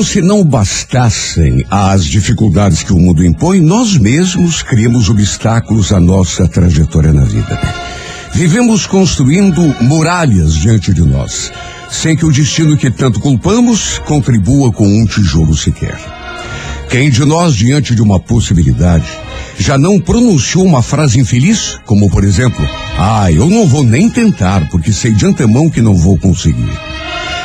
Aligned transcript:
Como 0.00 0.10
se 0.10 0.22
não 0.22 0.42
bastassem 0.42 1.62
as 1.70 2.06
dificuldades 2.06 2.82
que 2.82 2.90
o 2.90 2.98
mundo 2.98 3.22
impõe, 3.22 3.60
nós 3.60 3.98
mesmos 3.98 4.62
criamos 4.62 5.10
obstáculos 5.10 5.92
à 5.92 6.00
nossa 6.00 6.48
trajetória 6.48 7.12
na 7.12 7.26
vida. 7.26 7.60
Vivemos 8.32 8.86
construindo 8.86 9.60
muralhas 9.82 10.54
diante 10.54 10.94
de 10.94 11.02
nós, 11.02 11.52
sem 11.90 12.16
que 12.16 12.24
o 12.24 12.32
destino 12.32 12.78
que 12.78 12.90
tanto 12.90 13.20
culpamos 13.20 13.98
contribua 13.98 14.72
com 14.72 14.88
um 14.88 15.04
tijolo 15.04 15.54
sequer. 15.54 15.98
Quem 16.88 17.10
de 17.10 17.26
nós, 17.26 17.54
diante 17.54 17.94
de 17.94 18.00
uma 18.00 18.18
possibilidade, 18.18 19.04
já 19.58 19.76
não 19.76 20.00
pronunciou 20.00 20.64
uma 20.64 20.80
frase 20.80 21.20
infeliz, 21.20 21.78
como 21.84 22.08
por 22.08 22.24
exemplo, 22.24 22.66
ah, 22.98 23.30
eu 23.30 23.50
não 23.50 23.68
vou 23.68 23.84
nem 23.84 24.08
tentar, 24.08 24.66
porque 24.70 24.94
sei 24.94 25.12
de 25.12 25.26
antemão 25.26 25.68
que 25.68 25.82
não 25.82 25.94
vou 25.94 26.16
conseguir. 26.16 26.72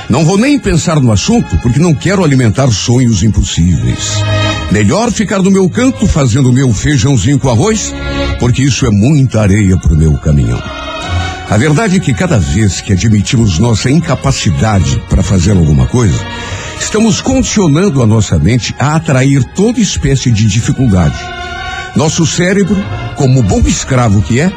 Não 0.09 0.23
vou 0.23 0.37
nem 0.37 0.59
pensar 0.59 0.99
no 0.99 1.11
assunto, 1.11 1.57
porque 1.57 1.79
não 1.79 1.93
quero 1.93 2.23
alimentar 2.23 2.69
sonhos 2.69 3.23
impossíveis. 3.23 4.13
Melhor 4.71 5.11
ficar 5.11 5.41
no 5.41 5.49
meu 5.49 5.67
canto 5.69 6.07
fazendo 6.07 6.51
meu 6.51 6.71
feijãozinho 6.73 7.39
com 7.39 7.49
arroz, 7.49 7.93
porque 8.39 8.61
isso 8.61 8.85
é 8.85 8.89
muita 8.89 9.41
areia 9.41 9.77
para 9.77 9.93
o 9.93 9.97
meu 9.97 10.13
caminhão. 10.17 10.61
A 11.49 11.57
verdade 11.57 11.97
é 11.97 11.99
que 11.99 12.13
cada 12.13 12.39
vez 12.39 12.81
que 12.81 12.93
admitimos 12.93 13.59
nossa 13.59 13.89
incapacidade 13.89 15.01
para 15.09 15.23
fazer 15.23 15.51
alguma 15.51 15.85
coisa, 15.87 16.19
estamos 16.79 17.21
condicionando 17.21 18.01
a 18.01 18.07
nossa 18.07 18.37
mente 18.37 18.75
a 18.79 18.95
atrair 18.95 19.43
toda 19.55 19.79
espécie 19.79 20.31
de 20.31 20.47
dificuldade. 20.47 21.44
Nosso 21.95 22.25
cérebro, 22.25 22.75
como 23.15 23.41
bom 23.41 23.61
escravo 23.61 24.21
que 24.21 24.39
é, 24.39 24.51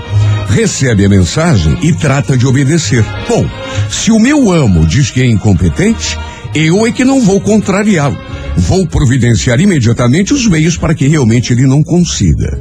recebe 0.48 1.04
a 1.04 1.08
mensagem 1.08 1.78
e 1.82 1.92
trata 1.92 2.36
de 2.36 2.46
obedecer. 2.46 3.04
Bom, 3.28 3.48
se 3.88 4.10
o 4.10 4.18
meu 4.18 4.50
amo 4.50 4.84
diz 4.84 5.10
que 5.10 5.20
é 5.20 5.26
incompetente, 5.26 6.18
eu 6.54 6.84
é 6.84 6.90
que 6.90 7.04
não 7.04 7.20
vou 7.20 7.40
contrariá-lo. 7.40 8.18
Vou 8.56 8.86
providenciar 8.86 9.60
imediatamente 9.60 10.34
os 10.34 10.46
meios 10.48 10.76
para 10.76 10.94
que 10.94 11.06
realmente 11.06 11.52
ele 11.52 11.66
não 11.66 11.82
consiga. 11.82 12.60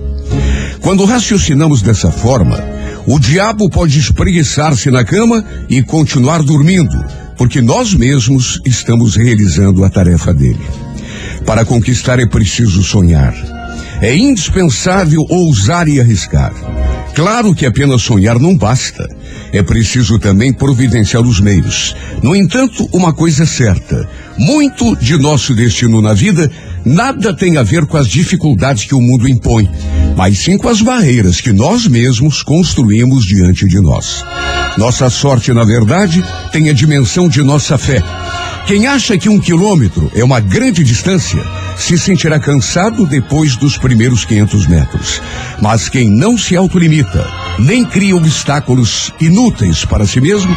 Quando 0.80 1.06
raciocinamos 1.06 1.82
dessa 1.82 2.12
forma, 2.12 2.64
o 3.08 3.18
diabo 3.18 3.70
pode 3.70 3.98
espreguiçar-se 3.98 4.92
na 4.92 5.04
cama 5.04 5.44
e 5.68 5.82
continuar 5.82 6.44
dormindo, 6.44 7.04
porque 7.36 7.62
nós 7.62 7.96
mesmos 7.96 8.62
estamos 8.64 9.16
realizando 9.16 9.84
a 9.84 9.90
tarefa 9.90 10.34
dele. 10.34 10.60
Para 11.46 11.66
conquistar 11.66 12.20
é 12.20 12.28
preciso 12.28 12.84
sonhar. 12.84 13.57
É 14.02 14.16
indispensável 14.16 15.26
ousar 15.30 15.88
e 15.88 16.00
arriscar. 16.00 16.54
Claro 17.16 17.56
que 17.56 17.66
apenas 17.66 18.04
sonhar 18.04 18.38
não 18.38 18.56
basta. 18.56 19.10
É 19.52 19.64
preciso 19.64 20.20
também 20.20 20.54
providenciar 20.54 21.24
os 21.24 21.40
meios. 21.40 21.96
No 22.22 22.36
entanto, 22.36 22.88
uma 22.94 23.12
coisa 23.12 23.42
é 23.42 23.46
certa: 23.48 24.08
muito 24.38 24.96
de 24.98 25.18
nosso 25.18 25.56
destino 25.56 26.00
na 26.00 26.14
vida 26.14 26.52
nada 26.86 27.36
tem 27.36 27.58
a 27.58 27.64
ver 27.64 27.88
com 27.88 27.98
as 27.98 28.08
dificuldades 28.08 28.86
que 28.86 28.94
o 28.94 29.02
mundo 29.02 29.28
impõe, 29.28 29.68
mas 30.16 30.38
sim 30.38 30.60
com 30.60 30.70
as 30.70 30.82
barreiras 30.82 31.42
que 31.42 31.52
nós 31.52 31.88
mesmos 31.88 32.44
construímos 32.44 33.26
diante 33.26 33.66
de 33.66 33.82
nós. 33.82 34.24
Nossa 34.78 35.10
sorte, 35.10 35.52
na 35.52 35.64
verdade, 35.64 36.24
tem 36.52 36.70
a 36.70 36.74
dimensão 36.74 37.28
de 37.28 37.42
nossa 37.42 37.80
fé. 37.80 38.04
Quem 38.68 38.86
acha 38.86 39.18
que 39.18 39.28
um 39.28 39.40
quilômetro 39.40 40.12
é 40.14 40.24
uma 40.24 40.40
grande 40.40 40.84
distância, 40.84 41.42
se 41.78 41.98
sentirá 41.98 42.40
cansado 42.40 43.06
depois 43.06 43.56
dos 43.56 43.78
primeiros 43.78 44.26
500 44.26 44.68
metros. 44.68 45.22
Mas 45.62 45.90
quem 45.90 46.10
não 46.10 46.38
se 46.38 46.56
autolimita, 46.56 47.26
nem 47.60 47.86
cria 47.86 48.16
obstáculos 48.16 49.14
inúteis 49.20 49.86
para 49.86 50.06
si 50.06 50.20
mesmo, 50.20 50.56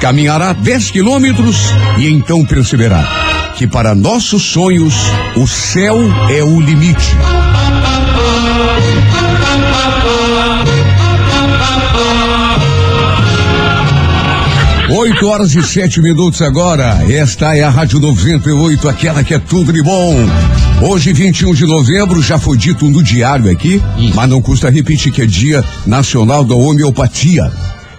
caminhará 0.00 0.52
10 0.52 0.90
quilômetros 0.90 1.56
e 1.98 2.08
então 2.08 2.44
perceberá 2.44 3.52
que 3.56 3.66
para 3.66 3.94
nossos 3.94 4.42
sonhos 4.42 4.94
o 5.36 5.46
céu 5.46 5.98
é 6.30 6.44
o 6.44 6.60
limite. 6.60 7.16
8 14.90 15.26
horas 15.26 15.54
e 15.54 15.62
sete 15.62 16.00
minutos 16.00 16.40
agora. 16.40 16.98
Esta 17.10 17.54
é 17.54 17.62
a 17.62 17.68
Rádio 17.68 18.00
98, 18.00 18.88
aquela 18.88 19.22
que 19.22 19.34
é 19.34 19.38
tudo 19.38 19.70
de 19.70 19.82
bom. 19.82 20.16
Hoje, 20.80 21.12
21 21.12 21.54
de 21.54 21.66
novembro, 21.66 22.22
já 22.22 22.38
foi 22.38 22.56
dito 22.56 22.88
no 22.88 23.02
diário 23.02 23.50
aqui, 23.50 23.82
mas 24.14 24.30
não 24.30 24.40
custa 24.40 24.70
repetir 24.70 25.12
que 25.12 25.22
é 25.22 25.26
Dia 25.26 25.64
Nacional 25.84 26.44
da 26.44 26.54
Homeopatia 26.54 27.50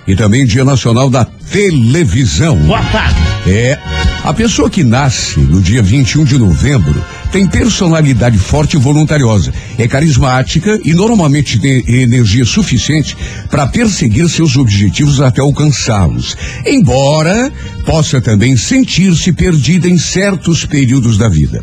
e 0.08 0.16
também 0.16 0.46
Dia 0.46 0.64
Nacional 0.64 1.10
da 1.10 1.26
Televisão. 1.26 2.58
Boa 2.58 2.82
tarde. 2.86 3.20
É. 3.46 3.78
A 4.24 4.34
pessoa 4.34 4.70
que 4.70 4.84
nasce 4.84 5.40
no 5.40 5.62
dia 5.62 5.84
21 5.84 6.24
de 6.24 6.38
novembro 6.38 7.04
tem 7.34 7.46
personalidade 7.46 8.38
forte 8.38 8.78
e 8.78 8.80
voluntariosa, 8.80 9.54
é 9.78 9.88
carismática 9.88 10.80
e 10.84 10.94
normalmente 10.94 11.60
tem 11.60 11.84
energia 11.86 12.46
suficiente 12.46 13.16
para 13.50 13.68
perseguir 13.68 14.30
seus 14.30 14.56
objetivos 14.56 15.20
até 15.20 15.42
alcançá-los. 15.42 16.36
Embora 16.66 17.52
possa 17.86 18.22
também 18.22 18.56
sentir-se 18.56 19.34
perdida 19.34 19.88
em 19.88 19.98
certos 19.98 20.66
períodos 20.66 21.18
da 21.18 21.28
vida. 21.28 21.62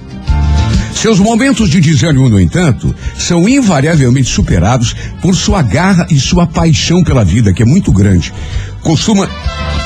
Seus 0.97 1.21
momentos 1.21 1.69
de 1.69 1.79
desânimo, 1.79 2.27
no 2.27 2.41
entanto, 2.41 2.93
são 3.19 3.47
invariavelmente 3.47 4.31
superados 4.31 4.97
por 5.21 5.37
sua 5.37 5.61
garra 5.61 6.07
e 6.11 6.19
sua 6.19 6.47
paixão 6.47 7.05
pela 7.05 7.23
vida, 7.23 7.53
que 7.53 7.63
é 7.63 7.67
muito 7.67 7.93
grande. 7.93 8.33
Costuma 8.87 9.29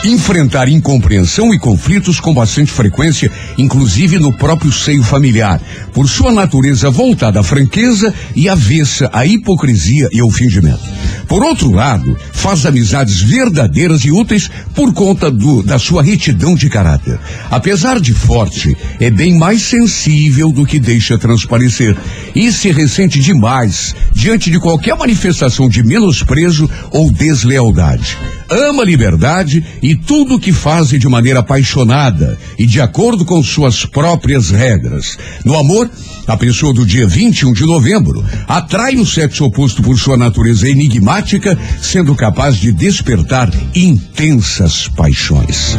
enfrentar 0.05 0.69
incompreensão 0.69 1.55
e 1.55 1.59
conflitos 1.59 2.21
com 2.21 2.35
bastante 2.35 2.71
frequência, 2.71 3.33
inclusive 3.57 4.19
no 4.19 4.31
próprio 4.31 4.71
seio 4.71 5.03
familiar, 5.03 5.59
por 5.95 6.07
sua 6.07 6.31
natureza 6.31 6.91
voltada 6.91 7.41
à 7.41 7.43
franqueza 7.43 8.13
e 8.37 8.47
avessa 8.47 9.09
à 9.11 9.25
hipocrisia 9.25 10.07
e 10.13 10.21
ao 10.21 10.31
fingimento. 10.31 10.83
Por 11.27 11.43
outro 11.43 11.71
lado, 11.71 12.15
faz 12.31 12.67
amizades 12.67 13.23
verdadeiras 13.23 14.05
e 14.05 14.11
úteis 14.11 14.51
por 14.75 14.93
conta 14.93 15.31
do, 15.31 15.63
da 15.63 15.79
sua 15.79 16.03
retidão 16.03 16.55
de 16.55 16.69
caráter. 16.69 17.19
Apesar 17.51 17.99
de 18.01 18.13
forte, 18.13 18.77
é 19.01 19.11
bem 19.11 19.39
mais 19.39 19.63
sensível 19.63 20.53
do 20.53 20.67
que 20.67 20.79
deixa 20.79 21.17
transparecer 21.17 21.97
e 22.35 22.53
se 22.53 22.71
ressente 22.71 23.19
demais 23.19 23.95
diante 24.13 24.51
de 24.51 24.59
qualquer 24.59 24.95
manifestação 24.95 25.71
de 25.71 25.83
menosprezo 25.83 26.69
ou 26.91 27.11
deslealdade. 27.11 28.19
Ama 28.51 28.83
liberdade 28.91 29.65
e 29.83 29.95
tudo 29.95 30.35
o 30.35 30.41
que 30.41 30.53
faz 30.53 30.89
de 30.89 31.09
maneira 31.09 31.41
apaixonada 31.41 32.37
e 32.59 32.67
de 32.67 32.81
acordo 32.81 33.25
com 33.25 33.43
suas 33.43 33.85
próprias 33.87 34.51
regras. 34.51 35.17
No 35.45 35.57
amor, 35.57 35.89
a 36.27 36.37
pessoa 36.37 36.75
do 36.75 36.85
dia 36.85 37.07
21 37.07 37.53
de 37.53 37.65
novembro 37.65 38.25
atrai 38.49 38.97
o 38.97 39.07
sexo 39.07 39.45
oposto 39.45 39.83
por 39.83 39.99
sua 39.99 40.17
natureza 40.17 40.69
enigmática, 40.69 41.57
sendo 41.81 42.15
capaz 42.15 42.57
de 42.57 42.73
despertar 42.73 43.51
intensas 43.75 44.89
paixões. 44.89 45.77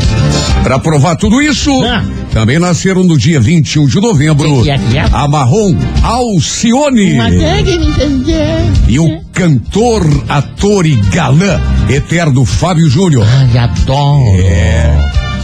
Para 0.64 0.80
provar 0.80 1.16
tudo 1.16 1.42
isso, 1.42 1.72
ah. 1.84 2.06
também 2.32 2.60
nasceram 2.60 3.04
no 3.04 3.18
dia 3.18 3.40
21 3.40 3.88
de 3.88 4.00
novembro 4.00 4.64
a 5.12 5.28
Marrom 5.28 5.76
Alcione 6.02 7.18
e 8.88 9.00
o 9.00 9.22
cantor, 9.34 10.06
ator 10.28 10.86
e 10.86 10.96
galã 11.12 11.60
eterno 11.90 12.46
Fábio 12.46 12.90
Júnior. 12.90 13.01
Ai, 13.26 13.58
adoro. 13.58 14.36
É. 14.44 14.96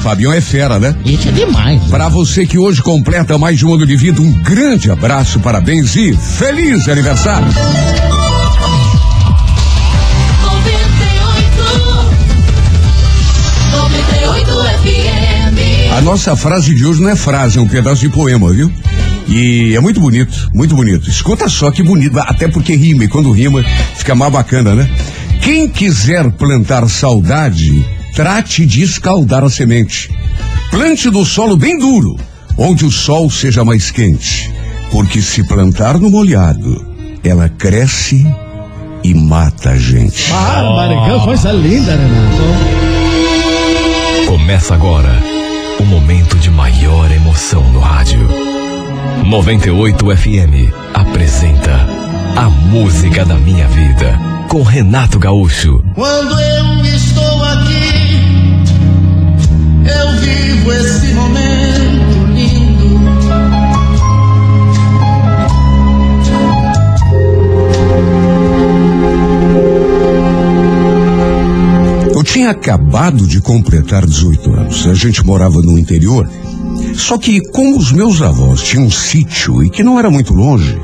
Fabião 0.04 0.32
é 0.32 0.40
fera, 0.40 0.78
né? 0.78 0.96
Isso 1.04 1.28
é 1.28 1.32
demais. 1.32 1.84
Para 1.86 2.08
você 2.08 2.46
que 2.46 2.58
hoje 2.58 2.84
completa 2.84 3.36
mais 3.40 3.58
de 3.58 3.66
um 3.66 3.74
ano 3.74 3.86
de 3.86 3.96
vida, 3.96 4.22
um 4.22 4.32
grande 4.32 4.92
abraço, 4.92 5.40
parabéns 5.40 5.96
e 5.96 6.16
feliz 6.16 6.88
aniversário. 6.88 7.48
A 15.98 16.02
nossa 16.02 16.36
frase 16.36 16.76
de 16.76 16.86
hoje 16.86 17.02
não 17.02 17.10
é 17.10 17.16
frase, 17.16 17.58
é 17.58 17.62
um 17.62 17.68
pedaço 17.68 18.02
de 18.02 18.10
poema, 18.10 18.54
viu? 18.54 18.72
E 19.28 19.76
é 19.76 19.80
muito 19.80 20.00
bonito, 20.00 20.48
muito 20.54 20.76
bonito. 20.76 21.10
Escuta 21.10 21.50
só 21.50 21.72
que 21.72 21.82
bonito, 21.82 22.20
até 22.20 22.48
porque 22.48 22.76
rima, 22.76 23.06
e 23.06 23.08
quando 23.08 23.32
rima 23.32 23.66
fica 23.96 24.14
mais 24.14 24.32
bacana, 24.32 24.76
né? 24.76 24.88
Quem 25.42 25.68
quiser 25.68 26.32
plantar 26.32 26.88
saudade, 26.90 27.86
trate 28.14 28.66
de 28.66 28.82
escaldar 28.82 29.44
a 29.44 29.50
semente. 29.50 30.10
Plante 30.70 31.10
no 31.10 31.26
solo 31.26 31.56
bem 31.56 31.78
duro, 31.78 32.18
onde 32.58 32.86
o 32.86 32.92
sol 32.92 33.30
seja 33.30 33.64
mais 33.64 33.92
quente. 33.92 34.52
Porque 34.92 35.22
se 35.22 35.46
plantar 35.48 35.98
no 36.00 36.10
molhado, 36.10 36.86
ela 37.24 37.50
cresce 37.50 38.26
e 39.04 39.14
mata 39.14 39.72
a 39.72 39.78
gente. 39.78 40.32
Ah, 40.32 40.64
Maricão, 40.76 41.20
coisa 41.22 41.52
linda, 41.52 41.96
né? 41.96 42.08
Começa 44.28 44.74
agora 44.74 45.22
o 45.80 45.84
momento 45.86 46.38
de 46.38 46.50
maior 46.50 47.12
emoção 47.12 47.64
no 47.72 47.80
rádio. 47.80 48.28
98 49.26 50.06
FM 50.16 50.74
apresenta 50.94 51.88
A 52.36 52.50
Música 52.50 53.26
da 53.26 53.36
Minha 53.36 53.68
Vida 53.68 54.37
com 54.48 54.62
Renato 54.62 55.20
Gaúcho. 55.20 55.84
Quando 55.94 56.40
eu 56.40 56.86
estou 56.86 57.44
aqui, 57.44 58.64
eu 59.86 60.22
vivo 60.22 60.72
esse 60.72 61.14
momento 61.14 62.26
lindo. 62.34 62.98
Eu 72.16 72.24
tinha 72.24 72.52
acabado 72.52 73.28
de 73.28 73.42
completar 73.42 74.06
18 74.06 74.54
anos. 74.54 74.88
A 74.88 74.94
gente 74.94 75.26
morava 75.26 75.62
no 75.62 75.78
interior. 75.78 76.30
Só 76.96 77.18
que, 77.18 77.42
como 77.52 77.78
os 77.78 77.92
meus 77.92 78.22
avós 78.22 78.62
tinham 78.62 78.86
um 78.86 78.92
sítio 78.92 79.64
e 79.64 79.70
que 79.70 79.84
não 79.84 80.00
era 80.00 80.10
muito 80.10 80.34
longe, 80.34 80.80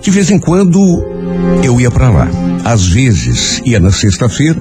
de 0.00 0.10
vez 0.10 0.30
em 0.30 0.38
quando 0.38 1.15
eu 1.62 1.80
ia 1.80 1.90
para 1.90 2.10
lá. 2.10 2.28
Às 2.64 2.86
vezes 2.86 3.60
ia 3.64 3.80
na 3.80 3.90
sexta-feira, 3.90 4.60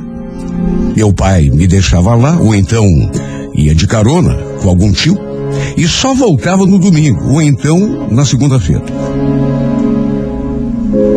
meu 0.95 1.11
pai 1.13 1.49
me 1.49 1.67
deixava 1.67 2.15
lá, 2.15 2.37
ou 2.39 2.55
então 2.55 2.85
ia 3.53 3.75
de 3.75 3.87
carona 3.87 4.35
com 4.61 4.69
algum 4.69 4.91
tio, 4.91 5.17
e 5.77 5.87
só 5.87 6.13
voltava 6.13 6.65
no 6.65 6.79
domingo, 6.79 7.33
ou 7.33 7.41
então 7.41 8.07
na 8.09 8.25
segunda-feira. 8.25 8.83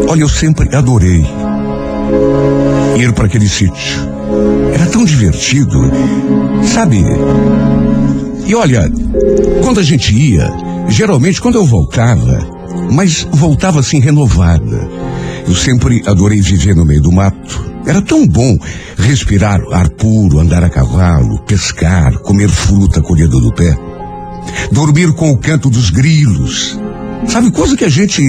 Olha, 0.09 0.23
eu 0.23 0.29
sempre 0.29 0.75
adorei 0.75 1.25
ir 2.99 3.13
para 3.13 3.27
aquele 3.27 3.49
sítio. 3.49 4.09
Era 4.73 4.87
tão 4.87 5.05
divertido, 5.05 5.79
sabe? 6.65 7.03
E 8.47 8.55
olha, 8.55 8.91
quando 9.63 9.81
a 9.81 9.83
gente 9.83 10.15
ia, 10.15 10.51
geralmente 10.89 11.41
quando 11.41 11.57
eu 11.57 11.65
voltava, 11.65 12.47
mas 12.91 13.27
voltava 13.31 13.81
assim 13.81 14.01
renovada. 14.01 14.89
Eu 15.49 15.55
sempre 15.55 16.03
adorei 16.07 16.43
viver 16.43 16.77
no 16.77 16.85
meio 16.85 17.01
do 17.01 17.11
mato. 17.11 17.65
Era 17.87 18.03
tão 18.03 18.29
bom 18.29 18.59
respirar 18.99 19.59
ar 19.73 19.89
puro, 19.89 20.41
andar 20.41 20.63
a 20.63 20.69
cavalo, 20.69 21.41
pescar, 21.47 22.19
comer 22.19 22.51
fruta 22.51 23.01
colhida 23.01 23.41
do 23.41 23.51
pé, 23.55 23.75
dormir 24.71 25.15
com 25.15 25.31
o 25.31 25.39
canto 25.39 25.71
dos 25.71 25.89
grilos. 25.89 26.79
Sabe, 27.27 27.51
coisa 27.51 27.79
que 27.79 27.85
a 27.87 27.89
gente 27.89 28.23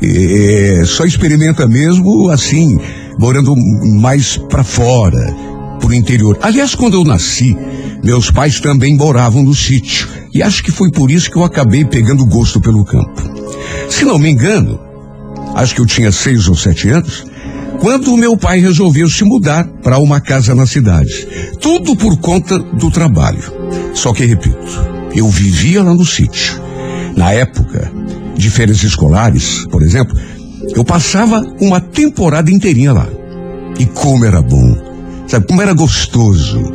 é, 0.00 0.82
só 0.86 1.04
experimenta 1.04 1.66
mesmo 1.66 2.30
assim, 2.30 2.78
morando 3.18 3.52
mais 4.00 4.36
para 4.36 4.62
fora, 4.62 5.34
pro 5.80 5.92
interior. 5.92 6.38
Aliás, 6.42 6.76
quando 6.76 6.94
eu 6.94 7.02
nasci, 7.02 7.56
meus 8.04 8.30
pais 8.30 8.60
também 8.60 8.96
moravam 8.96 9.42
no 9.42 9.54
sítio. 9.54 10.08
E 10.32 10.44
acho 10.44 10.62
que 10.62 10.70
foi 10.70 10.92
por 10.92 11.10
isso 11.10 11.28
que 11.28 11.36
eu 11.36 11.44
acabei 11.44 11.84
pegando 11.84 12.24
gosto 12.24 12.60
pelo 12.60 12.84
campo. 12.84 13.20
Se 13.90 14.04
não 14.04 14.16
me 14.16 14.30
engano, 14.30 14.85
acho 15.56 15.74
que 15.74 15.80
eu 15.80 15.86
tinha 15.86 16.12
seis 16.12 16.48
ou 16.48 16.54
sete 16.54 16.90
anos, 16.90 17.24
quando 17.80 18.12
o 18.12 18.16
meu 18.16 18.36
pai 18.36 18.60
resolveu 18.60 19.08
se 19.08 19.24
mudar 19.24 19.66
para 19.82 19.98
uma 19.98 20.20
casa 20.20 20.54
na 20.54 20.66
cidade. 20.66 21.26
Tudo 21.60 21.96
por 21.96 22.18
conta 22.18 22.58
do 22.58 22.90
trabalho. 22.90 23.42
Só 23.94 24.12
que, 24.12 24.24
repito, 24.24 24.56
eu 25.14 25.28
vivia 25.28 25.82
lá 25.82 25.94
no 25.94 26.04
sítio. 26.04 26.60
Na 27.16 27.32
época 27.32 27.90
de 28.36 28.50
férias 28.50 28.82
escolares, 28.82 29.66
por 29.70 29.82
exemplo, 29.82 30.16
eu 30.74 30.84
passava 30.84 31.42
uma 31.60 31.80
temporada 31.80 32.50
inteirinha 32.50 32.92
lá. 32.92 33.08
E 33.78 33.86
como 33.86 34.24
era 34.24 34.42
bom. 34.42 34.76
Sabe, 35.26 35.46
como 35.46 35.62
era 35.62 35.72
gostoso. 35.72 36.72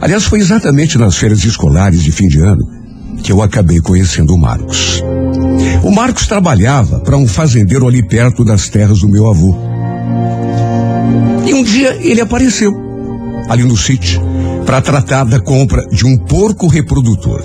Aliás, 0.00 0.24
foi 0.24 0.40
exatamente 0.40 0.98
nas 0.98 1.16
férias 1.16 1.44
escolares 1.44 2.02
de 2.02 2.10
fim 2.10 2.26
de 2.26 2.40
ano 2.40 2.62
que 3.22 3.32
eu 3.32 3.40
acabei 3.40 3.80
conhecendo 3.80 4.34
o 4.34 4.38
Marcos. 4.38 5.02
O 5.86 5.90
Marcos 5.92 6.26
trabalhava 6.26 6.98
para 6.98 7.16
um 7.16 7.28
fazendeiro 7.28 7.86
ali 7.86 8.02
perto 8.02 8.44
das 8.44 8.68
terras 8.68 8.98
do 8.98 9.08
meu 9.08 9.30
avô. 9.30 9.56
E 11.46 11.54
um 11.54 11.62
dia 11.62 11.96
ele 12.00 12.20
apareceu 12.20 12.74
ali 13.48 13.62
no 13.62 13.76
sítio 13.76 14.20
para 14.66 14.82
tratar 14.82 15.22
da 15.22 15.38
compra 15.38 15.86
de 15.86 16.04
um 16.04 16.18
porco 16.18 16.66
reprodutor. 16.66 17.40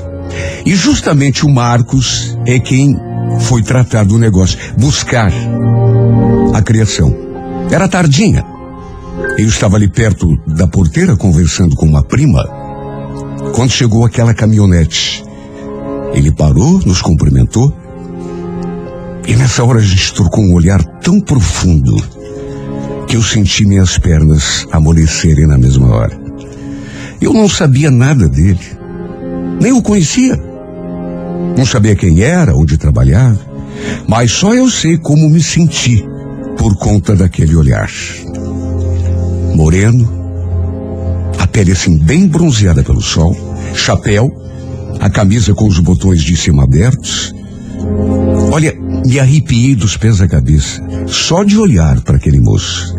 E 0.66 0.74
justamente 0.74 1.46
o 1.46 1.50
Marcos 1.50 2.36
é 2.48 2.58
quem 2.58 3.00
foi 3.42 3.62
tratar 3.62 4.06
do 4.06 4.18
negócio, 4.18 4.58
buscar 4.76 5.32
a 6.52 6.62
criação. 6.64 7.16
Era 7.70 7.88
tardinha. 7.88 8.44
Eu 9.38 9.48
estava 9.48 9.76
ali 9.76 9.88
perto 9.88 10.26
da 10.48 10.66
porteira 10.68 11.16
conversando 11.16 11.76
com 11.76 11.86
uma 11.86 12.04
prima 12.04 12.44
quando 13.54 13.70
chegou 13.70 14.04
aquela 14.04 14.34
caminhonete. 14.34 15.24
Ele 16.16 16.32
parou, 16.32 16.80
nos 16.84 17.04
cumprimentou 17.04 17.81
e 19.28 19.36
nessa 19.36 19.64
hora 19.64 19.80
a 19.80 19.84
gente 19.84 20.14
trocou 20.14 20.44
um 20.44 20.54
olhar 20.54 20.84
tão 21.02 21.20
profundo 21.20 21.96
que 23.08 23.16
eu 23.16 23.22
senti 23.22 23.66
minhas 23.66 23.98
pernas 23.98 24.66
amolecerem 24.72 25.48
na 25.48 25.58
mesma 25.58 25.94
hora. 25.94 26.20
Eu 27.20 27.34
não 27.34 27.48
sabia 27.48 27.92
nada 27.92 28.28
dele, 28.28 28.60
nem 29.62 29.72
o 29.72 29.82
conhecia. 29.82 30.40
Não 31.58 31.66
sabia 31.66 31.96
quem 31.96 32.22
era, 32.22 32.56
onde 32.56 32.78
trabalhava, 32.78 33.40
mas 34.08 34.32
só 34.32 34.54
eu 34.54 34.70
sei 34.70 34.98
como 34.98 35.30
me 35.30 35.42
senti 35.42 36.04
por 36.58 36.76
conta 36.78 37.16
daquele 37.16 37.56
olhar. 37.56 37.90
Moreno, 39.54 40.10
a 41.38 41.46
pele 41.46 41.74
assim 41.74 41.98
bem 41.98 42.28
bronzeada 42.28 42.84
pelo 42.84 43.02
sol, 43.02 43.36
chapéu, 43.74 44.30
a 45.00 45.10
camisa 45.10 45.54
com 45.54 45.68
os 45.68 45.80
botões 45.80 46.22
de 46.24 46.38
cima 46.38 46.64
abertos. 46.64 47.34
Olha, 48.52 48.74
me 49.06 49.19
arrepiei 49.19 49.75
dos 49.75 49.98
pés 49.98 50.21
à 50.21 50.27
cabeça, 50.27 50.81
só 51.07 51.44
de 51.44 51.57
olhar 51.57 52.01
para 52.01 52.18
aquele 52.18 52.39
moço. 52.39 52.95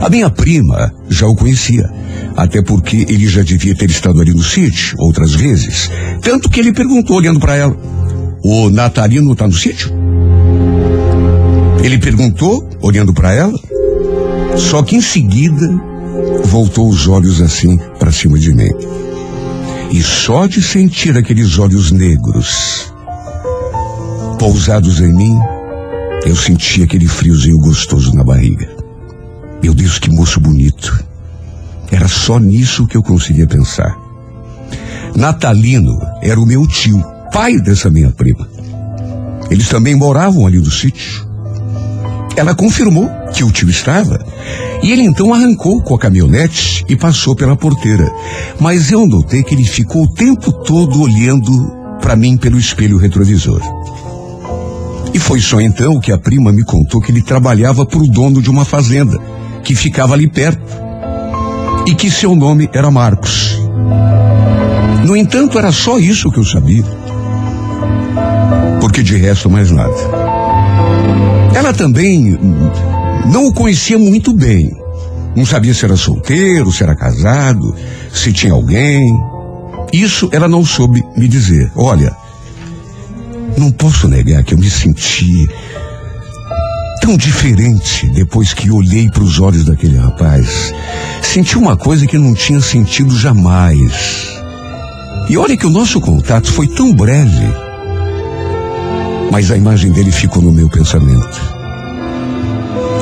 A 0.00 0.08
minha 0.08 0.30
prima 0.30 0.92
já 1.08 1.26
o 1.26 1.34
conhecia, 1.34 1.90
até 2.36 2.62
porque 2.62 3.06
ele 3.08 3.26
já 3.26 3.42
devia 3.42 3.74
ter 3.74 3.90
estado 3.90 4.20
ali 4.20 4.32
no 4.32 4.42
sítio 4.42 4.96
outras 4.98 5.34
vezes. 5.34 5.90
Tanto 6.22 6.48
que 6.48 6.60
ele 6.60 6.72
perguntou, 6.72 7.16
olhando 7.16 7.40
para 7.40 7.56
ela: 7.56 7.76
O 8.42 8.70
Natalino 8.70 9.32
está 9.32 9.46
no 9.46 9.54
sítio? 9.54 9.90
Ele 11.82 11.98
perguntou, 11.98 12.68
olhando 12.82 13.12
para 13.12 13.32
ela, 13.32 13.58
só 14.56 14.82
que 14.82 14.96
em 14.96 15.00
seguida 15.00 15.66
voltou 16.44 16.88
os 16.88 17.08
olhos 17.08 17.40
assim 17.40 17.78
para 17.98 18.12
cima 18.12 18.38
de 18.38 18.54
mim. 18.54 18.70
E 19.90 20.02
só 20.02 20.46
de 20.46 20.62
sentir 20.62 21.16
aqueles 21.16 21.58
olhos 21.58 21.90
negros 21.90 22.89
pousados 24.40 25.00
em 25.00 25.12
mim, 25.12 25.38
eu 26.24 26.34
senti 26.34 26.82
aquele 26.82 27.06
friozinho 27.06 27.58
gostoso 27.58 28.14
na 28.14 28.24
barriga. 28.24 28.70
Meu 29.62 29.74
Deus, 29.74 29.98
que 29.98 30.10
moço 30.10 30.40
bonito. 30.40 31.04
Era 31.92 32.08
só 32.08 32.38
nisso 32.38 32.86
que 32.86 32.96
eu 32.96 33.02
conseguia 33.02 33.46
pensar. 33.46 33.94
Natalino 35.14 36.00
era 36.22 36.40
o 36.40 36.46
meu 36.46 36.66
tio, 36.66 37.04
pai 37.30 37.58
dessa 37.58 37.90
minha 37.90 38.10
prima. 38.12 38.48
Eles 39.50 39.68
também 39.68 39.94
moravam 39.94 40.46
ali 40.46 40.56
no 40.56 40.70
sítio. 40.70 41.28
Ela 42.34 42.54
confirmou 42.54 43.10
que 43.34 43.44
o 43.44 43.50
tio 43.50 43.68
estava 43.68 44.24
e 44.82 44.90
ele 44.90 45.02
então 45.02 45.34
arrancou 45.34 45.82
com 45.82 45.94
a 45.94 45.98
caminhonete 45.98 46.82
e 46.88 46.96
passou 46.96 47.36
pela 47.36 47.56
porteira. 47.56 48.10
Mas 48.58 48.90
eu 48.90 49.06
notei 49.06 49.42
que 49.42 49.54
ele 49.54 49.64
ficou 49.64 50.04
o 50.04 50.14
tempo 50.14 50.50
todo 50.50 51.02
olhando 51.02 51.52
para 52.00 52.16
mim 52.16 52.38
pelo 52.38 52.58
espelho 52.58 52.96
retrovisor. 52.96 53.79
E 55.12 55.18
foi 55.18 55.40
só 55.40 55.60
então 55.60 55.98
que 55.98 56.12
a 56.12 56.18
prima 56.18 56.52
me 56.52 56.64
contou 56.64 57.00
que 57.00 57.10
ele 57.10 57.22
trabalhava 57.22 57.84
para 57.84 57.98
o 57.98 58.08
dono 58.08 58.40
de 58.40 58.50
uma 58.50 58.64
fazenda 58.64 59.18
que 59.64 59.74
ficava 59.74 60.14
ali 60.14 60.28
perto 60.28 60.62
e 61.86 61.94
que 61.94 62.10
seu 62.10 62.34
nome 62.36 62.68
era 62.72 62.90
Marcos. 62.90 63.58
No 65.04 65.16
entanto, 65.16 65.58
era 65.58 65.72
só 65.72 65.98
isso 65.98 66.30
que 66.30 66.38
eu 66.38 66.44
sabia. 66.44 66.84
Porque 68.80 69.02
de 69.02 69.16
resto, 69.16 69.50
mais 69.50 69.70
nada. 69.70 69.94
Ela 71.54 71.72
também 71.72 72.38
não 73.26 73.46
o 73.46 73.52
conhecia 73.52 73.98
muito 73.98 74.32
bem. 74.32 74.70
Não 75.34 75.44
sabia 75.44 75.74
se 75.74 75.84
era 75.84 75.96
solteiro, 75.96 76.72
se 76.72 76.82
era 76.82 76.94
casado, 76.94 77.74
se 78.12 78.32
tinha 78.32 78.52
alguém. 78.52 79.02
Isso 79.92 80.28
ela 80.32 80.48
não 80.48 80.64
soube 80.64 81.02
me 81.16 81.26
dizer. 81.26 81.70
Olha, 81.74 82.14
não 83.56 83.70
posso 83.72 84.08
negar 84.08 84.42
que 84.44 84.54
eu 84.54 84.58
me 84.58 84.70
senti 84.70 85.48
tão 87.00 87.16
diferente 87.16 88.08
depois 88.10 88.52
que 88.52 88.70
olhei 88.70 89.10
para 89.10 89.22
os 89.22 89.40
olhos 89.40 89.64
daquele 89.64 89.96
rapaz. 89.96 90.72
Senti 91.22 91.56
uma 91.56 91.76
coisa 91.76 92.06
que 92.06 92.18
não 92.18 92.34
tinha 92.34 92.60
sentido 92.60 93.16
jamais. 93.16 94.28
E 95.28 95.36
olha 95.36 95.56
que 95.56 95.66
o 95.66 95.70
nosso 95.70 96.00
contato 96.00 96.52
foi 96.52 96.68
tão 96.68 96.92
breve. 96.92 97.46
Mas 99.30 99.50
a 99.50 99.56
imagem 99.56 99.92
dele 99.92 100.10
ficou 100.10 100.42
no 100.42 100.52
meu 100.52 100.68
pensamento. 100.68 101.40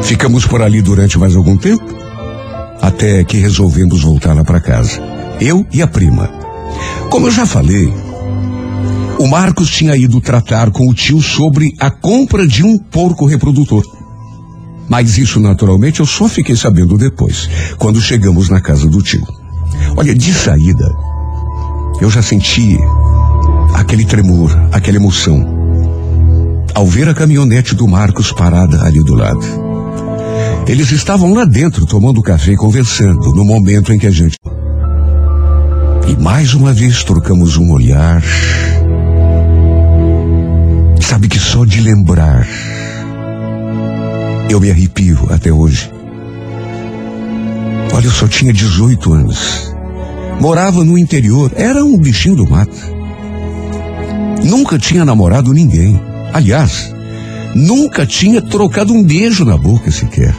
Ficamos 0.03 0.47
por 0.47 0.63
ali 0.63 0.81
durante 0.81 1.19
mais 1.19 1.35
algum 1.35 1.57
tempo, 1.57 1.85
até 2.81 3.25
que 3.25 3.39
resolvemos 3.39 4.03
voltar 4.03 4.35
lá 4.35 4.45
para 4.45 4.61
casa. 4.61 5.01
Eu 5.41 5.67
e 5.73 5.83
a 5.83 5.87
prima. 5.87 6.31
Como 7.11 7.27
eu 7.27 7.31
já 7.31 7.47
falei, 7.47 7.93
o 9.19 9.27
Marcos 9.27 9.69
tinha 9.71 9.97
ido 9.97 10.21
tratar 10.21 10.71
com 10.71 10.89
o 10.89 10.95
tio 10.95 11.21
sobre 11.21 11.75
a 11.81 11.91
compra 11.91 12.47
de 12.47 12.65
um 12.65 12.79
porco 12.79 13.27
reprodutor. 13.27 13.83
Mas 14.89 15.19
isso, 15.19 15.41
naturalmente, 15.41 16.01
eu 16.01 16.07
só 16.07 16.29
fiquei 16.29 16.57
sabendo 16.57 16.97
depois, 16.97 17.49
quando 17.79 18.01
chegamos 18.01 18.49
na 18.49 18.61
casa 18.61 18.89
do 18.89 19.03
tio. 19.03 19.27
Olha, 19.97 20.15
de 20.15 20.33
saída, 20.33 20.95
eu 22.01 22.09
já 22.09 22.23
senti 22.23 22.79
aquele 23.75 24.05
tremor, 24.05 24.51
aquela 24.73 24.97
emoção, 24.97 25.45
ao 26.75 26.87
ver 26.87 27.09
a 27.09 27.15
caminhonete 27.15 27.75
do 27.75 27.87
Marcos 27.89 28.33
parada 28.33 28.83
ali 28.85 29.03
do 29.03 29.15
lado. 29.15 29.45
Eles 30.67 30.93
estavam 30.93 31.35
lá 31.35 31.45
dentro 31.45 31.85
tomando 31.87 32.23
café 32.23 32.53
e 32.53 32.57
conversando 32.57 33.33
no 33.35 33.45
momento 33.45 33.93
em 33.93 33.99
que 33.99 34.07
a 34.07 34.11
gente. 34.11 34.37
E 36.07 36.23
mais 36.23 36.55
uma 36.55 36.73
vez 36.73 37.03
trocamos 37.03 37.57
um 37.57 37.73
olhar. 37.73 38.23
Sabe 41.09 41.27
que 41.27 41.39
só 41.39 41.65
de 41.65 41.81
lembrar 41.81 42.47
eu 44.51 44.61
me 44.61 44.71
arrepio 44.71 45.27
até 45.31 45.51
hoje. 45.51 45.91
Olha, 47.95 48.05
eu 48.05 48.11
só 48.11 48.29
tinha 48.29 48.53
18 48.53 49.15
anos. 49.15 49.75
Morava 50.39 50.85
no 50.85 50.99
interior, 50.99 51.51
era 51.57 51.83
um 51.83 51.97
bichinho 51.97 52.37
do 52.37 52.47
mato. 52.47 52.77
Nunca 54.45 54.79
tinha 54.79 55.03
namorado 55.03 55.55
ninguém. 55.55 55.99
Aliás, 56.31 56.95
nunca 57.55 58.05
tinha 58.05 58.43
trocado 58.43 58.93
um 58.93 59.03
beijo 59.03 59.47
na 59.47 59.57
boca 59.57 59.91
sequer. 59.91 60.37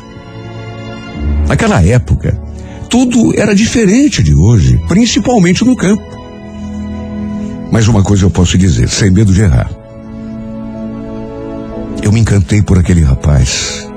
Naquela 1.48 1.84
época, 1.84 2.40
tudo 2.88 3.34
era 3.36 3.56
diferente 3.56 4.22
de 4.22 4.36
hoje, 4.36 4.80
principalmente 4.88 5.66
no 5.66 5.76
campo. 5.76 6.06
Mas 7.72 7.88
uma 7.88 8.04
coisa 8.04 8.24
eu 8.24 8.30
posso 8.30 8.56
dizer, 8.56 8.88
sem 8.88 9.10
medo 9.10 9.34
de 9.34 9.42
errar. 9.42 9.79
Eu 12.10 12.14
me 12.14 12.22
encantei 12.22 12.60
por 12.64 12.80
aquele 12.80 13.04
rapaz, 13.04 13.88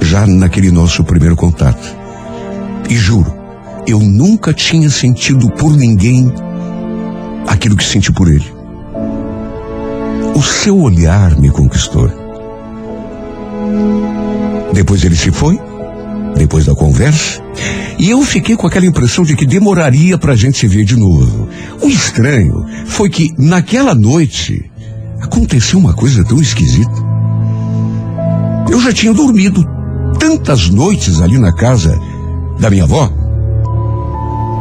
já 0.00 0.24
naquele 0.24 0.70
nosso 0.70 1.02
primeiro 1.02 1.34
contato. 1.34 1.84
E 2.88 2.94
juro, 2.94 3.34
eu 3.88 3.98
nunca 3.98 4.54
tinha 4.54 4.88
sentido 4.88 5.50
por 5.50 5.76
ninguém 5.76 6.32
aquilo 7.48 7.76
que 7.76 7.82
senti 7.82 8.12
por 8.12 8.28
ele. 8.28 8.46
O 10.36 10.40
seu 10.44 10.78
olhar 10.78 11.36
me 11.36 11.50
conquistou. 11.50 12.08
Depois 14.72 15.02
ele 15.02 15.16
se 15.16 15.32
foi, 15.32 15.58
depois 16.36 16.66
da 16.66 16.74
conversa, 16.76 17.42
e 17.98 18.10
eu 18.10 18.22
fiquei 18.22 18.56
com 18.56 18.68
aquela 18.68 18.86
impressão 18.86 19.24
de 19.24 19.34
que 19.34 19.44
demoraria 19.44 20.16
para 20.16 20.34
a 20.34 20.36
gente 20.36 20.56
se 20.56 20.68
ver 20.68 20.84
de 20.84 20.94
novo. 20.94 21.48
O 21.82 21.88
estranho 21.88 22.64
foi 22.86 23.10
que 23.10 23.34
naquela 23.36 23.92
noite 23.92 24.70
aconteceu 25.20 25.80
uma 25.80 25.94
coisa 25.94 26.24
tão 26.24 26.40
esquisita. 26.40 27.13
Eu 28.70 28.80
já 28.80 28.92
tinha 28.92 29.12
dormido 29.12 29.64
tantas 30.18 30.68
noites 30.68 31.20
ali 31.20 31.38
na 31.38 31.52
casa 31.52 31.98
da 32.58 32.70
minha 32.70 32.84
avó 32.84 33.10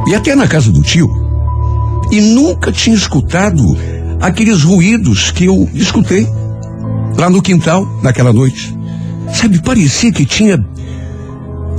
e 0.07 0.15
até 0.15 0.35
na 0.35 0.47
casa 0.47 0.71
do 0.71 0.81
tio 0.81 1.09
e 2.11 2.19
nunca 2.19 2.71
tinha 2.71 2.95
escutado 2.95 3.63
aqueles 4.19 4.63
ruídos 4.63 5.31
que 5.31 5.45
eu 5.45 5.69
escutei 5.73 6.27
lá 7.17 7.29
no 7.29 7.41
quintal 7.41 7.87
naquela 8.01 8.33
noite. 8.33 8.75
Sabe, 9.33 9.61
parecia 9.61 10.11
que 10.11 10.25
tinha 10.25 10.63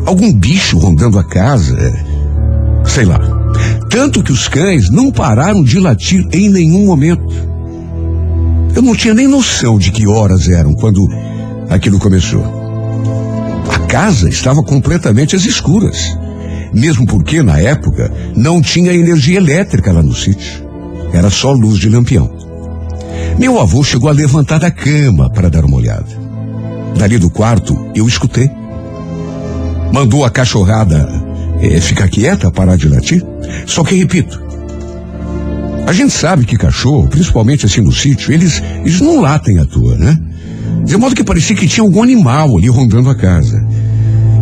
algum 0.07 0.33
bicho 0.33 0.79
rondando 0.79 1.19
a 1.19 1.25
casa, 1.25 1.77
sei 2.85 3.05
lá. 3.05 3.21
Tanto 3.91 4.23
que 4.23 4.33
os 4.33 4.49
cães 4.49 4.91
não 4.91 5.13
pararam 5.13 5.63
de 5.63 5.79
latir 5.79 6.27
em 6.33 6.49
nenhum 6.49 6.87
momento. 6.87 7.33
Eu 8.75 8.83
não 8.83 8.97
tinha 8.97 9.15
nem 9.15 9.29
noção 9.29 9.79
de 9.79 9.93
que 9.93 10.07
horas 10.07 10.49
eram 10.49 10.75
quando 10.75 11.09
aquilo 11.69 11.99
começou. 11.99 12.45
A 13.73 13.79
casa 13.87 14.29
estava 14.29 14.63
completamente 14.63 15.37
às 15.37 15.45
escuras. 15.45 16.17
Mesmo 16.73 17.07
porque, 17.07 17.43
na 17.43 17.59
época, 17.61 18.13
não 18.35 18.61
tinha 18.61 18.93
energia 18.93 19.37
elétrica 19.37 19.93
lá 19.93 20.03
no 20.03 20.15
sítio. 20.15 20.65
Era 21.13 21.31
só 21.31 21.53
luz 21.53 21.79
de 21.79 21.89
lampião. 21.89 22.31
Meu 23.39 23.61
avô 23.61 23.83
chegou 23.83 24.09
a 24.09 24.13
levantar 24.13 24.59
da 24.59 24.71
cama 24.71 25.31
para 25.31 25.49
dar 25.49 25.65
uma 25.65 25.77
olhada. 25.77 26.07
Dali 26.97 27.19
do 27.19 27.31
quarto, 27.31 27.91
eu 27.95 28.07
escutei. 28.07 28.51
Mandou 29.93 30.25
a 30.25 30.31
cachorrada 30.31 31.09
é, 31.61 31.81
ficar 31.81 32.09
quieta, 32.09 32.51
parar 32.51 32.77
de 32.77 32.89
latir. 32.89 33.25
Só 33.67 33.85
que, 33.85 33.95
repito, 33.95 34.43
a 35.87 35.93
gente 35.93 36.13
sabe 36.13 36.45
que 36.45 36.57
cachorro, 36.57 37.09
principalmente 37.09 37.67
assim 37.67 37.81
no 37.81 37.93
sítio, 37.93 38.33
eles, 38.33 38.63
eles 38.81 39.01
não 39.01 39.21
latem 39.21 39.59
à 39.59 39.65
toa, 39.65 39.97
né? 39.97 40.19
De 40.85 40.97
modo 40.97 41.15
que 41.15 41.25
parecia 41.25 41.57
que 41.57 41.67
tinha 41.67 41.85
algum 41.85 42.03
animal 42.03 42.57
ali 42.57 42.69
rondando 42.69 43.11
a 43.11 43.15
casa. 43.15 43.67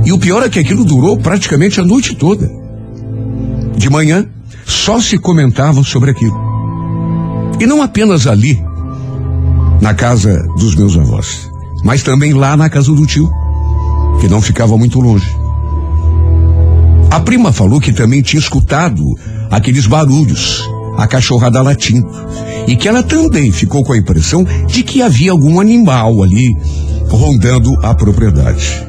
E 0.04 0.12
o 0.12 0.18
pior 0.18 0.42
é 0.42 0.48
que 0.48 0.58
aquilo 0.58 0.84
durou 0.84 1.16
praticamente 1.16 1.80
a 1.80 1.84
noite 1.84 2.14
toda. 2.16 2.50
De 3.76 3.88
manhã, 3.88 4.26
só 4.66 5.00
se 5.00 5.18
comentava 5.18 5.82
sobre 5.82 6.10
aquilo. 6.10 6.36
E 7.60 7.66
não 7.66 7.82
apenas 7.82 8.26
ali, 8.26 8.60
na 9.80 9.94
casa 9.94 10.42
dos 10.56 10.74
meus 10.74 10.96
avós, 10.96 11.48
mas 11.84 12.02
também 12.02 12.32
lá 12.32 12.56
na 12.56 12.68
casa 12.68 12.92
do 12.92 13.06
tio, 13.06 13.30
que 14.20 14.28
não 14.28 14.40
ficava 14.40 14.76
muito 14.76 15.00
longe. 15.00 15.28
A 17.10 17.20
prima 17.20 17.52
falou 17.52 17.80
que 17.80 17.92
também 17.92 18.22
tinha 18.22 18.40
escutado 18.40 19.04
aqueles 19.50 19.86
barulhos, 19.86 20.68
a 20.96 21.06
cachorrada 21.06 21.62
latindo, 21.62 22.08
e 22.66 22.76
que 22.76 22.88
ela 22.88 23.02
também 23.02 23.50
ficou 23.50 23.82
com 23.82 23.92
a 23.92 23.98
impressão 23.98 24.44
de 24.66 24.82
que 24.82 25.02
havia 25.02 25.32
algum 25.32 25.60
animal 25.60 26.22
ali 26.22 26.54
rondando 27.08 27.70
a 27.82 27.94
propriedade. 27.94 28.86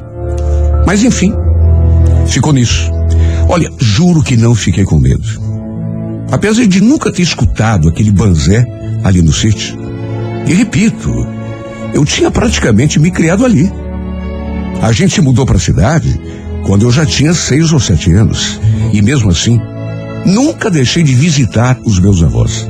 Mas 0.86 1.02
enfim, 1.02 1.32
ficou 2.26 2.52
nisso. 2.52 2.90
Olha, 3.48 3.70
juro 3.78 4.22
que 4.22 4.36
não 4.36 4.54
fiquei 4.54 4.84
com 4.84 4.98
medo. 4.98 5.44
Apesar 6.30 6.66
de 6.66 6.80
nunca 6.80 7.12
ter 7.12 7.22
escutado 7.22 7.88
aquele 7.88 8.10
banzé 8.10 8.64
ali 9.02 9.22
no 9.22 9.32
sítio. 9.32 9.76
E 10.46 10.52
repito, 10.52 11.10
eu 11.92 12.04
tinha 12.04 12.30
praticamente 12.30 12.98
me 12.98 13.10
criado 13.10 13.44
ali. 13.44 13.70
A 14.82 14.92
gente 14.92 15.14
se 15.14 15.20
mudou 15.20 15.46
para 15.46 15.56
a 15.56 15.60
cidade 15.60 16.20
quando 16.66 16.82
eu 16.82 16.90
já 16.90 17.06
tinha 17.06 17.32
seis 17.32 17.72
ou 17.72 17.78
sete 17.78 18.12
anos. 18.12 18.60
E 18.92 19.00
mesmo 19.00 19.30
assim, 19.30 19.60
nunca 20.24 20.70
deixei 20.70 21.02
de 21.02 21.14
visitar 21.14 21.78
os 21.84 21.98
meus 21.98 22.22
avós. 22.22 22.68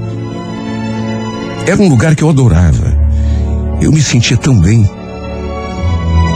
Era 1.66 1.80
um 1.80 1.88
lugar 1.88 2.14
que 2.14 2.22
eu 2.22 2.28
adorava. 2.28 2.96
Eu 3.80 3.90
me 3.90 4.02
sentia 4.02 4.36
tão 4.36 4.58
bem. 4.60 4.88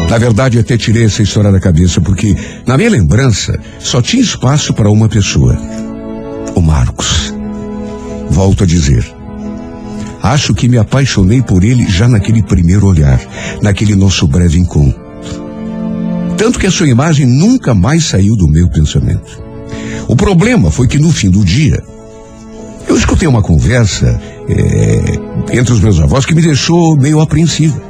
Na 0.08 0.16
verdade, 0.16 0.56
eu 0.56 0.62
até 0.62 0.76
tirei 0.78 1.04
essa 1.04 1.22
história 1.22 1.52
da 1.52 1.60
cabeça, 1.60 2.00
porque 2.00 2.34
na 2.66 2.76
minha 2.76 2.88
lembrança 2.88 3.58
só 3.78 4.00
tinha 4.00 4.22
espaço 4.22 4.72
para 4.72 4.90
uma 4.90 5.08
pessoa: 5.08 5.56
o 6.54 6.62
Marcos. 6.62 7.34
Volto 8.30 8.64
a 8.64 8.66
dizer. 8.66 9.04
Acho 10.22 10.54
que 10.54 10.68
me 10.68 10.78
apaixonei 10.78 11.42
por 11.42 11.62
ele 11.62 11.88
já 11.88 12.08
naquele 12.08 12.42
primeiro 12.42 12.86
olhar, 12.86 13.20
naquele 13.62 13.94
nosso 13.94 14.26
breve 14.26 14.58
encontro. 14.58 15.00
Tanto 16.36 16.58
que 16.58 16.66
a 16.66 16.70
sua 16.70 16.88
imagem 16.88 17.26
nunca 17.26 17.74
mais 17.74 18.06
saiu 18.06 18.36
do 18.36 18.48
meu 18.48 18.68
pensamento. 18.68 19.47
O 20.06 20.14
problema 20.14 20.70
foi 20.70 20.86
que 20.86 20.98
no 20.98 21.10
fim 21.10 21.30
do 21.30 21.44
dia, 21.44 21.82
eu 22.86 22.96
escutei 22.96 23.26
uma 23.26 23.42
conversa 23.42 24.20
é, 24.48 25.56
entre 25.58 25.72
os 25.72 25.80
meus 25.80 26.00
avós 26.00 26.24
que 26.24 26.34
me 26.34 26.42
deixou 26.42 26.96
meio 26.96 27.20
apreensiva 27.20 27.88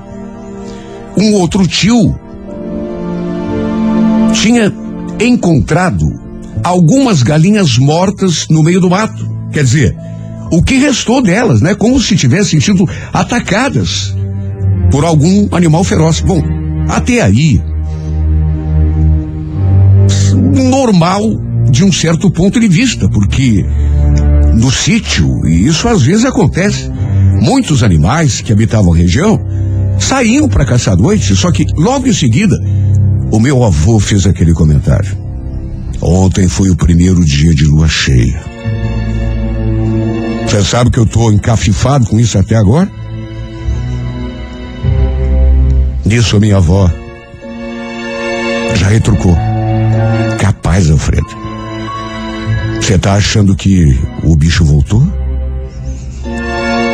um 1.18 1.34
outro 1.34 1.66
tio 1.66 2.16
tinha 4.32 4.72
encontrado 5.20 6.06
algumas 6.62 7.22
galinhas 7.22 7.76
mortas 7.76 8.46
no 8.48 8.62
meio 8.62 8.80
do 8.80 8.88
mato. 8.88 9.28
Quer 9.52 9.64
dizer, 9.64 9.96
o 10.50 10.62
que 10.62 10.76
restou 10.76 11.20
delas, 11.20 11.60
né? 11.60 11.74
Como 11.74 12.00
se 12.00 12.16
tivessem 12.16 12.60
sido 12.60 12.88
atacadas 13.12 14.14
por 14.90 15.04
algum 15.04 15.48
animal 15.50 15.82
feroz. 15.82 16.20
Bom, 16.20 16.40
até 16.88 17.20
aí, 17.20 17.60
normal 20.70 21.22
de 21.70 21.84
um 21.84 21.92
certo 21.92 22.30
ponto 22.30 22.58
de 22.58 22.68
vista, 22.68 23.08
porque 23.08 23.64
no 24.54 24.70
sítio, 24.70 25.46
e 25.46 25.66
isso 25.66 25.88
às 25.88 26.02
vezes 26.02 26.24
acontece, 26.24 26.90
muitos 27.40 27.82
animais 27.82 28.40
que 28.40 28.52
habitavam 28.52 28.92
a 28.92 28.96
região 28.96 29.38
saíam 29.98 30.48
para 30.48 30.64
caçar 30.64 30.94
à 30.94 30.96
noite, 30.96 31.34
só 31.36 31.50
que 31.50 31.64
logo 31.76 32.08
em 32.08 32.12
seguida, 32.12 32.56
o 33.30 33.38
meu 33.38 33.62
avô 33.62 33.98
fez 33.98 34.26
aquele 34.26 34.52
comentário. 34.52 35.16
Ontem 36.00 36.48
foi 36.48 36.70
o 36.70 36.76
primeiro 36.76 37.24
dia 37.24 37.54
de 37.54 37.64
lua 37.64 37.88
cheia. 37.88 38.40
Você 40.46 40.64
sabe 40.64 40.90
que 40.90 40.98
eu 40.98 41.04
tô 41.04 41.30
encafifado 41.30 42.06
com 42.06 42.18
isso 42.18 42.38
até 42.38 42.56
agora? 42.56 42.90
Nisso 46.04 46.36
a 46.36 46.40
minha 46.40 46.56
avó 46.56 46.90
já 48.76 48.88
retrucou. 48.88 49.36
Capaz, 50.38 50.90
Alfredo. 50.90 51.47
Você 52.88 52.96
tá 52.96 53.16
achando 53.16 53.54
que 53.54 54.00
o 54.22 54.34
bicho 54.34 54.64
voltou? 54.64 55.06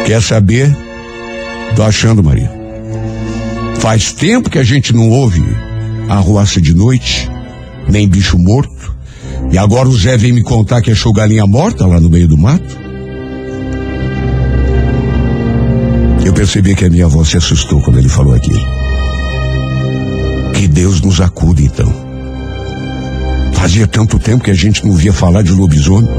Quer 0.04 0.20
saber? 0.20 0.76
Tô 1.76 1.84
achando, 1.84 2.20
Maria. 2.20 2.50
Faz 3.78 4.12
tempo 4.12 4.50
que 4.50 4.58
a 4.58 4.64
gente 4.64 4.92
não 4.92 5.08
ouve 5.08 5.40
arruaça 6.08 6.60
de 6.60 6.74
noite, 6.74 7.30
nem 7.88 8.08
bicho 8.08 8.36
morto. 8.36 8.92
E 9.52 9.56
agora 9.56 9.88
o 9.88 9.96
Zé 9.96 10.16
vem 10.16 10.32
me 10.32 10.42
contar 10.42 10.82
que 10.82 10.90
achou 10.90 11.12
galinha 11.12 11.46
morta 11.46 11.86
lá 11.86 12.00
no 12.00 12.10
meio 12.10 12.26
do 12.26 12.36
mato. 12.36 12.76
Eu 16.26 16.32
percebi 16.34 16.74
que 16.74 16.86
a 16.86 16.90
minha 16.90 17.06
avó 17.06 17.22
se 17.22 17.36
assustou 17.36 17.80
quando 17.82 18.00
ele 18.00 18.08
falou 18.08 18.34
aquilo. 18.34 18.66
Que 20.54 20.66
Deus 20.66 21.00
nos 21.00 21.20
acude 21.20 21.66
então. 21.66 22.03
Fazia 23.54 23.86
tanto 23.86 24.18
tempo 24.18 24.44
que 24.44 24.50
a 24.50 24.54
gente 24.54 24.84
não 24.86 24.94
via 24.94 25.12
falar 25.12 25.42
de 25.42 25.52
lobisomem. 25.52 26.10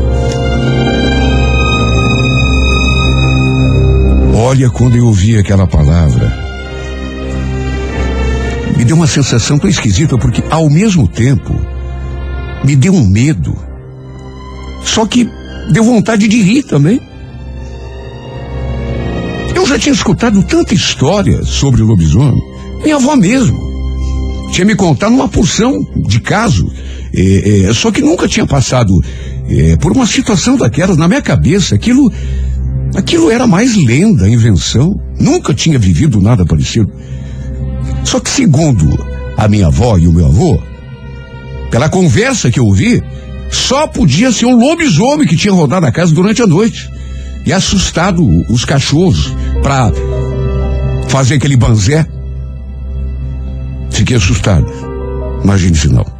Olha, 4.33 4.69
quando 4.69 4.95
eu 4.95 5.05
ouvi 5.05 5.37
aquela 5.37 5.67
palavra, 5.67 6.31
me 8.77 8.83
deu 8.83 8.95
uma 8.95 9.07
sensação 9.07 9.57
tão 9.57 9.69
esquisita, 9.69 10.17
porque 10.17 10.43
ao 10.49 10.69
mesmo 10.69 11.07
tempo 11.07 11.53
me 12.63 12.75
deu 12.75 12.93
um 12.93 13.05
medo. 13.05 13.55
Só 14.83 15.05
que 15.05 15.29
deu 15.71 15.83
vontade 15.83 16.27
de 16.27 16.41
rir 16.41 16.63
também. 16.63 17.01
Eu 19.55 19.65
já 19.65 19.79
tinha 19.79 19.93
escutado 19.93 20.43
tanta 20.43 20.73
história 20.73 21.43
sobre 21.43 21.81
lobisomem, 21.81 22.41
minha 22.83 22.95
avó 22.97 23.15
mesmo. 23.15 23.57
Tinha 24.51 24.65
me 24.65 24.75
contado 24.75 25.13
uma 25.13 25.27
porção 25.27 25.73
de 25.95 26.19
caso 26.19 26.69
é, 27.13 27.67
é, 27.69 27.73
só 27.73 27.91
que 27.91 28.01
nunca 28.01 28.27
tinha 28.27 28.45
passado 28.45 28.93
é, 29.49 29.75
por 29.77 29.91
uma 29.91 30.05
situação 30.05 30.57
daquelas 30.57 30.97
na 30.97 31.07
minha 31.07 31.21
cabeça. 31.21 31.75
Aquilo, 31.75 32.11
aquilo 32.95 33.29
era 33.29 33.47
mais 33.47 33.75
lenda, 33.75 34.29
invenção. 34.29 34.93
Nunca 35.19 35.53
tinha 35.53 35.79
vivido 35.79 36.21
nada 36.21 36.45
parecido. 36.45 36.91
Só 38.03 38.19
que 38.19 38.29
segundo 38.29 38.87
a 39.37 39.47
minha 39.47 39.67
avó 39.67 39.97
e 39.97 40.07
o 40.07 40.13
meu 40.13 40.27
avô, 40.27 40.61
pela 41.71 41.89
conversa 41.89 42.51
que 42.51 42.59
eu 42.59 42.65
ouvi, 42.65 43.01
só 43.51 43.87
podia 43.87 44.31
ser 44.31 44.45
um 44.45 44.57
lobisomem 44.57 45.27
que 45.27 45.35
tinha 45.35 45.53
rodado 45.53 45.85
a 45.85 45.91
casa 45.91 46.13
durante 46.13 46.41
a 46.41 46.47
noite 46.47 46.89
e 47.45 47.53
assustado 47.53 48.25
os 48.49 48.65
cachorros 48.65 49.33
para 49.61 49.91
fazer 51.07 51.35
aquele 51.35 51.55
banzé. 51.55 52.05
Fiquei 53.91 54.17
assustado. 54.17 54.67
Imagine 55.43 55.75
se 55.75 55.87
não. 55.87 56.14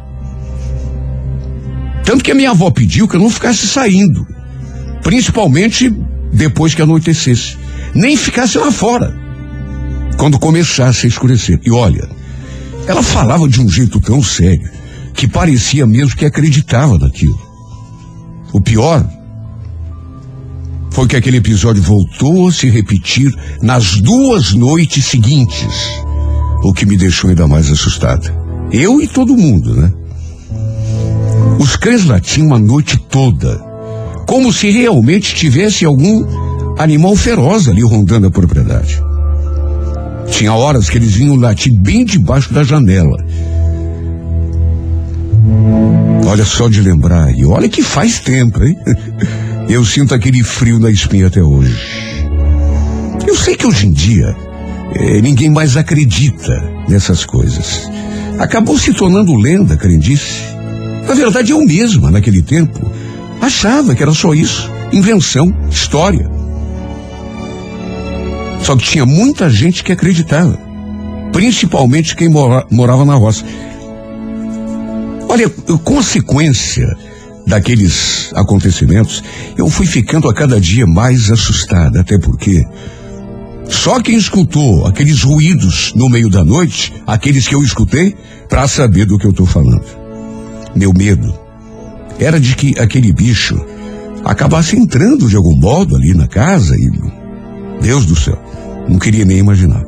Tanto 2.06 2.22
que 2.22 2.30
a 2.30 2.34
minha 2.36 2.52
avó 2.52 2.70
pediu 2.70 3.08
que 3.08 3.16
eu 3.16 3.20
não 3.20 3.28
ficasse 3.28 3.66
saindo, 3.66 4.24
principalmente 5.02 5.92
depois 6.32 6.72
que 6.72 6.80
anoitecesse, 6.80 7.58
nem 7.92 8.16
ficasse 8.16 8.56
lá 8.56 8.70
fora, 8.70 9.12
quando 10.16 10.38
começasse 10.38 11.04
a 11.04 11.08
escurecer. 11.08 11.58
E 11.64 11.70
olha, 11.72 12.08
ela 12.86 13.02
falava 13.02 13.48
de 13.48 13.60
um 13.60 13.68
jeito 13.68 14.00
tão 14.00 14.22
sério 14.22 14.70
que 15.14 15.26
parecia 15.26 15.84
mesmo 15.84 16.14
que 16.14 16.24
acreditava 16.24 16.96
naquilo. 16.96 17.40
O 18.52 18.60
pior 18.60 19.04
foi 20.92 21.08
que 21.08 21.16
aquele 21.16 21.38
episódio 21.38 21.82
voltou 21.82 22.46
a 22.46 22.52
se 22.52 22.70
repetir 22.70 23.34
nas 23.60 24.00
duas 24.00 24.52
noites 24.52 25.06
seguintes, 25.06 25.74
o 26.62 26.72
que 26.72 26.86
me 26.86 26.96
deixou 26.96 27.30
ainda 27.30 27.48
mais 27.48 27.68
assustada. 27.68 28.32
Eu 28.70 29.02
e 29.02 29.08
todo 29.08 29.36
mundo, 29.36 29.74
né? 29.74 29.92
Os 31.58 31.76
cães 31.76 32.04
latiam 32.04 32.54
a 32.54 32.58
noite 32.58 32.98
toda, 32.98 33.58
como 34.26 34.52
se 34.52 34.70
realmente 34.70 35.34
tivesse 35.34 35.84
algum 35.84 36.24
animal 36.78 37.16
feroz 37.16 37.68
ali 37.68 37.82
rondando 37.82 38.26
a 38.26 38.30
propriedade. 38.30 39.00
Tinha 40.30 40.52
horas 40.52 40.90
que 40.90 40.98
eles 40.98 41.14
vinham 41.14 41.36
latir 41.36 41.72
bem 41.72 42.04
debaixo 42.04 42.52
da 42.52 42.64
janela 42.64 43.16
Olha 46.26 46.44
só 46.44 46.68
de 46.68 46.80
lembrar, 46.80 47.32
e 47.32 47.46
olha 47.46 47.68
que 47.68 47.82
faz 47.82 48.18
tempo, 48.18 48.62
hein? 48.62 48.76
Eu 49.70 49.84
sinto 49.84 50.14
aquele 50.14 50.42
frio 50.42 50.78
na 50.78 50.90
espinha 50.90 51.28
até 51.28 51.42
hoje. 51.42 51.76
Eu 53.26 53.34
sei 53.36 53.56
que 53.56 53.66
hoje 53.66 53.86
em 53.86 53.92
dia 53.92 54.36
eh, 54.94 55.20
ninguém 55.20 55.50
mais 55.50 55.76
acredita 55.76 56.52
nessas 56.88 57.24
coisas. 57.24 57.88
Acabou 58.38 58.78
se 58.78 58.92
tornando 58.92 59.34
lenda, 59.34 59.76
crendice. 59.76 60.55
Na 61.06 61.14
verdade, 61.14 61.52
eu 61.52 61.60
mesma, 61.64 62.10
naquele 62.10 62.42
tempo, 62.42 62.90
achava 63.40 63.94
que 63.94 64.02
era 64.02 64.12
só 64.12 64.34
isso. 64.34 64.70
Invenção, 64.92 65.54
história. 65.70 66.28
Só 68.62 68.76
que 68.76 68.84
tinha 68.84 69.06
muita 69.06 69.48
gente 69.48 69.84
que 69.84 69.92
acreditava. 69.92 70.58
Principalmente 71.32 72.16
quem 72.16 72.28
mora, 72.28 72.66
morava 72.70 73.04
na 73.04 73.14
roça. 73.14 73.44
Olha, 75.28 75.48
consequência 75.84 76.86
daqueles 77.46 78.32
acontecimentos, 78.34 79.22
eu 79.56 79.68
fui 79.70 79.86
ficando 79.86 80.28
a 80.28 80.34
cada 80.34 80.60
dia 80.60 80.86
mais 80.86 81.30
assustada, 81.30 82.00
até 82.00 82.18
porque 82.18 82.64
só 83.68 84.00
quem 84.00 84.16
escutou 84.16 84.86
aqueles 84.86 85.22
ruídos 85.22 85.92
no 85.94 86.08
meio 86.08 86.28
da 86.28 86.44
noite, 86.44 86.92
aqueles 87.06 87.46
que 87.46 87.54
eu 87.54 87.62
escutei, 87.62 88.16
para 88.48 88.66
saber 88.66 89.06
do 89.06 89.18
que 89.18 89.26
eu 89.26 89.30
estou 89.30 89.46
falando. 89.46 90.05
Meu 90.76 90.92
medo 90.92 91.34
era 92.18 92.38
de 92.38 92.54
que 92.54 92.78
aquele 92.78 93.12
bicho 93.12 93.58
acabasse 94.24 94.76
entrando 94.76 95.28
de 95.28 95.36
algum 95.36 95.56
modo 95.56 95.96
ali 95.96 96.12
na 96.14 96.28
casa 96.28 96.76
e. 96.76 96.90
Deus 97.80 98.06
do 98.06 98.14
céu, 98.14 98.38
não 98.88 98.98
queria 98.98 99.24
nem 99.24 99.38
imaginar. 99.38 99.82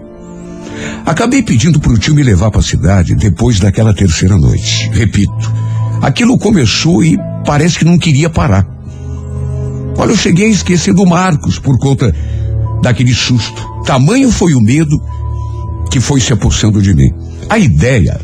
Acabei 1.04 1.42
pedindo 1.42 1.80
para 1.80 1.92
o 1.92 1.98
tio 1.98 2.14
me 2.14 2.22
levar 2.22 2.50
para 2.50 2.60
a 2.60 2.64
cidade 2.64 3.14
depois 3.14 3.58
daquela 3.58 3.94
terceira 3.94 4.36
noite. 4.36 4.90
Repito, 4.92 5.52
aquilo 6.00 6.38
começou 6.38 7.02
e 7.02 7.18
parece 7.44 7.78
que 7.78 7.84
não 7.84 7.98
queria 7.98 8.30
parar. 8.30 8.66
Olha, 9.96 10.12
eu 10.12 10.16
cheguei 10.16 10.46
a 10.46 10.50
esquecer 10.50 10.94
do 10.94 11.04
Marcos 11.04 11.58
por 11.58 11.78
conta 11.78 12.14
daquele 12.82 13.12
susto. 13.12 13.66
Tamanho 13.84 14.30
foi 14.30 14.54
o 14.54 14.60
medo 14.60 14.96
que 15.90 15.98
foi 15.98 16.20
se 16.20 16.32
apossando 16.32 16.80
de 16.80 16.94
mim. 16.94 17.10
A 17.48 17.58
ideia 17.58 18.20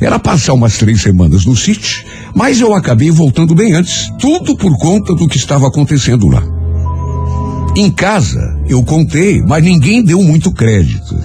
era 0.00 0.18
passar 0.18 0.54
umas 0.54 0.78
três 0.78 1.02
semanas 1.02 1.44
no 1.44 1.56
sítio, 1.56 2.04
mas 2.34 2.60
eu 2.60 2.74
acabei 2.74 3.10
voltando 3.10 3.54
bem 3.54 3.72
antes, 3.72 4.08
tudo 4.18 4.56
por 4.56 4.76
conta 4.78 5.14
do 5.14 5.26
que 5.26 5.36
estava 5.36 5.66
acontecendo 5.66 6.28
lá. 6.28 6.42
Em 7.76 7.90
casa, 7.90 8.58
eu 8.68 8.82
contei, 8.82 9.42
mas 9.42 9.62
ninguém 9.62 10.02
deu 10.02 10.22
muito 10.22 10.52
crédito. 10.52 11.16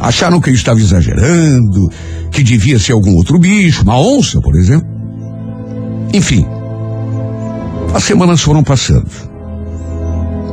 Acharam 0.00 0.40
que 0.40 0.50
eu 0.50 0.54
estava 0.54 0.80
exagerando, 0.80 1.90
que 2.30 2.42
devia 2.42 2.78
ser 2.78 2.92
algum 2.92 3.14
outro 3.14 3.38
bicho, 3.38 3.82
uma 3.82 3.98
onça, 3.98 4.40
por 4.40 4.54
exemplo. 4.56 4.88
Enfim, 6.12 6.46
as 7.94 8.04
semanas 8.04 8.40
foram 8.40 8.62
passando. 8.62 9.10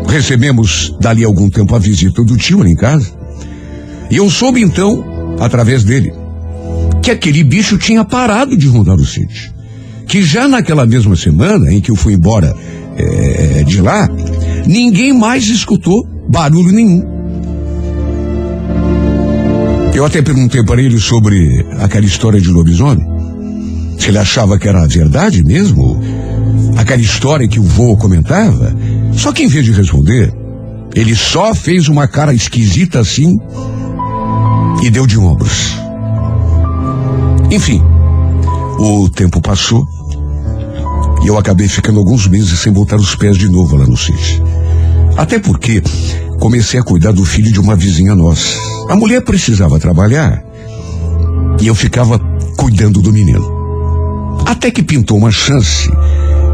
Recebemos 0.08 0.96
dali 1.00 1.24
algum 1.24 1.50
tempo 1.50 1.76
a 1.76 1.80
visita 1.80 2.24
do 2.24 2.38
tio 2.38 2.66
em 2.66 2.76
casa. 2.76 3.12
E 4.10 4.18
eu 4.18 4.30
soube 4.30 4.62
então, 4.62 5.04
através 5.40 5.84
dele, 5.84 6.14
que 7.04 7.12
aquele 7.12 7.44
bicho 7.44 7.78
tinha 7.78 8.06
parado 8.06 8.56
de 8.56 8.66
rondar 8.68 8.96
o 8.96 9.06
sítio. 9.06 9.52
Que 10.08 10.24
já 10.24 10.48
naquela 10.48 10.86
mesma 10.86 11.18
semana 11.18 11.72
em 11.72 11.82
que 11.82 11.92
eu 11.92 11.98
fui 11.98 12.14
embora 12.14 12.56
é, 12.96 13.64
de 13.64 13.82
lá, 13.82 14.08
ninguém 14.66 15.12
mais 15.14 15.44
escutou 15.50 16.08
barulho 16.30 16.72
nenhum. 16.72 17.04
Eu 19.94 20.06
até 20.06 20.22
perguntei 20.22 20.64
para 20.64 20.82
ele 20.82 20.98
sobre 20.98 21.66
aquela 21.80 22.06
história 22.06 22.40
de 22.40 22.48
lobisomem. 22.48 23.06
Se 24.00 24.10
ele 24.10 24.18
achava 24.18 24.58
que 24.58 24.68
era 24.68 24.88
verdade 24.88 25.44
mesmo, 25.44 26.00
aquela 26.78 27.02
história 27.02 27.48
que 27.50 27.60
o 27.60 27.64
vô 27.64 27.98
comentava. 27.98 28.74
Só 29.12 29.34
que 29.34 29.44
em 29.44 29.48
vez 29.48 29.66
de 29.66 29.74
responder, 29.74 30.34
ele 30.96 31.16
só 31.16 31.54
fez 31.54 31.90
uma 31.90 32.08
cara 32.08 32.34
esquisita 32.34 33.00
assim 33.00 33.38
e 34.82 34.90
deu 34.90 35.06
de 35.06 35.20
ombros. 35.20 35.83
Enfim, 37.54 37.84
o 38.80 39.08
tempo 39.08 39.40
passou 39.40 39.88
e 41.24 41.28
eu 41.28 41.38
acabei 41.38 41.68
ficando 41.68 42.00
alguns 42.00 42.26
meses 42.28 42.58
sem 42.58 42.74
botar 42.74 42.96
os 42.96 43.16
pés 43.16 43.38
de 43.38 43.48
novo 43.48 43.76
lá 43.76 43.86
no 43.86 43.96
sítio. 43.96 44.44
Até 45.16 45.38
porque 45.38 45.80
comecei 46.40 46.80
a 46.80 46.84
cuidar 46.84 47.12
do 47.12 47.24
filho 47.24 47.52
de 47.52 47.60
uma 47.60 47.76
vizinha 47.76 48.16
nossa. 48.16 48.58
A 48.90 48.96
mulher 48.96 49.22
precisava 49.24 49.80
trabalhar 49.80 50.44
e 51.62 51.68
eu 51.68 51.76
ficava 51.76 52.20
cuidando 52.58 53.04
do 53.04 53.14
menino. 53.14 53.48
Até 54.48 54.72
que 54.72 54.82
pintou 54.82 55.20
uma 55.20 55.30
chance 55.30 55.88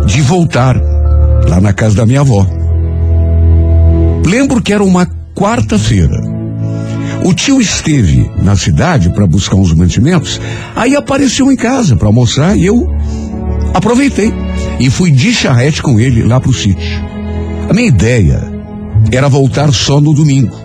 de 0.06 0.22
voltar 0.22 0.76
lá 1.48 1.62
na 1.62 1.72
casa 1.72 1.96
da 1.96 2.06
minha 2.06 2.20
avó. 2.20 2.46
Lembro 4.26 4.62
que 4.62 4.74
era 4.74 4.84
uma 4.84 5.08
quarta-feira. 5.34 6.39
O 7.24 7.34
tio 7.34 7.60
esteve 7.60 8.32
na 8.42 8.56
cidade 8.56 9.10
para 9.10 9.28
buscar 9.28 9.56
uns 9.56 9.74
mantimentos, 9.74 10.40
aí 10.76 10.96
apareceu 10.96 11.52
em 11.52 11.56
casa 11.56 11.96
para 11.96 12.08
almoçar 12.08 12.58
e 12.58 12.66
eu 12.66 12.88
aproveitei 13.74 14.32
e 14.80 14.90
fui 14.90 15.12
de 15.12 15.34
charrete 15.34 15.82
com 15.82 16.00
ele 16.00 16.24
lá 16.24 16.40
pro 16.40 16.54
sítio. 16.54 17.04
A 17.70 17.74
minha 17.74 17.88
ideia 17.88 18.42
era 19.12 19.28
voltar 19.28 19.72
só 19.74 20.00
no 20.00 20.14
domingo. 20.14 20.56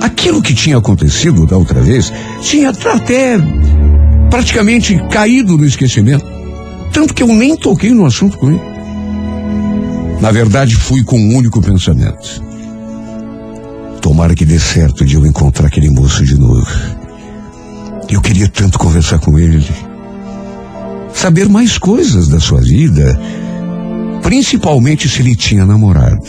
Aquilo 0.00 0.40
que 0.40 0.54
tinha 0.54 0.78
acontecido 0.78 1.46
da 1.46 1.56
outra 1.56 1.80
vez 1.80 2.12
tinha 2.40 2.70
até 2.70 3.38
praticamente 4.30 5.00
caído 5.10 5.58
no 5.58 5.66
esquecimento. 5.66 6.24
Tanto 6.92 7.14
que 7.14 7.22
eu 7.22 7.28
nem 7.28 7.56
toquei 7.56 7.90
no 7.90 8.06
assunto 8.06 8.38
com 8.38 8.48
ele. 8.48 8.60
Na 10.20 10.30
verdade, 10.30 10.74
fui 10.74 11.02
com 11.02 11.18
um 11.18 11.36
único 11.36 11.60
pensamento. 11.60 12.49
Tomara 14.00 14.34
que 14.34 14.44
dê 14.44 14.58
certo 14.58 15.04
de 15.04 15.14
eu 15.14 15.26
encontrar 15.26 15.66
aquele 15.66 15.90
moço 15.90 16.24
de 16.24 16.38
novo. 16.38 16.66
Eu 18.08 18.20
queria 18.20 18.48
tanto 18.48 18.78
conversar 18.78 19.18
com 19.18 19.38
ele. 19.38 19.66
Saber 21.14 21.48
mais 21.48 21.78
coisas 21.78 22.28
da 22.28 22.40
sua 22.40 22.60
vida. 22.60 23.20
Principalmente 24.22 25.08
se 25.08 25.20
ele 25.20 25.36
tinha 25.36 25.66
namorado. 25.66 26.26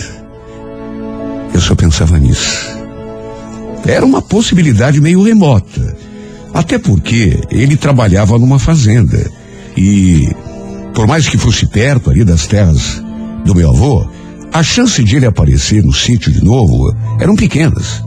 Eu 1.54 1.60
só 1.60 1.76
pensava 1.76 2.18
nisso. 2.20 2.70
Era 3.86 4.06
uma 4.06 4.22
possibilidade 4.22 5.02
meio 5.02 5.24
remota. 5.24 5.96
Até 6.54 6.78
porque 6.78 7.40
ele 7.50 7.76
trabalhava 7.76 8.38
numa 8.38 8.60
fazenda. 8.60 9.32
E, 9.76 10.30
por 10.94 11.08
mais 11.08 11.28
que 11.28 11.38
fosse 11.38 11.66
perto 11.66 12.10
ali 12.12 12.24
das 12.24 12.46
terras 12.46 13.02
do 13.46 13.56
meu 13.56 13.72
avô, 13.72 14.08
a 14.54 14.64
chance 14.64 15.04
de 15.04 15.16
ele 15.16 15.26
aparecer 15.26 15.84
no 15.84 15.94
sítio 15.94 16.32
de 16.32 16.44
novo 16.44 16.94
eram 17.20 17.36
pequenas. 17.36 18.04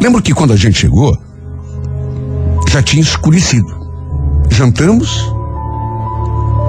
Lembro 0.00 0.20
que 0.20 0.34
quando 0.34 0.52
a 0.52 0.56
gente 0.56 0.78
chegou, 0.78 1.16
já 2.68 2.82
tinha 2.82 3.02
escurecido. 3.02 3.72
Jantamos 4.50 5.32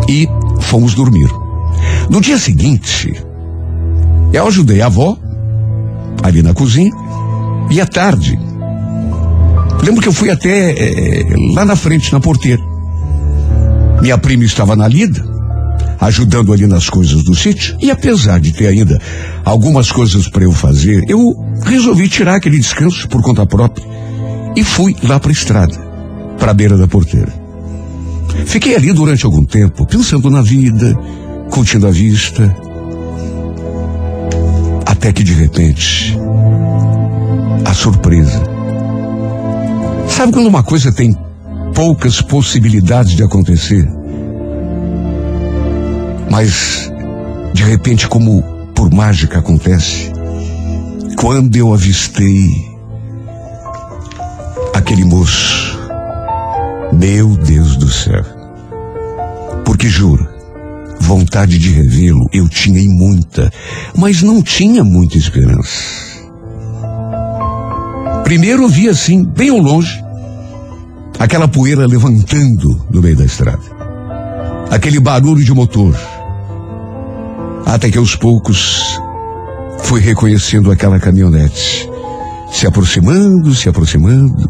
e 0.07 0.27
fomos 0.61 0.93
dormir. 0.93 1.29
No 2.09 2.21
dia 2.21 2.37
seguinte, 2.37 3.13
eu 4.31 4.47
ajudei 4.47 4.81
a 4.81 4.85
avó 4.85 5.17
ali 6.23 6.43
na 6.43 6.53
cozinha 6.53 6.91
e 7.69 7.81
à 7.81 7.85
tarde. 7.85 8.37
Lembro 9.83 10.01
que 10.01 10.07
eu 10.07 10.13
fui 10.13 10.29
até 10.29 10.71
é, 10.71 11.25
lá 11.53 11.65
na 11.65 11.75
frente, 11.75 12.13
na 12.13 12.19
porteira. 12.19 12.61
Minha 14.01 14.17
prima 14.17 14.43
estava 14.43 14.75
na 14.75 14.87
lida, 14.87 15.23
ajudando 15.99 16.53
ali 16.53 16.67
nas 16.67 16.89
coisas 16.89 17.23
do 17.23 17.35
sítio, 17.35 17.77
e 17.81 17.89
apesar 17.89 18.39
de 18.39 18.51
ter 18.51 18.67
ainda 18.67 18.99
algumas 19.43 19.91
coisas 19.91 20.27
para 20.27 20.43
eu 20.43 20.51
fazer, 20.51 21.03
eu 21.07 21.35
resolvi 21.63 22.07
tirar 22.07 22.35
aquele 22.35 22.57
descanso 22.57 23.07
por 23.07 23.21
conta 23.21 23.45
própria 23.45 23.85
e 24.55 24.63
fui 24.63 24.95
lá 25.03 25.19
para 25.19 25.29
a 25.29 25.33
estrada, 25.33 25.75
para 26.37 26.51
a 26.51 26.53
beira 26.53 26.77
da 26.77 26.87
porteira. 26.87 27.33
Fiquei 28.45 28.75
ali 28.75 28.91
durante 28.91 29.25
algum 29.25 29.45
tempo, 29.45 29.85
pensando 29.85 30.29
na 30.29 30.41
vida, 30.41 30.93
curtindo 31.49 31.87
a 31.87 31.91
vista, 31.91 32.55
até 34.85 35.11
que 35.11 35.23
de 35.23 35.33
repente, 35.33 36.17
a 37.65 37.73
surpresa. 37.73 38.43
Sabe 40.09 40.31
quando 40.31 40.47
uma 40.47 40.63
coisa 40.63 40.91
tem 40.91 41.15
poucas 41.73 42.21
possibilidades 42.21 43.15
de 43.15 43.23
acontecer? 43.23 43.87
Mas, 46.37 46.91
de 47.53 47.63
repente, 47.63 48.09
como 48.09 48.43
por 48.75 48.93
mágica 48.93 49.39
acontece, 49.39 50.11
quando 51.17 51.55
eu 51.55 51.73
avistei 51.73 52.75
aquele 54.73 55.05
moço, 55.05 55.79
meu 56.91 57.37
Deus 57.37 57.77
do 57.77 57.89
céu. 57.89 58.25
Porque 59.63 59.87
juro, 59.87 60.27
vontade 60.99 61.57
de 61.57 61.71
revê-lo 61.71 62.27
eu 62.33 62.49
tinha 62.49 62.81
e 62.81 62.89
muita, 62.89 63.49
mas 63.95 64.21
não 64.21 64.41
tinha 64.41 64.83
muita 64.83 65.17
esperança. 65.17 66.19
Primeiro 68.25 68.63
eu 68.63 68.67
vi 68.67 68.89
assim, 68.89 69.23
bem 69.23 69.51
ao 69.51 69.59
longe, 69.59 70.03
aquela 71.17 71.47
poeira 71.47 71.87
levantando 71.87 72.85
no 72.91 73.01
meio 73.01 73.15
da 73.15 73.23
estrada. 73.23 73.63
Aquele 74.69 74.99
barulho 74.99 75.41
de 75.41 75.53
motor. 75.53 75.95
Até 77.65 77.89
que 77.89 77.97
aos 77.97 78.15
poucos 78.15 78.99
fui 79.79 79.99
reconhecendo 79.99 80.71
aquela 80.71 80.99
caminhonete, 80.99 81.89
se 82.51 82.67
aproximando, 82.67 83.53
se 83.53 83.67
aproximando, 83.67 84.49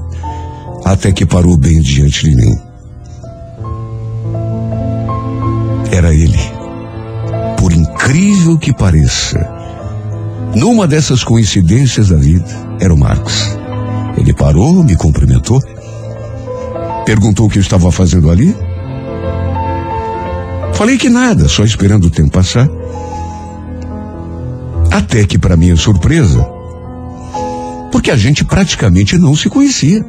até 0.84 1.12
que 1.12 1.26
parou 1.26 1.58
bem 1.58 1.82
diante 1.82 2.30
de 2.30 2.36
mim. 2.36 2.56
Era 5.92 6.14
ele. 6.14 6.40
Por 7.58 7.72
incrível 7.72 8.58
que 8.58 8.74
pareça, 8.74 9.40
numa 10.56 10.88
dessas 10.88 11.24
coincidências 11.24 12.10
da 12.10 12.18
vida, 12.18 12.46
era 12.80 12.94
o 12.94 12.98
Marcos. 12.98 13.58
Ele 14.18 14.34
parou, 14.34 14.84
me 14.84 14.96
cumprimentou, 14.96 15.60
perguntou 17.06 17.48
o 17.48 17.50
que 17.50 17.58
eu 17.58 17.62
estava 17.62 17.92
fazendo 17.92 18.30
ali. 18.30 18.56
Falei 20.76 20.98
que 20.98 21.10
nada, 21.10 21.48
só 21.48 21.64
esperando 21.64 22.06
o 22.06 22.10
tempo 22.10 22.32
passar. 22.32 22.70
Até 24.92 25.26
que, 25.26 25.38
para 25.38 25.56
minha 25.56 25.76
surpresa, 25.78 26.46
porque 27.92 28.12
a 28.12 28.18
gente 28.18 28.44
praticamente 28.44 29.18
não 29.18 29.36
se 29.36 29.50
conhecia. 29.50 30.06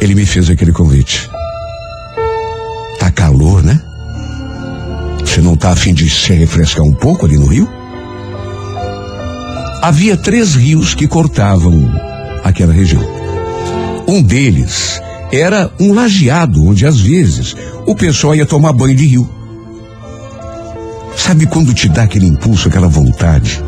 Ele 0.00 0.14
me 0.14 0.24
fez 0.24 0.48
aquele 0.48 0.72
convite. 0.72 1.30
Tá 2.98 3.10
calor, 3.10 3.62
né? 3.62 3.80
Você 5.20 5.42
não 5.42 5.56
tá 5.56 5.70
afim 5.70 5.92
de 5.92 6.08
se 6.08 6.32
refrescar 6.32 6.82
um 6.82 6.94
pouco 6.94 7.26
ali 7.26 7.36
no 7.36 7.46
rio? 7.46 7.68
Havia 9.82 10.16
três 10.16 10.54
rios 10.54 10.94
que 10.94 11.06
cortavam 11.06 11.92
aquela 12.42 12.72
região. 12.72 13.04
Um 14.08 14.22
deles 14.22 15.00
era 15.32 15.70
um 15.80 15.92
lajeado 15.92 16.62
onde 16.64 16.86
às 16.86 17.00
vezes 17.00 17.54
o 17.86 17.94
pessoal 17.94 18.34
ia 18.34 18.46
tomar 18.46 18.72
banho 18.72 18.96
de 18.96 19.06
rio. 19.06 19.28
Sabe 21.16 21.46
quando 21.46 21.74
te 21.74 21.88
dá 21.88 22.02
aquele 22.02 22.26
impulso, 22.26 22.68
aquela 22.68 22.88
vontade? 22.88 23.62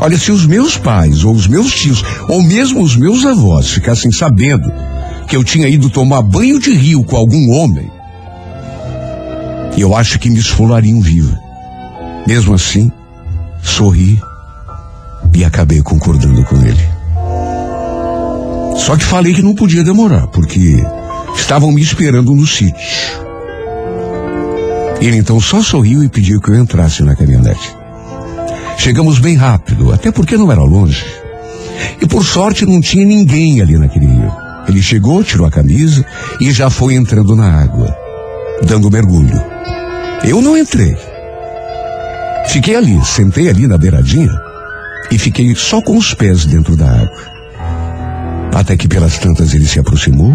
Olha, 0.00 0.18
se 0.18 0.32
os 0.32 0.44
meus 0.44 0.76
pais, 0.76 1.24
ou 1.24 1.32
os 1.32 1.46
meus 1.46 1.72
tios, 1.72 2.02
ou 2.28 2.42
mesmo 2.42 2.82
os 2.82 2.96
meus 2.96 3.24
avós 3.24 3.70
ficassem 3.70 4.10
sabendo 4.10 4.70
que 5.28 5.36
eu 5.36 5.44
tinha 5.44 5.68
ido 5.68 5.88
tomar 5.88 6.22
banho 6.22 6.58
de 6.58 6.72
rio 6.72 7.04
com 7.04 7.16
algum 7.16 7.50
homem, 7.52 7.90
eu 9.76 9.96
acho 9.96 10.18
que 10.18 10.30
me 10.30 10.38
esfolariam 10.38 11.00
viva. 11.00 11.38
Mesmo 12.26 12.54
assim, 12.54 12.90
sorri 13.62 14.20
e 15.34 15.44
acabei 15.44 15.82
concordando 15.82 16.44
com 16.44 16.56
ele. 16.56 16.93
Só 18.76 18.96
que 18.96 19.04
falei 19.04 19.32
que 19.32 19.42
não 19.42 19.54
podia 19.54 19.84
demorar, 19.84 20.26
porque 20.28 20.84
estavam 21.36 21.72
me 21.72 21.80
esperando 21.80 22.34
no 22.34 22.46
sítio. 22.46 22.74
Ele 25.00 25.16
então 25.16 25.40
só 25.40 25.62
sorriu 25.62 26.02
e 26.02 26.08
pediu 26.08 26.40
que 26.40 26.50
eu 26.50 26.54
entrasse 26.54 27.02
na 27.02 27.14
caminhonete. 27.14 27.74
Chegamos 28.78 29.18
bem 29.18 29.36
rápido, 29.36 29.92
até 29.92 30.10
porque 30.10 30.36
não 30.36 30.50
era 30.50 30.62
longe. 30.62 31.04
E 32.00 32.06
por 32.06 32.24
sorte 32.24 32.66
não 32.66 32.80
tinha 32.80 33.04
ninguém 33.04 33.60
ali 33.60 33.78
naquele 33.78 34.06
rio. 34.06 34.32
Ele 34.68 34.82
chegou, 34.82 35.22
tirou 35.22 35.46
a 35.46 35.50
camisa 35.50 36.04
e 36.40 36.50
já 36.52 36.70
foi 36.70 36.94
entrando 36.94 37.36
na 37.36 37.62
água, 37.62 37.94
dando 38.66 38.90
mergulho. 38.90 39.42
Eu 40.26 40.40
não 40.40 40.56
entrei. 40.56 40.96
Fiquei 42.48 42.76
ali, 42.76 43.04
sentei 43.04 43.48
ali 43.48 43.66
na 43.66 43.76
beiradinha 43.76 44.32
e 45.10 45.18
fiquei 45.18 45.54
só 45.54 45.82
com 45.82 45.96
os 45.96 46.14
pés 46.14 46.46
dentro 46.46 46.76
da 46.76 46.90
água. 46.90 47.33
Até 48.54 48.76
que 48.76 48.86
pelas 48.86 49.18
tantas 49.18 49.52
ele 49.52 49.66
se 49.66 49.80
aproximou, 49.80 50.32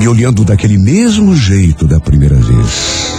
me 0.00 0.08
olhando 0.08 0.44
daquele 0.44 0.76
mesmo 0.76 1.36
jeito 1.36 1.86
da 1.86 2.00
primeira 2.00 2.34
vez. 2.34 3.12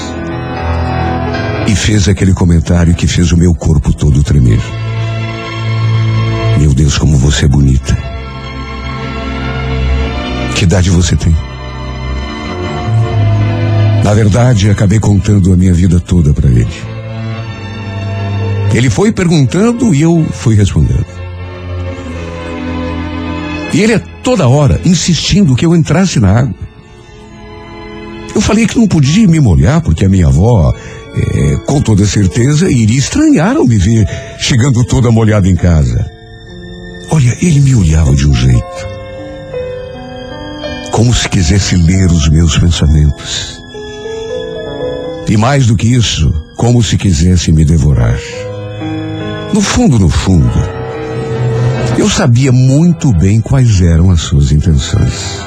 E 1.70 1.74
fez 1.74 2.10
aquele 2.10 2.34
comentário 2.34 2.94
que 2.94 3.08
fez 3.08 3.32
o 3.32 3.38
meu 3.38 3.56
corpo 3.56 3.94
todo 3.94 4.22
tremer. 4.22 4.60
Meu 6.60 6.74
Deus, 6.74 6.98
como 6.98 7.18
você 7.18 7.46
é 7.46 7.48
bonita. 7.48 7.98
Que 10.56 10.66
idade 10.66 10.90
você 10.90 11.16
tem? 11.16 11.34
Na 14.04 14.14
verdade, 14.14 14.70
acabei 14.70 15.00
contando 15.00 15.54
a 15.54 15.56
minha 15.56 15.74
vida 15.74 15.98
toda 15.98 16.34
para 16.34 16.50
ele. 16.50 16.68
Ele 18.74 18.90
foi 18.90 19.14
perguntando 19.14 19.96
e 19.96 20.02
eu 20.02 20.28
fui 20.30 20.56
respondendo. 20.56 21.13
E 23.74 23.82
ele 23.82 23.94
é 23.94 24.00
toda 24.00 24.48
hora 24.48 24.80
insistindo 24.86 25.56
que 25.56 25.66
eu 25.66 25.76
entrasse 25.76 26.20
na 26.20 26.40
água. 26.40 26.56
Eu 28.36 28.42
falei 28.42 28.68
que 28.68 28.78
não 28.78 28.88
podia 28.88 29.28
me 29.28 29.40
molhar 29.40 29.82
porque 29.82 30.06
a 30.06 30.10
minha 30.10 30.28
avó, 30.28 30.74
é, 31.16 31.56
com 31.66 31.82
toda 31.82 32.06
certeza, 32.06 32.70
iria 32.70 32.98
estranhar 32.98 33.56
ao 33.56 33.66
me 33.66 33.78
ver 33.78 34.08
chegando 34.38 34.84
toda 34.86 35.12
molhada 35.12 35.48
em 35.48 35.56
casa. 35.56 36.10
Olha, 37.10 37.36
ele 37.42 37.60
me 37.62 37.76
olhava 37.76 38.16
de 38.16 38.28
um 38.28 38.34
jeito, 38.34 38.88
como 40.92 41.14
se 41.14 41.30
quisesse 41.30 41.76
ler 41.76 42.10
os 42.12 42.28
meus 42.30 42.58
pensamentos. 42.58 43.62
E 45.28 45.38
mais 45.38 45.68
do 45.68 45.76
que 45.76 45.88
isso, 45.88 46.32
como 46.58 46.84
se 46.84 46.98
quisesse 46.98 47.52
me 47.52 47.66
devorar. 47.66 48.20
No 49.54 49.62
fundo, 49.62 50.00
no 50.00 50.10
fundo, 50.10 50.52
eu 51.98 52.10
sabia 52.10 52.52
muito 52.52 53.14
bem 53.14 53.40
quais 53.40 53.82
eram 53.82 54.12
as 54.12 54.22
suas 54.22 54.52
intenções. 54.52 55.40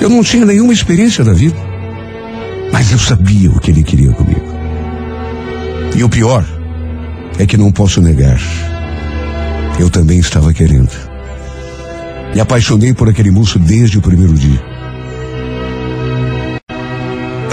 Eu 0.00 0.08
não 0.08 0.22
tinha 0.22 0.44
nenhuma 0.44 0.72
experiência 0.72 1.24
da 1.24 1.32
vida, 1.32 1.56
mas 2.72 2.90
eu 2.90 2.98
sabia 2.98 3.50
o 3.50 3.60
que 3.60 3.70
ele 3.70 3.84
queria 3.84 4.12
comigo. 4.12 4.52
E 5.94 6.02
o 6.02 6.08
pior 6.08 6.44
é 7.38 7.46
que 7.46 7.56
não 7.56 7.70
posso 7.70 8.00
negar. 8.00 8.40
Eu 9.78 9.88
também 9.88 10.18
estava 10.18 10.52
querendo. 10.52 10.90
Me 12.34 12.40
apaixonei 12.40 12.92
por 12.92 13.08
aquele 13.08 13.30
moço 13.30 13.58
desde 13.58 13.98
o 13.98 14.02
primeiro 14.02 14.34
dia. 14.34 14.60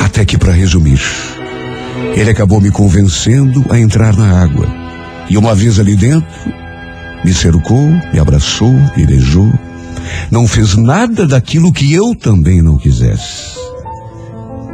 Até 0.04 0.26
que, 0.26 0.38
para 0.38 0.52
resumir, 0.52 1.02
Ele 2.16 2.32
acabou 2.32 2.60
me 2.60 2.72
convencendo 2.72 3.66
a 3.70 3.78
entrar 3.78 4.16
na 4.16 4.42
água. 4.42 4.68
E 5.30 5.38
uma 5.38 5.54
vez 5.54 5.80
ali 5.80 5.96
dentro, 5.96 6.28
me 7.24 7.34
cercou, 7.34 7.88
me 8.14 8.20
abraçou, 8.20 8.72
me 8.96 9.06
beijou. 9.06 9.52
Não 10.32 10.48
fez 10.48 10.76
nada 10.76 11.28
daquilo 11.28 11.74
que 11.74 11.94
eu 11.94 12.16
também 12.16 12.62
não 12.62 12.78
quisesse. 12.78 13.58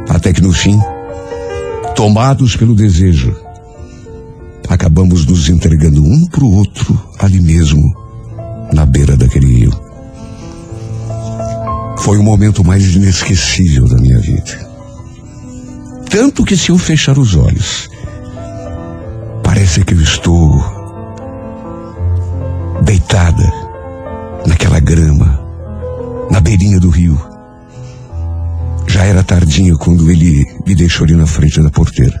Até 0.08 0.32
que 0.32 0.42
no 0.42 0.52
fim, 0.52 0.80
tomados 1.94 2.56
pelo 2.56 2.74
desejo, 2.74 3.34
acabamos 4.68 5.26
nos 5.26 5.48
entregando 5.48 6.02
um 6.02 6.26
para 6.26 6.44
o 6.44 6.54
outro 6.54 7.00
ali 7.18 7.40
mesmo, 7.40 7.94
na 8.72 8.86
beira 8.86 9.16
daquele 9.16 9.46
rio. 9.46 9.86
Foi 11.98 12.18
o 12.18 12.22
momento 12.22 12.64
mais 12.64 12.94
inesquecível 12.94 13.88
da 13.88 13.96
minha 13.96 14.18
vida. 14.20 14.66
Tanto 16.08 16.44
que 16.44 16.56
se 16.56 16.70
eu 16.70 16.78
fechar 16.78 17.18
os 17.18 17.34
olhos, 17.34 17.88
parece 19.42 19.84
que 19.84 19.92
eu 19.92 20.00
estou 20.00 20.75
deitada 22.86 23.52
naquela 24.46 24.78
grama, 24.78 25.40
na 26.30 26.40
beirinha 26.40 26.78
do 26.78 26.88
rio. 26.88 27.20
Já 28.86 29.04
era 29.04 29.24
tardinha 29.24 29.76
quando 29.76 30.08
ele 30.08 30.46
me 30.64 30.74
deixou 30.74 31.04
ali 31.04 31.16
na 31.16 31.26
frente 31.26 31.60
da 31.60 31.68
porteira. 31.68 32.16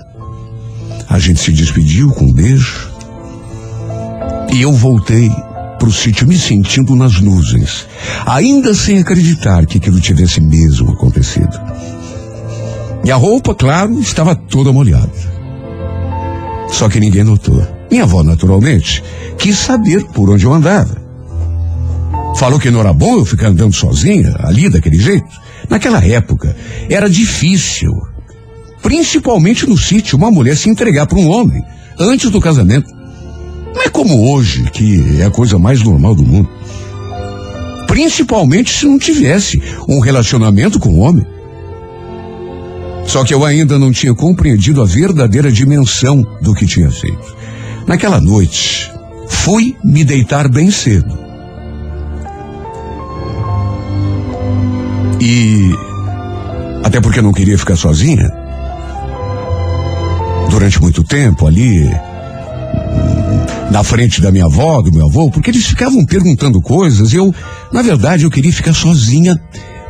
A 1.08 1.20
gente 1.20 1.38
se 1.38 1.52
despediu 1.52 2.10
com 2.10 2.24
um 2.24 2.32
beijo. 2.32 2.92
E 4.52 4.62
eu 4.62 4.72
voltei 4.72 5.30
para 5.78 5.88
o 5.88 5.92
sítio 5.92 6.26
me 6.26 6.36
sentindo 6.36 6.96
nas 6.96 7.20
nuvens, 7.20 7.86
ainda 8.26 8.74
sem 8.74 8.98
acreditar 8.98 9.66
que 9.66 9.78
aquilo 9.78 10.00
tivesse 10.00 10.40
mesmo 10.40 10.90
acontecido. 10.90 11.60
E 13.04 13.10
a 13.10 13.16
roupa, 13.16 13.54
claro, 13.54 14.00
estava 14.00 14.34
toda 14.34 14.72
molhada. 14.72 15.12
Só 16.72 16.88
que 16.88 16.98
ninguém 16.98 17.22
notou. 17.22 17.75
Minha 17.90 18.02
avó, 18.02 18.22
naturalmente, 18.22 19.02
quis 19.38 19.56
saber 19.58 20.04
por 20.06 20.30
onde 20.30 20.44
eu 20.44 20.52
andava. 20.52 20.96
Falou 22.36 22.58
que 22.58 22.70
não 22.70 22.80
era 22.80 22.92
bom 22.92 23.16
eu 23.16 23.24
ficar 23.24 23.48
andando 23.48 23.74
sozinha, 23.74 24.34
ali 24.40 24.68
daquele 24.68 24.98
jeito. 24.98 25.28
Naquela 25.70 26.04
época, 26.04 26.54
era 26.90 27.08
difícil, 27.08 27.90
principalmente 28.82 29.66
no 29.66 29.76
sítio, 29.76 30.18
uma 30.18 30.30
mulher 30.30 30.56
se 30.56 30.68
entregar 30.68 31.06
para 31.06 31.18
um 31.18 31.28
homem 31.28 31.62
antes 31.98 32.30
do 32.30 32.40
casamento. 32.40 32.88
Não 33.74 33.82
é 33.82 33.88
como 33.88 34.32
hoje, 34.32 34.64
que 34.70 35.20
é 35.20 35.24
a 35.24 35.30
coisa 35.30 35.58
mais 35.58 35.82
normal 35.82 36.14
do 36.14 36.22
mundo. 36.22 36.48
Principalmente 37.86 38.72
se 38.72 38.86
não 38.86 38.98
tivesse 38.98 39.60
um 39.88 40.00
relacionamento 40.00 40.78
com 40.78 40.90
um 40.90 41.00
homem. 41.00 41.26
Só 43.06 43.24
que 43.24 43.32
eu 43.32 43.44
ainda 43.44 43.78
não 43.78 43.92
tinha 43.92 44.14
compreendido 44.14 44.82
a 44.82 44.84
verdadeira 44.84 45.50
dimensão 45.50 46.22
do 46.42 46.54
que 46.54 46.66
tinha 46.66 46.90
feito. 46.90 47.35
Naquela 47.86 48.20
noite, 48.20 48.90
fui 49.28 49.76
me 49.84 50.04
deitar 50.04 50.48
bem 50.48 50.70
cedo. 50.70 51.16
E 55.20 55.70
até 56.84 57.00
porque 57.00 57.22
não 57.22 57.32
queria 57.32 57.56
ficar 57.56 57.76
sozinha 57.76 58.28
durante 60.50 60.80
muito 60.80 61.04
tempo 61.04 61.46
ali 61.46 61.88
na 63.70 63.84
frente 63.84 64.20
da 64.20 64.32
minha 64.32 64.46
avó, 64.46 64.80
do 64.82 64.92
meu 64.92 65.06
avô, 65.06 65.30
porque 65.30 65.50
eles 65.50 65.66
ficavam 65.66 66.04
perguntando 66.04 66.60
coisas 66.60 67.12
eu, 67.12 67.34
na 67.72 67.82
verdade, 67.82 68.24
eu 68.24 68.30
queria 68.30 68.52
ficar 68.52 68.72
sozinha 68.72 69.34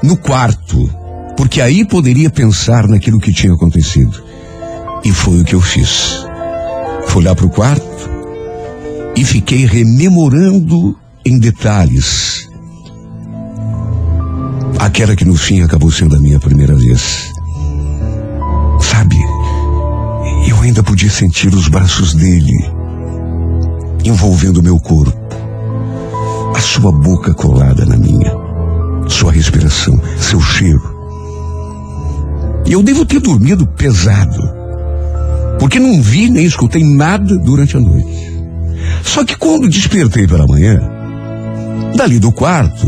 no 0.02 0.16
quarto, 0.16 0.90
porque 1.36 1.60
aí 1.60 1.84
poderia 1.84 2.28
pensar 2.28 2.86
naquilo 2.88 3.20
que 3.20 3.32
tinha 3.32 3.54
acontecido. 3.54 4.22
E 5.04 5.12
foi 5.12 5.40
o 5.40 5.44
que 5.44 5.54
eu 5.54 5.60
fiz. 5.60 6.25
Fui 7.08 7.24
lá 7.24 7.34
para 7.34 7.46
o 7.46 7.50
quarto 7.50 8.10
e 9.16 9.24
fiquei 9.24 9.64
rememorando 9.64 10.96
em 11.24 11.38
detalhes 11.38 12.46
aquela 14.78 15.16
que 15.16 15.24
no 15.24 15.34
fim 15.34 15.62
acabou 15.62 15.90
sendo 15.90 16.16
a 16.16 16.18
minha 16.18 16.38
primeira 16.38 16.74
vez. 16.74 17.32
Sabe, 18.80 19.16
eu 20.48 20.60
ainda 20.60 20.82
podia 20.82 21.10
sentir 21.10 21.52
os 21.54 21.68
braços 21.68 22.14
dele 22.14 22.54
envolvendo 24.04 24.62
meu 24.62 24.78
corpo, 24.78 25.12
a 26.54 26.60
sua 26.60 26.92
boca 26.92 27.34
colada 27.34 27.84
na 27.84 27.96
minha, 27.96 28.32
sua 29.08 29.32
respiração, 29.32 30.00
seu 30.18 30.40
cheiro. 30.40 30.94
E 32.64 32.72
eu 32.72 32.82
devo 32.82 33.04
ter 33.04 33.20
dormido 33.20 33.66
pesado, 33.66 34.40
porque 35.58 35.78
não 35.78 36.00
vi 36.00 36.30
nem 36.30 36.44
escutei 36.44 36.84
nada 36.84 37.36
durante 37.38 37.76
a 37.76 37.80
noite. 37.80 38.36
Só 39.02 39.24
que 39.24 39.36
quando 39.36 39.68
despertei 39.68 40.26
pela 40.26 40.46
manhã, 40.46 40.80
dali 41.94 42.18
do 42.18 42.32
quarto, 42.32 42.86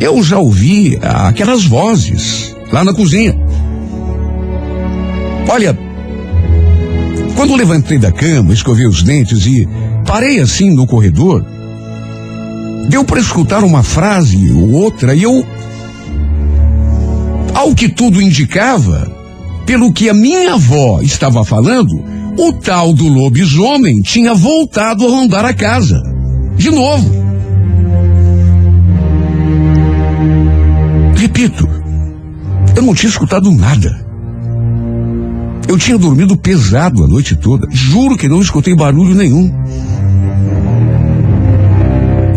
eu 0.00 0.22
já 0.22 0.38
ouvi 0.38 0.98
aquelas 1.02 1.64
vozes 1.64 2.54
lá 2.72 2.84
na 2.84 2.92
cozinha. 2.92 3.34
Olha, 5.48 5.78
quando 7.34 7.54
levantei 7.54 7.98
da 7.98 8.12
cama, 8.12 8.52
escovei 8.52 8.86
os 8.86 9.02
dentes 9.02 9.46
e 9.46 9.66
parei 10.06 10.40
assim 10.40 10.70
no 10.70 10.86
corredor, 10.86 11.44
deu 12.88 13.04
para 13.04 13.20
escutar 13.20 13.64
uma 13.64 13.82
frase 13.82 14.50
ou 14.52 14.72
outra 14.72 15.14
e 15.14 15.22
eu, 15.22 15.44
ao 17.54 17.74
que 17.74 17.88
tudo 17.88 18.20
indicava, 18.20 19.15
pelo 19.66 19.92
que 19.92 20.08
a 20.08 20.14
minha 20.14 20.54
avó 20.54 21.00
estava 21.02 21.44
falando, 21.44 21.92
o 22.38 22.52
tal 22.52 22.92
do 22.92 23.08
lobisomem 23.08 24.00
tinha 24.00 24.32
voltado 24.32 25.04
a 25.04 25.10
rondar 25.10 25.44
a 25.44 25.52
casa. 25.52 26.00
De 26.56 26.70
novo. 26.70 27.10
Repito, 31.16 31.68
eu 32.76 32.82
não 32.82 32.94
tinha 32.94 33.10
escutado 33.10 33.50
nada. 33.50 34.06
Eu 35.68 35.76
tinha 35.76 35.98
dormido 35.98 36.36
pesado 36.36 37.02
a 37.02 37.08
noite 37.08 37.34
toda. 37.34 37.66
Juro 37.70 38.16
que 38.16 38.28
não 38.28 38.40
escutei 38.40 38.74
barulho 38.76 39.16
nenhum. 39.16 39.52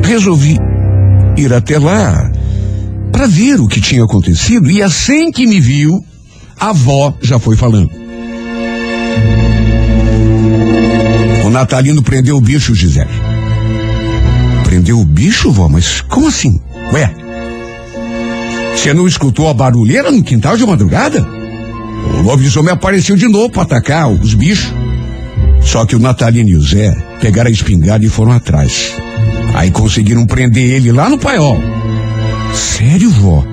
Resolvi 0.03 0.57
ir 1.37 1.53
até 1.53 1.77
lá 1.77 2.31
para 3.11 3.27
ver 3.27 3.59
o 3.59 3.67
que 3.67 3.79
tinha 3.79 4.03
acontecido 4.03 4.71
e 4.71 4.81
assim 4.81 5.31
que 5.31 5.45
me 5.45 5.59
viu, 5.59 6.03
avó 6.59 7.13
já 7.21 7.39
foi 7.39 7.55
falando. 7.55 7.91
O 11.45 11.49
Natalino 11.49 12.03
prendeu 12.03 12.37
o 12.37 12.41
bicho, 12.41 12.75
Gisele. 12.75 13.09
Prendeu 14.63 14.99
o 14.99 15.05
bicho, 15.05 15.51
vó? 15.51 15.67
Mas 15.67 16.01
como 16.01 16.27
assim? 16.27 16.61
Ué, 16.93 17.11
você 18.75 18.93
não 18.93 19.07
escutou 19.07 19.49
a 19.49 19.53
barulheira 19.53 20.11
no 20.11 20.23
quintal 20.23 20.55
de 20.55 20.65
madrugada? 20.65 21.27
O 22.17 22.21
lobisomem 22.21 22.71
apareceu 22.71 23.15
de 23.15 23.27
novo 23.27 23.49
para 23.49 23.63
atacar 23.63 24.09
os 24.09 24.33
bichos. 24.33 24.73
Só 25.61 25.85
que 25.85 25.95
o 25.95 25.99
Natalino 25.99 26.49
e 26.49 26.55
o 26.55 26.61
Zé 26.61 26.95
pegaram 27.19 27.49
a 27.49 27.51
espingarda 27.51 28.05
e 28.05 28.09
foram 28.09 28.31
atrás. 28.31 28.93
Aí 29.53 29.71
conseguiram 29.71 30.25
prender 30.25 30.63
ele 30.63 30.91
lá 30.91 31.09
no 31.09 31.17
paiol. 31.17 31.59
Sério, 32.53 33.09
vó? 33.09 33.45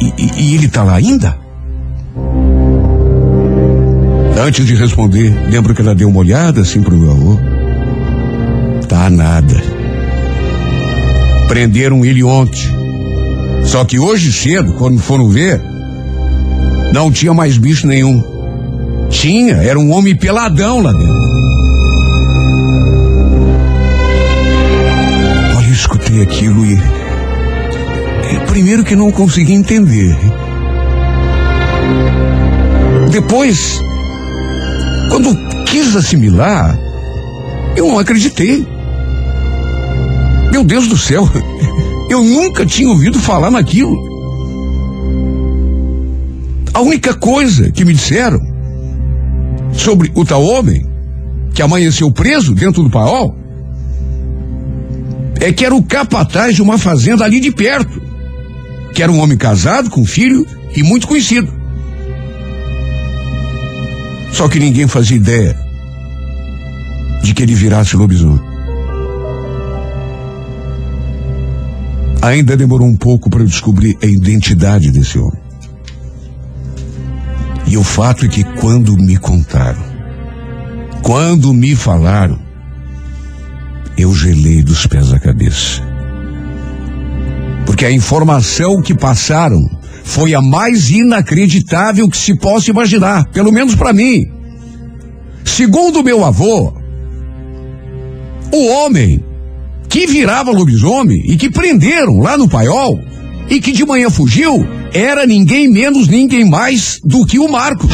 E, 0.00 0.12
e, 0.18 0.30
e 0.42 0.54
ele 0.54 0.68
tá 0.68 0.82
lá 0.82 0.96
ainda? 0.96 1.45
Antes 4.46 4.64
de 4.64 4.76
responder, 4.76 5.34
lembro 5.48 5.74
que 5.74 5.82
ela 5.82 5.92
deu 5.92 6.08
uma 6.08 6.20
olhada 6.20 6.60
assim 6.60 6.80
pro 6.80 6.96
meu 6.96 7.10
avô. 7.10 7.40
Tá 8.88 9.10
nada. 9.10 9.60
Prenderam 11.48 12.04
ele 12.04 12.22
ontem. 12.22 12.62
Só 13.64 13.84
que 13.84 13.98
hoje 13.98 14.32
cedo, 14.32 14.74
quando 14.74 15.00
foram 15.00 15.28
ver, 15.28 15.60
não 16.92 17.10
tinha 17.10 17.34
mais 17.34 17.58
bicho 17.58 17.88
nenhum. 17.88 18.22
Tinha, 19.10 19.56
era 19.56 19.80
um 19.80 19.90
homem 19.90 20.14
peladão 20.14 20.80
lá 20.80 20.92
dentro. 20.92 21.26
Olha, 25.56 25.66
eu 25.66 25.72
escutei 25.72 26.22
aquilo 26.22 26.64
e. 26.64 26.74
e 28.32 28.46
primeiro 28.46 28.84
que 28.84 28.94
não 28.94 29.10
consegui 29.10 29.54
entender. 29.54 30.16
Depois, 33.10 33.84
quando 35.16 35.64
quis 35.64 35.96
assimilar, 35.96 36.78
eu 37.74 37.88
não 37.88 37.98
acreditei. 37.98 38.66
Meu 40.52 40.62
Deus 40.62 40.88
do 40.88 40.98
céu, 40.98 41.26
eu 42.10 42.22
nunca 42.22 42.66
tinha 42.66 42.90
ouvido 42.90 43.18
falar 43.18 43.50
naquilo. 43.50 43.96
A 46.74 46.82
única 46.82 47.14
coisa 47.14 47.72
que 47.72 47.82
me 47.82 47.94
disseram 47.94 48.38
sobre 49.72 50.12
o 50.14 50.22
tal 50.22 50.44
homem 50.44 50.86
que 51.54 51.62
amanheceu 51.62 52.10
preso 52.12 52.54
dentro 52.54 52.82
do 52.82 52.90
paol 52.90 53.34
é 55.40 55.50
que 55.50 55.64
era 55.64 55.74
o 55.74 55.82
capataz 55.82 56.54
de 56.54 56.60
uma 56.60 56.76
fazenda 56.76 57.24
ali 57.24 57.40
de 57.40 57.50
perto, 57.50 58.02
que 58.92 59.02
era 59.02 59.10
um 59.10 59.18
homem 59.18 59.38
casado 59.38 59.88
com 59.88 60.04
filho 60.04 60.46
e 60.76 60.82
muito 60.82 61.08
conhecido. 61.08 61.55
Só 64.36 64.50
que 64.50 64.58
ninguém 64.58 64.86
fazia 64.86 65.16
ideia 65.16 65.56
de 67.22 67.32
que 67.32 67.42
ele 67.42 67.54
virasse 67.54 67.96
lobisomem. 67.96 68.38
Ainda 72.20 72.54
demorou 72.54 72.86
um 72.86 72.96
pouco 72.98 73.30
para 73.30 73.40
eu 73.40 73.46
descobrir 73.46 73.96
a 74.02 74.04
identidade 74.04 74.90
desse 74.90 75.18
homem. 75.18 75.40
E 77.66 77.78
o 77.78 77.82
fato 77.82 78.26
é 78.26 78.28
que 78.28 78.44
quando 78.60 78.94
me 78.98 79.16
contaram, 79.16 79.82
quando 81.00 81.54
me 81.54 81.74
falaram, 81.74 82.38
eu 83.96 84.14
gelei 84.14 84.62
dos 84.62 84.86
pés 84.86 85.14
à 85.14 85.18
cabeça. 85.18 85.80
Porque 87.64 87.86
a 87.86 87.90
informação 87.90 88.82
que 88.82 88.94
passaram 88.94 89.75
foi 90.06 90.34
a 90.34 90.40
mais 90.40 90.88
inacreditável 90.88 92.08
que 92.08 92.16
se 92.16 92.34
possa 92.36 92.70
imaginar, 92.70 93.26
pelo 93.32 93.52
menos 93.52 93.74
para 93.74 93.92
mim. 93.92 94.24
Segundo 95.44 96.02
meu 96.02 96.24
avô, 96.24 96.72
o 98.52 98.66
homem 98.68 99.22
que 99.88 100.06
virava 100.06 100.52
lobisomem 100.52 101.20
e 101.26 101.36
que 101.36 101.50
prenderam 101.50 102.18
lá 102.18 102.38
no 102.38 102.48
paiol 102.48 102.98
e 103.50 103.60
que 103.60 103.72
de 103.72 103.84
manhã 103.84 104.08
fugiu 104.08 104.64
era 104.94 105.26
ninguém 105.26 105.68
menos, 105.68 106.06
ninguém 106.06 106.48
mais 106.48 107.00
do 107.04 107.26
que 107.26 107.38
o 107.40 107.50
Marcos. 107.50 107.90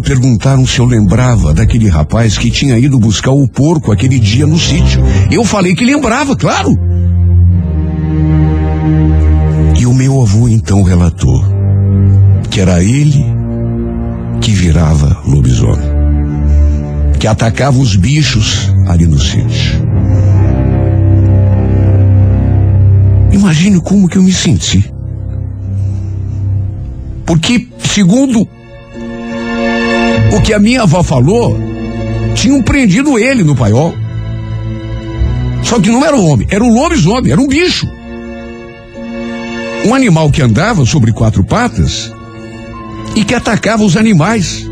Perguntaram 0.00 0.66
se 0.66 0.78
eu 0.78 0.84
lembrava 0.86 1.52
daquele 1.52 1.88
rapaz 1.88 2.38
que 2.38 2.50
tinha 2.50 2.78
ido 2.78 2.98
buscar 2.98 3.32
o 3.32 3.46
porco 3.46 3.92
aquele 3.92 4.18
dia 4.18 4.46
no 4.46 4.58
sítio. 4.58 5.02
Eu 5.30 5.44
falei 5.44 5.74
que 5.74 5.84
lembrava, 5.84 6.34
claro. 6.34 6.70
E 9.78 9.86
o 9.86 9.92
meu 9.92 10.22
avô 10.22 10.48
então 10.48 10.82
relatou 10.82 11.44
que 12.50 12.60
era 12.60 12.82
ele 12.82 13.24
que 14.40 14.52
virava 14.52 15.20
lobisomem, 15.26 15.88
que 17.18 17.26
atacava 17.26 17.78
os 17.78 17.96
bichos 17.96 18.70
ali 18.86 19.06
no 19.06 19.18
sítio. 19.18 19.82
Imagine 23.32 23.80
como 23.80 24.08
que 24.08 24.16
eu 24.16 24.22
me 24.22 24.32
senti. 24.32 24.90
Porque, 27.26 27.66
segundo 27.78 28.46
o 30.34 30.42
que 30.42 30.52
a 30.52 30.58
minha 30.58 30.82
avó 30.82 31.00
falou, 31.02 31.56
tinham 32.34 32.60
prendido 32.60 33.16
ele 33.16 33.44
no 33.44 33.54
paiol. 33.54 33.94
Só 35.62 35.80
que 35.80 35.88
não 35.88 36.04
era 36.04 36.16
um 36.16 36.28
homem, 36.28 36.46
era 36.50 36.62
um 36.62 36.74
lobisomem, 36.74 37.30
era 37.30 37.40
um 37.40 37.46
bicho. 37.46 37.86
Um 39.86 39.94
animal 39.94 40.30
que 40.30 40.42
andava 40.42 40.84
sobre 40.84 41.12
quatro 41.12 41.44
patas 41.44 42.12
e 43.14 43.24
que 43.24 43.34
atacava 43.34 43.84
os 43.84 43.96
animais 43.96 44.68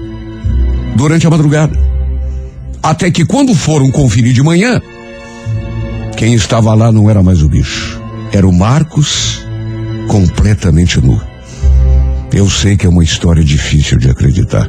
durante 0.96 1.26
a 1.26 1.30
madrugada. 1.30 1.78
Até 2.82 3.10
que 3.10 3.24
quando 3.24 3.54
foram 3.54 3.90
conferir 3.92 4.32
de 4.32 4.42
manhã, 4.42 4.82
quem 6.16 6.34
estava 6.34 6.74
lá 6.74 6.90
não 6.90 7.08
era 7.08 7.22
mais 7.22 7.40
o 7.40 7.48
bicho, 7.48 8.02
era 8.32 8.46
o 8.46 8.52
Marcos 8.52 9.46
completamente 10.08 11.00
nu. 11.00 11.20
Eu 12.32 12.50
sei 12.50 12.76
que 12.76 12.86
é 12.86 12.88
uma 12.88 13.04
história 13.04 13.44
difícil 13.44 13.98
de 13.98 14.10
acreditar. 14.10 14.68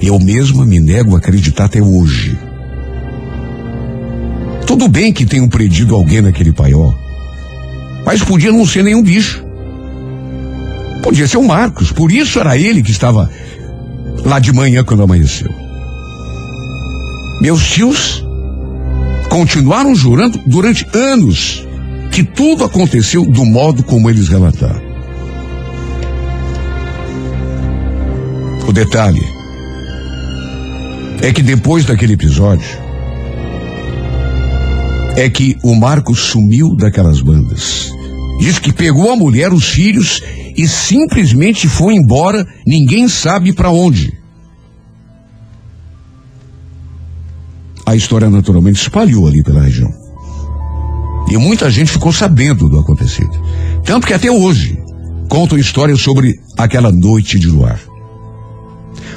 Eu 0.00 0.18
mesma 0.18 0.64
me 0.64 0.78
nego 0.80 1.14
a 1.14 1.18
acreditar 1.18 1.64
até 1.64 1.80
hoje. 1.80 2.38
Tudo 4.66 4.88
bem 4.88 5.12
que 5.12 5.24
tenham 5.24 5.48
prendido 5.48 5.94
alguém 5.94 6.20
naquele 6.20 6.52
paiol, 6.52 6.96
mas 8.04 8.22
podia 8.22 8.52
não 8.52 8.66
ser 8.66 8.82
nenhum 8.82 9.02
bicho. 9.02 9.44
Podia 11.02 11.26
ser 11.26 11.36
o 11.36 11.46
Marcos, 11.46 11.92
por 11.92 12.10
isso 12.10 12.38
era 12.40 12.58
ele 12.58 12.82
que 12.82 12.90
estava 12.90 13.30
lá 14.24 14.38
de 14.38 14.52
manhã 14.52 14.82
quando 14.84 15.02
amanheceu. 15.02 15.50
Meus 17.40 17.64
tios 17.68 18.24
continuaram 19.28 19.94
jurando 19.94 20.40
durante 20.46 20.86
anos 20.92 21.64
que 22.10 22.24
tudo 22.24 22.64
aconteceu 22.64 23.24
do 23.24 23.44
modo 23.44 23.82
como 23.82 24.10
eles 24.10 24.28
relataram. 24.28 24.82
O 28.66 28.72
detalhe 28.72 29.35
é 31.26 31.32
que 31.32 31.42
depois 31.42 31.84
daquele 31.84 32.12
episódio, 32.12 32.78
é 35.16 35.28
que 35.28 35.56
o 35.64 35.74
Marcos 35.74 36.20
sumiu 36.20 36.76
daquelas 36.76 37.20
bandas. 37.20 37.90
Diz 38.38 38.60
que 38.60 38.72
pegou 38.72 39.10
a 39.10 39.16
mulher, 39.16 39.52
os 39.52 39.68
filhos 39.68 40.22
e 40.56 40.68
simplesmente 40.68 41.68
foi 41.68 41.94
embora, 41.94 42.46
ninguém 42.64 43.08
sabe 43.08 43.52
para 43.52 43.70
onde. 43.70 44.16
A 47.84 47.96
história 47.96 48.30
naturalmente 48.30 48.80
espalhou 48.80 49.26
ali 49.26 49.42
pela 49.42 49.62
região. 49.62 49.92
E 51.28 51.36
muita 51.36 51.68
gente 51.72 51.90
ficou 51.90 52.12
sabendo 52.12 52.68
do 52.68 52.78
acontecido. 52.78 53.36
Tanto 53.84 54.06
que 54.06 54.14
até 54.14 54.30
hoje 54.30 54.78
contam 55.28 55.58
histórias 55.58 56.00
sobre 56.00 56.36
aquela 56.56 56.92
noite 56.92 57.36
de 57.36 57.48
luar. 57.48 57.80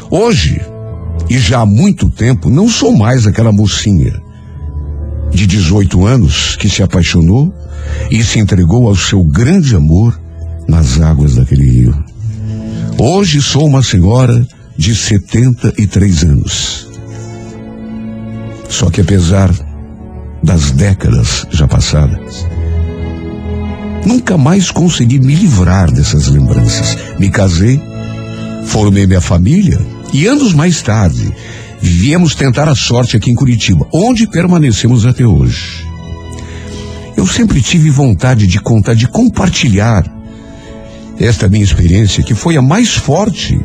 Hoje, 0.09 0.59
e 1.29 1.37
já 1.37 1.59
há 1.59 1.65
muito 1.65 2.09
tempo, 2.09 2.49
não 2.49 2.67
sou 2.67 2.91
mais 2.97 3.27
aquela 3.27 3.51
mocinha 3.51 4.19
de 5.31 5.45
18 5.45 6.05
anos 6.05 6.55
que 6.55 6.67
se 6.67 6.81
apaixonou 6.81 7.53
e 8.09 8.23
se 8.23 8.39
entregou 8.39 8.87
ao 8.87 8.95
seu 8.95 9.23
grande 9.23 9.75
amor 9.75 10.19
nas 10.67 10.99
águas 10.99 11.35
daquele 11.35 11.69
rio. 11.69 12.03
Hoje 12.97 13.41
sou 13.41 13.67
uma 13.67 13.83
senhora 13.83 14.45
de 14.75 14.95
73 14.95 16.23
anos. 16.23 16.89
Só 18.67 18.89
que 18.89 19.01
apesar 19.01 19.51
das 20.43 20.71
décadas 20.71 21.45
já 21.51 21.67
passadas, 21.67 22.45
nunca 24.05 24.37
mais 24.37 24.71
consegui 24.71 25.19
me 25.19 25.35
livrar 25.35 25.91
dessas 25.91 26.27
lembranças. 26.27 26.97
Me 27.19 27.29
casei, 27.29 27.79
formei 28.65 29.05
minha 29.05 29.21
família 29.21 29.79
e 30.13 30.25
anos 30.25 30.53
mais 30.53 30.81
tarde 30.81 31.33
viemos 31.81 32.35
tentar 32.35 32.67
a 32.67 32.75
sorte 32.75 33.15
aqui 33.15 33.31
em 33.31 33.35
Curitiba, 33.35 33.87
onde 33.93 34.27
permanecemos 34.27 35.05
até 35.05 35.25
hoje. 35.25 35.87
Eu 37.15 37.27
sempre 37.27 37.61
tive 37.61 37.89
vontade 37.89 38.47
de 38.47 38.59
contar, 38.59 38.93
de 38.93 39.07
compartilhar 39.07 40.03
esta 41.19 41.49
minha 41.49 41.63
experiência, 41.63 42.23
que 42.23 42.33
foi 42.33 42.55
a 42.55 42.61
mais 42.61 42.95
forte 42.95 43.59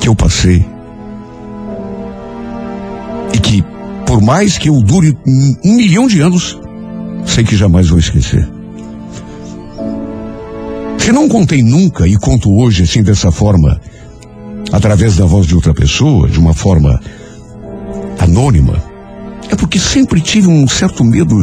que 0.00 0.08
eu 0.08 0.14
passei. 0.14 0.64
E 3.32 3.38
que, 3.38 3.64
por 4.06 4.20
mais 4.20 4.58
que 4.58 4.68
eu 4.68 4.80
dure 4.82 5.16
um, 5.26 5.74
milhão 5.74 6.06
de 6.06 6.20
anos, 6.20 6.58
sei 7.26 7.44
que 7.44 7.56
jamais 7.56 7.88
vou 7.88 7.98
esquecer. 7.98 8.46
Se 10.98 11.12
não 11.12 11.28
contei 11.28 11.62
nunca 11.62 12.06
e 12.06 12.16
conto 12.16 12.50
hoje 12.50 12.82
assim 12.82 13.02
dessa 13.02 13.32
forma, 13.32 13.80
através 14.72 15.16
da 15.16 15.24
voz 15.24 15.46
de 15.46 15.54
outra 15.54 15.72
pessoa, 15.74 16.28
de 16.28 16.38
uma 16.38 16.54
forma 16.54 17.00
anônima, 18.18 18.82
é 19.50 19.56
porque 19.56 19.78
sempre 19.78 20.20
tive 20.20 20.48
um 20.48 20.66
certo 20.68 21.04
medo 21.04 21.42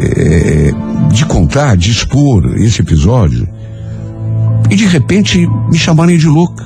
é, 0.00 0.70
de 1.12 1.24
contar, 1.26 1.76
de 1.76 1.90
expor 1.90 2.56
esse 2.56 2.80
episódio 2.80 3.48
e 4.70 4.76
de 4.76 4.86
repente 4.86 5.46
me 5.70 5.78
chamarem 5.78 6.18
de 6.18 6.26
louca. 6.26 6.64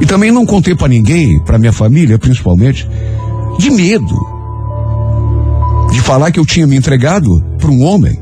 E 0.00 0.06
também 0.06 0.30
não 0.30 0.46
contei 0.46 0.74
para 0.74 0.88
ninguém, 0.88 1.40
para 1.40 1.58
minha 1.58 1.72
família 1.72 2.18
principalmente, 2.18 2.88
de 3.58 3.70
medo 3.70 4.38
de 5.90 6.00
falar 6.00 6.30
que 6.30 6.38
eu 6.38 6.46
tinha 6.46 6.66
me 6.66 6.76
entregado 6.76 7.42
para 7.58 7.70
um 7.70 7.82
homem 7.82 8.16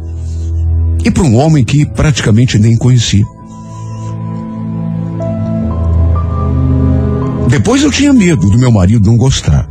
e 1.05 1.11
para 1.11 1.25
um 1.25 1.37
homem 1.37 1.65
que 1.65 1.85
praticamente 1.85 2.59
nem 2.59 2.77
conhecia. 2.77 3.25
Depois 7.49 7.83
eu 7.83 7.91
tinha 7.91 8.13
medo 8.13 8.51
do 8.51 8.59
meu 8.59 8.73
marido 8.73 9.09
não 9.09 9.17
gostar. 9.17 9.69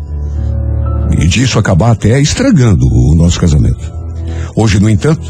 E 1.20 1.28
disso 1.28 1.60
acabar 1.60 1.92
até 1.92 2.20
estragando 2.20 2.86
o 2.88 3.16
nosso 3.16 3.40
casamento. 3.40 3.94
Hoje, 4.56 4.80
no 4.80 4.90
entanto, 4.90 5.26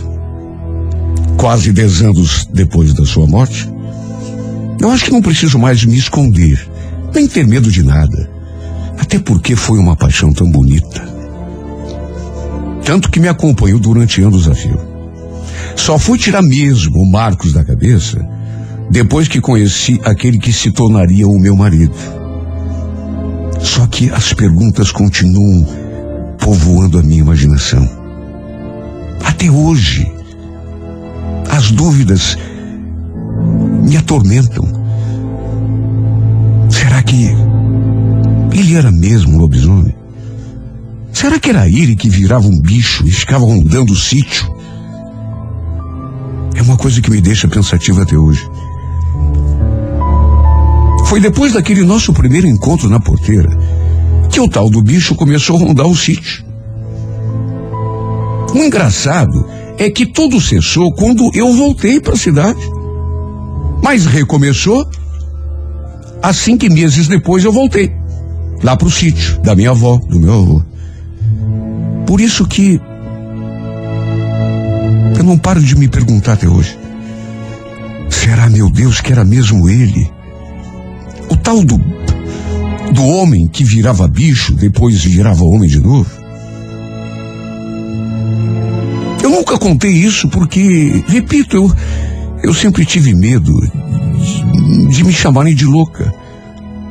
quase 1.38 1.72
dez 1.72 2.02
anos 2.02 2.48
depois 2.54 2.94
da 2.94 3.06
sua 3.06 3.26
morte, 3.26 3.70
eu 4.80 4.92
acho 4.92 5.06
que 5.06 5.12
não 5.12 5.22
preciso 5.22 5.58
mais 5.58 5.84
me 5.84 5.98
esconder, 5.98 6.70
nem 7.14 7.28
ter 7.28 7.48
medo 7.48 7.72
de 7.72 7.84
nada. 7.84 8.30
Até 9.00 9.20
porque 9.20 9.56
foi 9.56 9.80
uma 9.80 9.96
paixão 9.96 10.32
tão 10.32 10.50
bonita. 10.50 11.04
Tanto 12.84 13.10
que 13.10 13.20
me 13.20 13.28
acompanhou 13.28 13.80
durante 13.80 14.22
anos 14.22 14.48
a 14.48 14.54
fio. 14.54 14.80
Só 15.76 15.98
fui 15.98 16.18
tirar 16.18 16.42
mesmo 16.42 17.02
o 17.02 17.12
Marcos 17.12 17.52
da 17.52 17.66
cabeça 17.66 18.24
depois 18.90 19.28
que 19.28 19.42
conheci 19.42 20.00
aquele 20.04 20.38
que 20.38 20.54
se 20.54 20.72
tornaria 20.72 21.28
o 21.28 21.40
meu 21.40 21.56
marido. 21.56 21.96
Só 23.66 23.88
que 23.88 24.12
as 24.12 24.32
perguntas 24.32 24.92
continuam 24.92 25.66
povoando 26.40 27.00
a 27.00 27.04
minha 27.04 27.22
imaginação. 27.22 27.90
Até 29.26 29.50
hoje, 29.50 30.10
as 31.50 31.72
dúvidas 31.72 32.38
me 33.82 33.98
atormentam. 33.98 34.66
Será 36.70 37.02
que 37.02 37.36
ele 38.54 38.76
era 38.76 38.92
mesmo 38.92 39.34
um 39.34 39.40
lobisomem? 39.40 39.96
Será 41.12 41.40
que 41.40 41.50
era 41.50 41.68
ele 41.68 41.96
que 41.96 42.08
virava 42.08 42.48
um 42.48 42.62
bicho 42.62 43.04
e 43.06 43.12
ficava 43.12 43.44
rondando 43.44 43.94
o 43.94 43.98
sítio? 43.98 44.48
É 46.56 46.62
uma 46.62 46.78
coisa 46.78 47.02
que 47.02 47.10
me 47.10 47.20
deixa 47.20 47.48
pensativa 47.48 48.04
até 48.04 48.16
hoje. 48.16 48.48
Foi 51.16 51.22
depois 51.22 51.54
daquele 51.54 51.86
nosso 51.86 52.12
primeiro 52.12 52.46
encontro 52.46 52.90
na 52.90 53.00
porteira 53.00 53.50
que 54.30 54.42
o 54.42 54.50
tal 54.50 54.70
do 54.70 54.82
bicho 54.82 55.16
começou 55.16 55.56
a 55.56 55.60
rondar 55.60 55.88
o 55.88 55.96
sítio. 55.96 56.44
O 58.54 58.58
engraçado 58.58 59.48
é 59.78 59.90
que 59.90 60.06
tudo 60.06 60.42
cessou 60.42 60.94
quando 60.94 61.32
eu 61.34 61.54
voltei 61.54 62.02
para 62.02 62.16
a 62.16 62.18
cidade. 62.18 62.60
Mas 63.82 64.06
recomeçou 64.06 64.86
assim 66.22 66.58
que 66.58 66.70
meses 66.70 67.08
depois 67.08 67.46
eu 67.46 67.52
voltei 67.54 67.96
lá 68.62 68.76
para 68.76 68.90
o 68.90 68.92
sítio 68.92 69.40
da 69.40 69.56
minha 69.56 69.70
avó, 69.70 69.98
do 70.10 70.20
meu 70.20 70.34
avô. 70.34 70.64
Por 72.06 72.20
isso 72.20 72.46
que 72.46 72.78
eu 75.18 75.24
não 75.24 75.38
paro 75.38 75.62
de 75.64 75.78
me 75.78 75.88
perguntar 75.88 76.34
até 76.34 76.50
hoje. 76.50 76.78
Será, 78.10 78.50
meu 78.50 78.70
Deus, 78.70 79.00
que 79.00 79.14
era 79.14 79.24
mesmo 79.24 79.70
ele? 79.70 80.14
O 81.30 81.36
tal 81.38 81.64
do 81.64 81.78
do 82.96 83.06
homem 83.06 83.48
que 83.48 83.64
virava 83.64 84.08
bicho, 84.08 84.54
depois 84.54 85.04
virava 85.04 85.44
homem 85.44 85.70
de 85.70 85.80
novo? 85.80 86.10
Eu 89.22 89.30
nunca 89.30 89.58
contei 89.58 89.92
isso 89.92 90.30
porque, 90.30 91.04
repito, 91.08 91.58
eu, 91.58 91.72
eu 92.44 92.54
sempre 92.54 92.86
tive 92.86 93.14
medo 93.14 93.52
de, 93.60 94.88
de 94.88 95.04
me 95.04 95.12
chamarem 95.12 95.54
de 95.54 95.66
louca. 95.66 96.14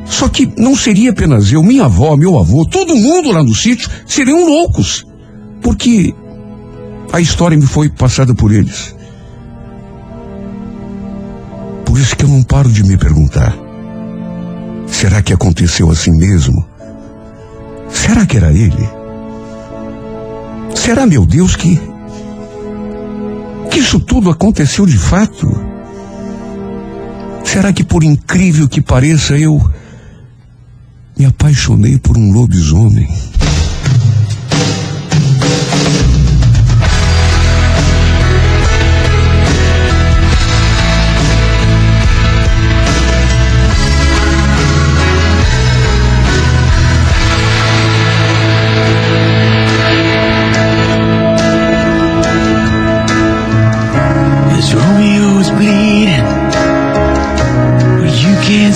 Só 0.05 0.29
que 0.29 0.53
não 0.59 0.77
seria 0.77 1.11
apenas 1.11 1.51
eu, 1.51 1.63
minha 1.63 1.87
avó, 1.87 2.17
meu 2.17 2.39
avô, 2.39 2.67
todo 2.67 2.95
mundo 2.95 3.33
lá 3.33 3.43
no 3.43 3.55
sítio 3.55 3.89
seriam 4.07 4.47
loucos. 4.47 5.07
Porque 5.63 6.15
a 7.13 7.21
história 7.21 7.57
me 7.57 7.67
foi 7.67 7.89
passada 7.89 8.35
por 8.35 8.53
eles. 8.53 8.95
Por 11.87 11.99
isso 11.99 12.15
que 12.17 12.25
eu 12.25 12.29
não 12.29 12.43
paro 12.43 12.71
de 12.71 12.83
me 12.83 12.99
perguntar. 12.99 13.64
Será 14.87 15.23
que 15.23 15.33
aconteceu 15.33 15.91
assim 15.91 16.13
mesmo? 16.13 16.67
Será 17.91 18.27
que 18.27 18.37
era 18.37 18.51
ele? 18.51 18.89
Será, 20.75 21.07
meu 21.07 21.25
Deus, 21.25 21.57
que. 21.57 21.81
que 23.71 23.79
isso 23.79 24.01
tudo 24.01 24.31
aconteceu 24.31 24.87
de 24.87 24.99
fato? 24.99 25.49
Será 27.45 27.73
que, 27.73 27.85
por 27.85 28.03
incrível 28.03 28.69
que 28.69 28.81
pareça, 28.81 29.39
eu 29.39 29.61
me 31.17 31.25
apaixonei 31.25 31.99
por 31.99 32.19
um 32.19 32.33
lobisomem? 32.33 33.09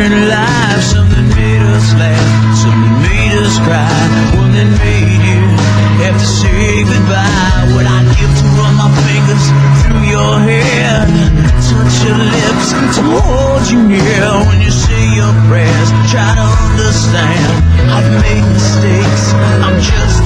different 0.00 0.28
life. 0.28 0.82
Something 0.82 1.28
made 1.36 1.60
us 1.76 1.92
laugh, 1.94 2.56
something 2.56 2.96
made 3.04 3.36
us 3.44 3.58
cry, 3.60 3.92
one 4.40 4.52
that 4.56 4.70
made 4.80 5.20
you 5.28 5.40
have 6.04 6.16
to 6.16 6.28
say 6.40 6.84
goodbye. 6.88 7.76
What 7.76 7.84
I 7.84 8.00
give 8.16 8.32
to 8.32 8.46
run 8.56 8.74
my 8.80 8.88
fingers 9.04 9.44
through 9.84 10.04
your 10.08 10.34
hair, 10.40 11.04
touch 11.68 11.96
your 12.04 12.16
lips, 12.16 12.72
to 12.96 13.02
hold 13.20 13.64
you 13.68 13.80
near 13.84 14.28
when 14.48 14.60
you 14.64 14.72
say 14.72 15.04
your 15.12 15.32
prayers. 15.48 15.90
Try 16.08 16.32
to 16.32 16.48
understand, 16.48 17.52
I've 17.92 18.10
made 18.24 18.46
mistakes. 18.56 19.24
I'm 19.36 19.76
just 19.80 20.19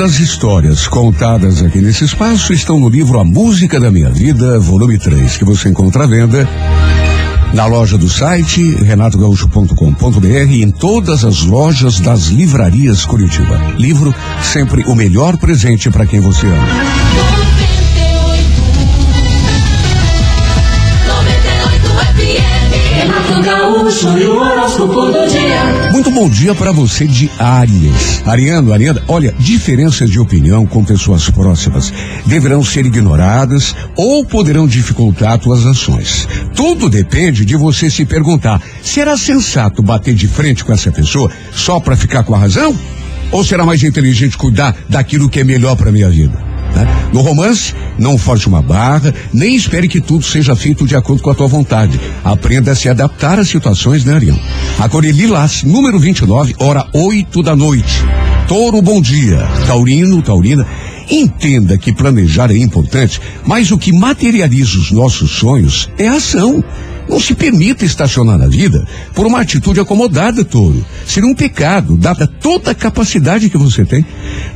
das 0.00 0.18
histórias 0.18 0.88
contadas 0.88 1.62
aqui 1.62 1.78
nesse 1.78 2.06
espaço 2.06 2.54
estão 2.54 2.80
no 2.80 2.88
livro 2.88 3.20
A 3.20 3.24
Música 3.24 3.78
da 3.78 3.90
Minha 3.90 4.08
Vida, 4.08 4.58
volume 4.58 4.98
3, 4.98 5.36
que 5.36 5.44
você 5.44 5.68
encontra 5.68 6.04
à 6.04 6.06
venda 6.06 6.48
na 7.52 7.66
loja 7.66 7.98
do 7.98 8.08
site 8.08 8.76
renatogaúcho.com.br 8.76 10.26
e 10.48 10.62
em 10.62 10.70
todas 10.70 11.22
as 11.22 11.42
lojas 11.42 12.00
das 12.00 12.28
livrarias 12.28 13.04
Curitiba. 13.04 13.60
Livro 13.76 14.14
sempre 14.40 14.84
o 14.86 14.94
melhor 14.94 15.36
presente 15.36 15.90
para 15.90 16.06
quem 16.06 16.18
você 16.18 16.46
ama. 16.46 16.66
98 21.08 21.88
FM. 22.16 22.72
Renato 22.94 23.42
Gaúcho. 23.42 24.16
E 24.16 24.26
o. 24.26 25.29
Muito 26.00 26.12
bom 26.12 26.30
dia 26.30 26.54
para 26.54 26.72
você 26.72 27.06
de 27.06 27.30
Áries. 27.38 28.22
Ariano, 28.24 28.72
Ariana, 28.72 29.02
olha, 29.06 29.34
diferenças 29.38 30.08
de 30.08 30.18
opinião 30.18 30.64
com 30.64 30.82
pessoas 30.82 31.28
próximas 31.28 31.92
deverão 32.24 32.64
ser 32.64 32.86
ignoradas 32.86 33.76
ou 33.94 34.24
poderão 34.24 34.66
dificultar 34.66 35.38
tuas 35.38 35.66
ações. 35.66 36.26
Tudo 36.56 36.88
depende 36.88 37.44
de 37.44 37.54
você 37.54 37.90
se 37.90 38.06
perguntar: 38.06 38.62
será 38.82 39.14
sensato 39.14 39.82
bater 39.82 40.14
de 40.14 40.26
frente 40.26 40.64
com 40.64 40.72
essa 40.72 40.90
pessoa 40.90 41.30
só 41.52 41.78
para 41.78 41.94
ficar 41.94 42.24
com 42.24 42.34
a 42.34 42.38
razão? 42.38 42.74
Ou 43.30 43.44
será 43.44 43.66
mais 43.66 43.82
inteligente 43.82 44.38
cuidar 44.38 44.74
daquilo 44.88 45.28
que 45.28 45.40
é 45.40 45.44
melhor 45.44 45.76
para 45.76 45.92
minha 45.92 46.08
vida? 46.08 46.49
Né? 46.74 46.86
No 47.12 47.20
romance, 47.20 47.74
não 47.98 48.16
force 48.16 48.46
uma 48.46 48.62
barra, 48.62 49.14
nem 49.32 49.54
espere 49.54 49.88
que 49.88 50.00
tudo 50.00 50.24
seja 50.24 50.54
feito 50.56 50.86
de 50.86 50.96
acordo 50.96 51.22
com 51.22 51.30
a 51.30 51.34
tua 51.34 51.46
vontade. 51.46 52.00
Aprenda 52.24 52.72
a 52.72 52.74
se 52.74 52.88
adaptar 52.88 53.38
às 53.38 53.48
situações, 53.48 54.04
né, 54.04 54.14
Ariano? 54.14 54.40
A 54.78 54.88
Lilás, 55.00 55.62
número 55.62 55.98
29, 55.98 56.54
hora 56.58 56.86
8 56.92 57.42
da 57.42 57.56
noite. 57.56 58.04
Touro, 58.48 58.82
bom 58.82 59.00
dia. 59.00 59.46
Taurino, 59.66 60.22
Taurina. 60.22 60.66
Entenda 61.10 61.76
que 61.76 61.92
planejar 61.92 62.50
é 62.50 62.56
importante, 62.56 63.20
mas 63.44 63.70
o 63.70 63.78
que 63.78 63.92
materializa 63.92 64.78
os 64.78 64.92
nossos 64.92 65.30
sonhos 65.32 65.90
é 65.98 66.06
a 66.06 66.14
ação. 66.14 66.62
Não 67.10 67.18
se 67.18 67.34
permita 67.34 67.84
estacionar 67.84 68.38
na 68.38 68.46
vida 68.46 68.86
por 69.12 69.26
uma 69.26 69.40
atitude 69.40 69.80
acomodada, 69.80 70.44
touro. 70.44 70.86
Seria 71.04 71.28
um 71.28 71.34
pecado, 71.34 71.96
dada 71.96 72.24
toda 72.24 72.70
a 72.70 72.74
capacidade 72.74 73.50
que 73.50 73.58
você 73.58 73.84
tem. 73.84 74.06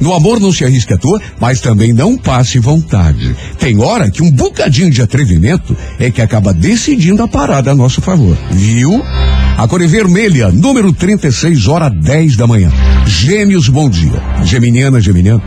No 0.01 0.15
amor 0.15 0.39
não 0.39 0.53
se 0.53 0.65
arrisca 0.65 0.95
à 0.95 0.99
toa, 0.99 1.21
mas 1.41 1.61
também 1.61 1.93
não 1.93 2.17
passe 2.17 2.61
vontade. 2.61 3.35
Tem 3.59 3.81
hora 3.81 4.09
que 4.09 4.23
um 4.23 4.31
bocadinho 4.31 4.89
de 4.89 5.03
atrevimento 5.03 5.77
é 5.99 6.13
que 6.13 6.23
acaba 6.23 6.55
decidindo 6.55 7.25
a 7.25 7.29
parada 7.29 7.73
a 7.73 7.75
nosso 7.75 8.01
favor. 8.01 8.39
Viu? 8.53 9.03
A 9.59 9.67
cor 9.67 9.83
é 9.83 9.87
vermelha, 9.89 10.53
número 10.53 10.93
36, 10.93 11.67
hora 11.67 11.89
10 11.89 12.37
da 12.37 12.47
manhã. 12.47 12.71
Gêmeos, 13.05 13.69
bom 13.69 13.91
dia. 13.91 14.23
Geminiana, 14.45 15.01
Geminiano. 15.01 15.43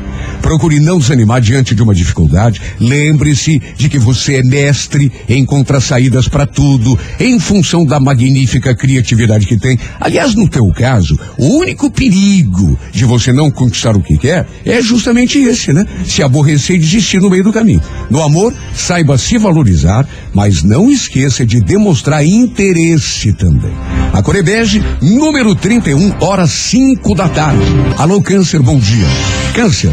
Procure 0.48 0.80
não 0.80 0.98
desanimar 0.98 1.42
diante 1.42 1.76
de 1.76 1.84
uma 1.84 1.94
dificuldade. 1.94 2.62
Lembre-se 2.80 3.62
de 3.76 3.90
que 3.90 4.00
você 4.00 4.38
é 4.38 4.44
mestre 4.44 5.12
em 5.28 5.42
encontrar 5.42 5.82
saídas 5.82 6.30
para 6.30 6.48
tudo, 6.48 6.98
em 7.20 7.38
função 7.38 7.86
da 7.86 8.00
magnífica 8.00 8.74
criatividade 8.74 9.46
que 9.46 9.58
tem. 9.58 9.78
Aliás, 10.00 10.36
no 10.36 10.48
teu 10.48 10.72
caso, 10.72 11.20
o 11.38 11.58
único 11.58 11.92
perigo 11.92 12.80
de 12.94 13.04
você 13.04 13.34
não 13.34 13.52
conquistar 13.52 13.98
o 13.98 14.02
que 14.02 14.18
quer 14.18 14.48
é 14.64 14.82
justamente 14.82 15.38
esse, 15.38 15.74
né? 15.74 15.86
Se 16.06 16.24
aborrecer 16.24 16.78
e 16.78 16.80
desistir 16.80 17.20
no 17.20 17.30
meio 17.30 17.44
do 17.44 17.52
caminho. 17.52 17.82
No 18.10 18.24
amor, 18.24 18.54
saiba 18.74 19.18
se 19.18 19.38
valorizar, 19.38 20.08
mas 20.34 20.64
não 20.64 20.90
esqueça 20.90 21.46
de 21.46 21.60
demonstrar 21.60 22.26
interesse 22.26 23.34
também. 23.34 23.74
A 24.14 24.24
Corebege, 24.24 24.82
número 25.02 25.54
31, 25.54 26.24
horas 26.24 26.52
5 26.52 27.14
da 27.16 27.28
tarde. 27.28 27.66
Alô, 27.98 28.22
Câncer, 28.22 28.62
bom 28.62 28.80
dia. 28.80 29.08
Câncer, 29.54 29.92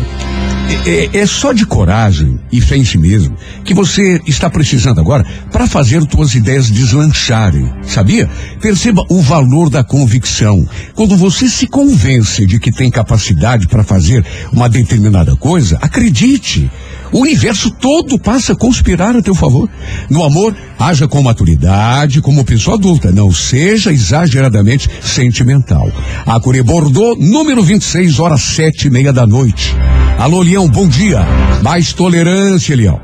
é, 0.86 0.90
é, 0.90 1.16
é, 1.18 1.26
só 1.26 1.52
de 1.52 1.64
coragem 1.64 2.38
e 2.52 2.60
fé 2.60 2.76
em 2.76 2.84
si 2.84 2.98
mesmo 2.98 3.36
que 3.64 3.72
você 3.72 4.20
está 4.26 4.50
precisando 4.50 5.00
agora 5.00 5.24
para 5.50 5.66
fazer 5.66 6.02
suas 6.10 6.34
ideias 6.34 6.70
deslancharem, 6.70 7.72
sabia? 7.82 8.28
Perceba 8.60 9.02
o 9.08 9.22
valor 9.22 9.70
da 9.70 9.82
convicção. 9.82 10.68
Quando 10.94 11.16
você 11.16 11.48
se 11.48 11.66
convence 11.66 12.44
de 12.44 12.58
que 12.58 12.70
tem 12.70 12.90
capacidade 12.90 13.66
para 13.66 13.82
fazer 13.82 14.24
uma 14.52 14.68
determinada 14.68 15.34
coisa, 15.36 15.78
acredite. 15.80 16.70
O 17.14 17.20
universo 17.20 17.70
todo 17.70 18.18
passa 18.18 18.54
a 18.54 18.56
conspirar 18.56 19.14
a 19.14 19.22
teu 19.22 19.36
favor. 19.36 19.70
No 20.10 20.24
amor, 20.24 20.52
haja 20.76 21.06
com 21.06 21.22
maturidade, 21.22 22.20
como 22.20 22.44
pessoa 22.44 22.76
adulta. 22.76 23.12
Não 23.12 23.32
seja 23.32 23.92
exageradamente 23.92 24.90
sentimental. 25.00 25.92
A 26.26 26.40
Cure 26.40 26.60
Bordeaux, 26.64 27.16
número 27.16 27.62
26, 27.62 28.18
horas 28.18 28.42
sete 28.42 28.88
e 28.88 28.90
meia 28.90 29.12
da 29.12 29.24
noite. 29.28 29.76
Alô, 30.18 30.42
Leão, 30.42 30.66
bom 30.66 30.88
dia. 30.88 31.24
Mais 31.62 31.92
tolerância, 31.92 32.74
Leão. 32.74 33.00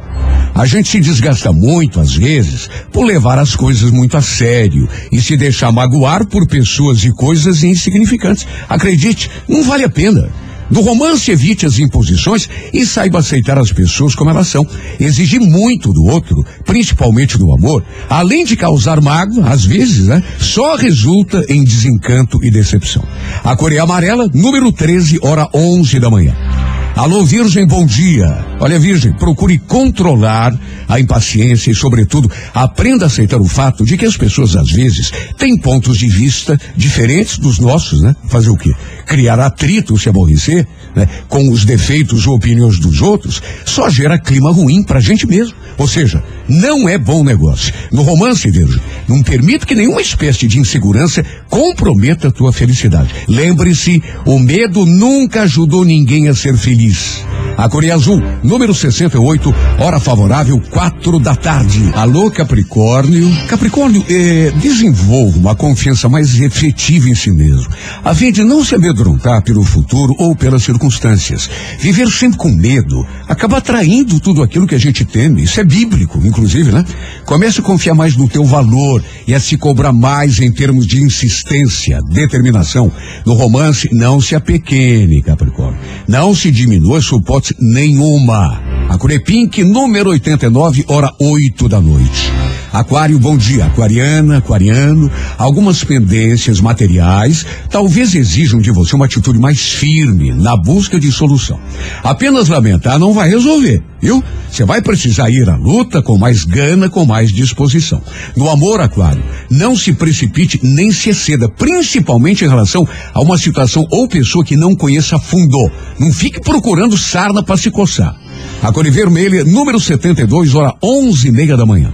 A 0.56 0.66
gente 0.66 0.88
se 0.88 0.98
desgasta 0.98 1.52
muito, 1.52 2.00
às 2.00 2.12
vezes, 2.12 2.68
por 2.92 3.04
levar 3.04 3.38
as 3.38 3.54
coisas 3.54 3.92
muito 3.92 4.16
a 4.16 4.20
sério 4.20 4.88
e 5.12 5.20
se 5.20 5.36
deixar 5.36 5.70
magoar 5.70 6.26
por 6.26 6.48
pessoas 6.48 7.04
e 7.04 7.12
coisas 7.12 7.62
insignificantes. 7.62 8.44
Acredite, 8.68 9.30
não 9.48 9.62
vale 9.62 9.84
a 9.84 9.88
pena. 9.88 10.28
No 10.70 10.82
romance, 10.82 11.30
evite 11.30 11.66
as 11.66 11.78
imposições 11.78 12.48
e 12.72 12.86
saiba 12.86 13.18
aceitar 13.18 13.58
as 13.58 13.72
pessoas 13.72 14.14
como 14.14 14.30
elas 14.30 14.46
são. 14.46 14.66
Exigir 14.98 15.40
muito 15.40 15.92
do 15.92 16.04
outro, 16.04 16.44
principalmente 16.64 17.36
do 17.36 17.52
amor, 17.52 17.84
além 18.08 18.44
de 18.44 18.56
causar 18.56 19.00
mágoa, 19.00 19.48
às 19.48 19.64
vezes, 19.64 20.06
né, 20.06 20.22
só 20.38 20.76
resulta 20.76 21.44
em 21.48 21.64
desencanto 21.64 22.38
e 22.44 22.50
decepção. 22.50 23.02
A 23.42 23.56
Coreia 23.56 23.82
Amarela, 23.82 24.28
número 24.32 24.70
13, 24.70 25.18
hora 25.22 25.48
11 25.52 25.98
da 25.98 26.10
manhã. 26.10 26.79
Alô, 26.96 27.24
Virgem, 27.24 27.66
bom 27.66 27.86
dia. 27.86 28.44
Olha, 28.58 28.78
Virgem, 28.78 29.12
procure 29.12 29.58
controlar 29.58 30.54
a 30.86 31.00
impaciência 31.00 31.70
e, 31.70 31.74
sobretudo, 31.74 32.30
aprenda 32.52 33.04
a 33.04 33.06
aceitar 33.06 33.40
o 33.40 33.46
fato 33.46 33.84
de 33.84 33.96
que 33.96 34.04
as 34.04 34.16
pessoas, 34.16 34.54
às 34.54 34.70
vezes, 34.70 35.10
têm 35.38 35.56
pontos 35.56 35.96
de 35.96 36.08
vista 36.08 36.58
diferentes 36.76 37.38
dos 37.38 37.58
nossos, 37.58 38.02
né? 38.02 38.14
Fazer 38.28 38.50
o 38.50 38.56
quê? 38.56 38.70
Criar 39.06 39.38
atrito, 39.40 39.96
se 39.96 40.10
aborrecer, 40.10 40.66
né? 40.94 41.08
Com 41.28 41.48
os 41.48 41.64
defeitos 41.64 42.26
ou 42.26 42.34
opiniões 42.34 42.78
dos 42.78 43.00
outros, 43.00 43.40
só 43.64 43.88
gera 43.88 44.18
clima 44.18 44.52
ruim 44.52 44.82
pra 44.82 45.00
gente 45.00 45.26
mesmo. 45.26 45.54
Ou 45.78 45.88
seja, 45.88 46.22
não 46.46 46.86
é 46.86 46.98
bom 46.98 47.24
negócio. 47.24 47.72
No 47.90 48.02
romance, 48.02 48.50
Virgem, 48.50 48.82
não 49.08 49.22
permita 49.22 49.64
que 49.64 49.74
nenhuma 49.74 50.02
espécie 50.02 50.46
de 50.46 50.58
insegurança 50.58 51.24
comprometa 51.48 52.28
a 52.28 52.32
tua 52.32 52.52
felicidade. 52.52 53.14
Lembre-se, 53.26 54.02
o 54.26 54.38
medo 54.38 54.84
nunca 54.84 55.42
ajudou 55.42 55.84
ninguém 55.84 56.28
a 56.28 56.34
ser 56.34 56.56
feliz 56.58 56.79
feliz. 56.80 57.24
A 57.60 57.68
Coreia 57.68 57.94
Azul, 57.94 58.22
número 58.42 58.74
68, 58.74 59.54
hora 59.80 60.00
favorável, 60.00 60.58
quatro 60.70 61.18
da 61.18 61.36
tarde. 61.36 61.90
Alô, 61.92 62.30
Capricórnio. 62.30 63.28
Capricórnio, 63.48 64.02
eh, 64.08 64.50
desenvolva 64.62 65.38
uma 65.38 65.54
confiança 65.54 66.08
mais 66.08 66.40
efetiva 66.40 67.10
em 67.10 67.14
si 67.14 67.30
mesmo, 67.30 67.68
a 68.02 68.14
fim 68.14 68.32
de 68.32 68.42
não 68.42 68.64
se 68.64 68.74
amedrontar 68.74 69.42
pelo 69.42 69.62
futuro 69.62 70.14
ou 70.18 70.34
pelas 70.34 70.62
circunstâncias. 70.62 71.50
Viver 71.78 72.08
sempre 72.08 72.38
com 72.38 72.48
medo 72.48 73.06
acaba 73.28 73.58
atraindo 73.58 74.18
tudo 74.20 74.42
aquilo 74.42 74.66
que 74.66 74.74
a 74.74 74.80
gente 74.80 75.04
teme. 75.04 75.42
Isso 75.42 75.60
é 75.60 75.64
bíblico, 75.64 76.18
inclusive, 76.24 76.72
né? 76.72 76.82
Comece 77.26 77.60
a 77.60 77.62
confiar 77.62 77.94
mais 77.94 78.16
no 78.16 78.26
teu 78.26 78.42
valor 78.42 79.04
e 79.26 79.34
a 79.34 79.38
se 79.38 79.58
cobrar 79.58 79.92
mais 79.92 80.40
em 80.40 80.50
termos 80.50 80.86
de 80.86 81.02
insistência, 81.02 82.00
determinação. 82.08 82.90
No 83.26 83.34
romance, 83.34 83.86
não 83.92 84.18
se 84.18 84.34
apequene, 84.34 85.22
Capricórnio. 85.22 85.78
Não 86.08 86.34
se 86.34 86.50
diminua 86.50 87.02
sua 87.02 87.20
hipótese 87.50 87.54
nenhuma. 87.58 88.60
A 88.88 88.98
Curepink, 88.98 89.62
número 89.64 90.10
89, 90.10 90.84
hora 90.88 91.12
8 91.18 91.68
da 91.68 91.80
noite. 91.80 92.30
Aquário, 92.72 93.18
bom 93.18 93.36
dia. 93.36 93.64
Aquariana, 93.64 94.38
aquariano, 94.38 95.10
algumas 95.36 95.82
pendências 95.82 96.60
materiais 96.60 97.44
talvez 97.68 98.14
exijam 98.14 98.60
de 98.60 98.70
você 98.70 98.94
uma 98.94 99.06
atitude 99.06 99.40
mais 99.40 99.60
firme 99.72 100.32
na 100.32 100.56
busca 100.56 100.98
de 100.98 101.10
solução. 101.10 101.58
Apenas 102.02 102.48
lamentar 102.48 102.98
não 102.98 103.12
vai 103.12 103.28
resolver, 103.28 103.82
viu? 104.00 104.22
Você 104.50 104.64
vai 104.64 104.80
precisar 104.82 105.30
ir 105.30 105.48
à 105.48 105.56
luta 105.56 106.02
com 106.02 106.18
mais 106.18 106.44
gana, 106.44 106.88
com 106.88 107.04
mais 107.04 107.32
disposição. 107.32 108.02
No 108.36 108.48
amor, 108.48 108.80
Aquário, 108.80 109.22
não 109.48 109.76
se 109.76 109.92
precipite 109.92 110.60
nem 110.62 110.92
se 110.92 111.10
exceda, 111.10 111.48
principalmente 111.48 112.44
em 112.44 112.48
relação 112.48 112.86
a 113.12 113.20
uma 113.20 113.38
situação 113.38 113.86
ou 113.90 114.08
pessoa 114.08 114.44
que 114.44 114.56
não 114.56 114.74
conheça 114.74 115.16
a 115.16 115.20
fundo. 115.20 115.70
Não 115.98 116.12
fique 116.12 116.40
procurando 116.40 116.96
sarna 116.96 117.39
para 117.42 117.56
se 117.56 117.70
coçar. 117.70 118.14
A 118.62 118.72
Cor 118.72 118.88
Vermelha, 118.90 119.44
número 119.44 119.80
72, 119.80 120.54
hora 120.54 120.74
onze 120.82 121.28
e 121.28 121.32
meia 121.32 121.56
da 121.56 121.64
manhã. 121.64 121.92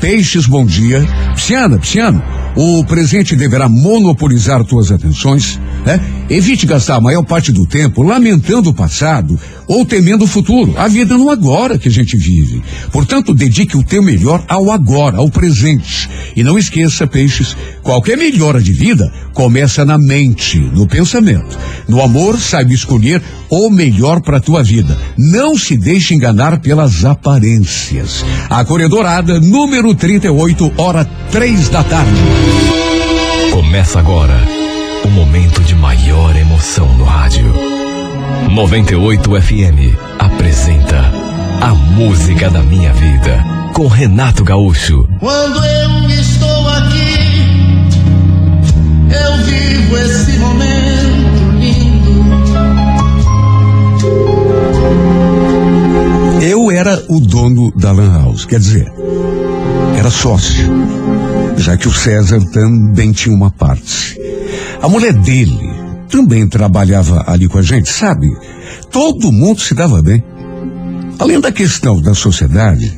Peixes, 0.00 0.46
bom 0.46 0.66
dia. 0.66 1.02
Psiana, 1.34 1.78
Psiano, 1.78 2.22
o 2.56 2.84
presente 2.84 3.34
deverá 3.34 3.68
monopolizar 3.68 4.64
tuas 4.64 4.92
atenções, 4.92 5.60
né? 5.84 6.00
Evite 6.30 6.66
gastar 6.66 6.96
a 6.96 7.00
maior 7.00 7.22
parte 7.24 7.52
do 7.52 7.66
tempo 7.66 8.02
lamentando 8.02 8.70
o 8.70 8.74
passado 8.74 9.38
ou 9.66 9.84
temendo 9.84 10.24
o 10.24 10.26
futuro. 10.26 10.74
A 10.76 10.88
vida 10.88 11.14
é 11.14 11.18
no 11.18 11.30
agora 11.30 11.78
que 11.78 11.88
a 11.88 11.90
gente 11.90 12.16
vive. 12.16 12.62
Portanto, 12.90 13.34
dedique 13.34 13.76
o 13.76 13.82
teu 13.82 14.02
melhor 14.02 14.42
ao 14.48 14.70
agora, 14.70 15.18
ao 15.18 15.30
presente. 15.30 16.08
E 16.34 16.42
não 16.42 16.58
esqueça, 16.58 17.06
peixes, 17.06 17.56
qualquer 17.82 18.16
melhora 18.16 18.60
de 18.60 18.72
vida 18.72 19.12
começa 19.34 19.84
na 19.84 19.98
mente, 19.98 20.58
no 20.58 20.86
pensamento. 20.86 21.58
No 21.88 22.00
amor, 22.00 22.38
saiba 22.38 22.72
escolher 22.72 23.22
o 23.50 23.68
melhor 23.70 24.20
para 24.20 24.40
tua 24.40 24.62
vida. 24.62 24.96
Não 25.18 25.58
se 25.58 25.76
deixe 25.76 26.14
enganar 26.14 26.60
pelas 26.60 27.04
aparências. 27.04 28.24
A 28.48 28.64
Corredorada, 28.64 29.40
número 29.40 29.94
38, 29.94 30.72
hora 30.76 31.04
três 31.30 31.68
da 31.68 31.82
tarde. 31.82 32.43
Começa 33.52 33.98
agora 33.98 34.40
o 35.04 35.08
momento 35.08 35.62
de 35.62 35.74
maior 35.74 36.34
emoção 36.36 36.86
no 36.96 37.04
rádio. 37.04 37.52
98 38.50 39.42
FM 39.42 39.96
apresenta 40.18 41.00
A 41.60 41.74
Música 41.74 42.48
da 42.50 42.62
Minha 42.62 42.92
Vida 42.92 43.44
com 43.74 43.86
Renato 43.88 44.44
Gaúcho. 44.44 45.08
Quando 45.18 45.64
eu 45.64 46.08
estou 46.10 46.68
aqui, 46.68 47.48
eu 49.10 49.44
vivo 49.44 49.98
esse 49.98 50.38
momento 50.38 51.50
lindo. 51.58 52.24
Eu 56.42 56.70
era 56.70 57.04
o 57.08 57.20
dono 57.20 57.72
da 57.76 57.92
Lan 57.92 58.22
House, 58.22 58.44
quer 58.44 58.60
dizer, 58.60 58.92
era 59.98 60.10
sócio 60.10 60.72
já 61.56 61.76
que 61.76 61.88
o 61.88 61.92
César 61.92 62.40
também 62.52 63.12
tinha 63.12 63.34
uma 63.34 63.50
parte. 63.50 64.18
A 64.80 64.88
mulher 64.88 65.12
dele 65.12 65.58
também 66.08 66.48
trabalhava 66.48 67.24
ali 67.26 67.48
com 67.48 67.58
a 67.58 67.62
gente, 67.62 67.90
sabe? 67.90 68.26
Todo 68.90 69.32
mundo 69.32 69.60
se 69.60 69.74
dava 69.74 70.02
bem. 70.02 70.22
Além 71.18 71.40
da 71.40 71.52
questão 71.52 72.00
da 72.00 72.14
sociedade, 72.14 72.96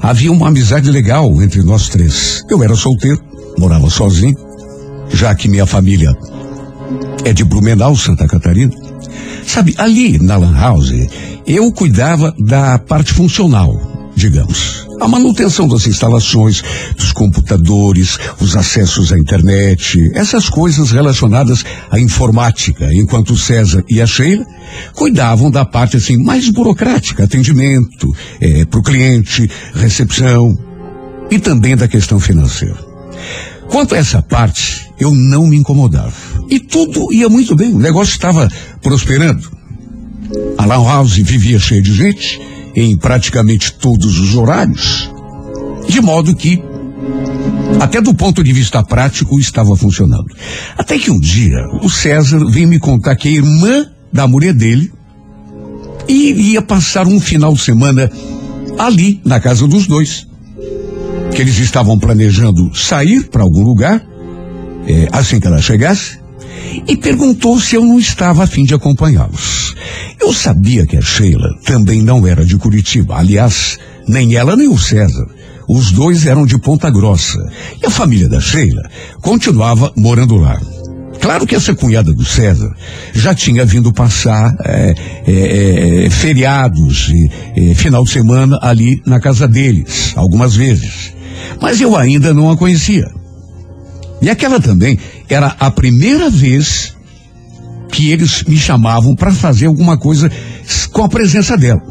havia 0.00 0.32
uma 0.32 0.48
amizade 0.48 0.90
legal 0.90 1.42
entre 1.42 1.62
nós 1.62 1.88
três. 1.88 2.42
Eu 2.50 2.62
era 2.62 2.74
solteiro, 2.74 3.20
morava 3.58 3.88
sozinho, 3.88 4.36
já 5.12 5.34
que 5.34 5.48
minha 5.48 5.66
família 5.66 6.10
é 7.24 7.32
de 7.32 7.44
Blumenau, 7.44 7.96
Santa 7.96 8.26
Catarina. 8.26 8.72
Sabe, 9.46 9.74
ali 9.78 10.18
na 10.18 10.36
Lan 10.36 10.54
House, 10.54 10.92
eu 11.46 11.70
cuidava 11.72 12.34
da 12.38 12.78
parte 12.78 13.12
funcional, 13.12 13.91
digamos. 14.14 14.86
A 15.00 15.08
manutenção 15.08 15.66
das 15.66 15.86
instalações, 15.86 16.62
dos 16.96 17.12
computadores, 17.12 18.18
os 18.40 18.56
acessos 18.56 19.12
à 19.12 19.18
internet, 19.18 19.98
essas 20.14 20.48
coisas 20.48 20.90
relacionadas 20.90 21.64
à 21.90 21.98
informática, 21.98 22.88
enquanto 22.92 23.36
César 23.36 23.82
e 23.88 24.00
a 24.00 24.06
Sheila 24.06 24.46
cuidavam 24.94 25.50
da 25.50 25.64
parte 25.64 25.96
assim 25.96 26.16
mais 26.16 26.48
burocrática, 26.48 27.24
atendimento 27.24 28.14
é, 28.40 28.64
para 28.64 28.80
o 28.80 28.82
cliente, 28.82 29.50
recepção 29.74 30.56
e 31.30 31.38
também 31.38 31.76
da 31.76 31.88
questão 31.88 32.20
financeira. 32.20 32.78
Quanto 33.68 33.94
a 33.94 33.98
essa 33.98 34.20
parte, 34.20 34.88
eu 35.00 35.12
não 35.14 35.46
me 35.46 35.56
incomodava. 35.56 36.12
E 36.48 36.60
tudo 36.60 37.12
ia 37.12 37.28
muito 37.28 37.56
bem, 37.56 37.72
o 37.72 37.78
negócio 37.78 38.12
estava 38.12 38.48
prosperando. 38.82 39.50
A 40.58 40.66
Lan 40.66 40.84
House 40.84 41.14
vivia 41.14 41.58
cheia 41.58 41.80
de 41.80 41.92
gente, 41.92 42.40
em 42.74 42.96
praticamente 42.96 43.72
todos 43.72 44.18
os 44.18 44.34
horários, 44.34 45.10
de 45.88 46.00
modo 46.00 46.34
que, 46.34 46.62
até 47.80 48.00
do 48.00 48.14
ponto 48.14 48.42
de 48.42 48.52
vista 48.52 48.82
prático, 48.82 49.38
estava 49.38 49.76
funcionando. 49.76 50.34
Até 50.76 50.98
que 50.98 51.10
um 51.10 51.18
dia, 51.18 51.58
o 51.82 51.90
César 51.90 52.44
veio 52.46 52.68
me 52.68 52.78
contar 52.78 53.16
que 53.16 53.28
a 53.28 53.32
irmã 53.32 53.86
da 54.12 54.26
mulher 54.26 54.52
dele 54.52 54.92
iria 56.08 56.62
passar 56.62 57.06
um 57.06 57.20
final 57.20 57.54
de 57.54 57.60
semana 57.60 58.10
ali, 58.78 59.20
na 59.24 59.40
casa 59.40 59.66
dos 59.66 59.86
dois. 59.86 60.26
Que 61.34 61.40
eles 61.40 61.58
estavam 61.58 61.98
planejando 61.98 62.74
sair 62.74 63.28
para 63.28 63.42
algum 63.42 63.62
lugar, 63.62 64.04
é, 64.86 65.08
assim 65.12 65.40
que 65.40 65.46
ela 65.46 65.62
chegasse, 65.62 66.18
e 66.86 66.96
perguntou 66.96 67.58
se 67.58 67.76
eu 67.76 67.84
não 67.84 67.98
estava 67.98 68.44
a 68.44 68.46
fim 68.46 68.64
de 68.64 68.74
acompanhá-los. 68.74 69.74
Eu 70.20 70.32
sabia 70.32 70.86
que 70.86 70.96
a 70.96 71.02
Sheila 71.02 71.48
também 71.64 72.02
não 72.02 72.26
era 72.26 72.44
de 72.44 72.56
Curitiba. 72.56 73.16
Aliás, 73.16 73.78
nem 74.08 74.34
ela 74.34 74.56
nem 74.56 74.68
o 74.68 74.78
César. 74.78 75.26
Os 75.68 75.92
dois 75.92 76.26
eram 76.26 76.44
de 76.44 76.58
Ponta 76.58 76.90
Grossa. 76.90 77.38
E 77.82 77.86
a 77.86 77.90
família 77.90 78.28
da 78.28 78.40
Sheila 78.40 78.82
continuava 79.20 79.92
morando 79.96 80.36
lá. 80.36 80.60
Claro 81.20 81.46
que 81.46 81.54
essa 81.54 81.74
cunhada 81.74 82.12
do 82.12 82.24
César 82.24 82.74
já 83.14 83.32
tinha 83.32 83.64
vindo 83.64 83.92
passar 83.92 84.56
é, 84.64 84.94
é, 85.24 86.04
é, 86.06 86.10
feriados 86.10 87.12
e 87.56 87.74
final 87.76 88.02
de 88.02 88.10
semana 88.10 88.58
ali 88.60 89.00
na 89.06 89.20
casa 89.20 89.46
deles, 89.46 90.12
algumas 90.16 90.56
vezes. 90.56 91.14
Mas 91.60 91.80
eu 91.80 91.96
ainda 91.96 92.34
não 92.34 92.50
a 92.50 92.56
conhecia. 92.56 93.08
E 94.22 94.30
aquela 94.30 94.60
também 94.60 94.96
era 95.28 95.56
a 95.58 95.70
primeira 95.70 96.30
vez 96.30 96.94
que 97.90 98.10
eles 98.10 98.44
me 98.44 98.56
chamavam 98.56 99.14
para 99.14 99.32
fazer 99.32 99.66
alguma 99.66 99.98
coisa 99.98 100.30
com 100.92 101.02
a 101.02 101.08
presença 101.08 101.58
dela. 101.58 101.82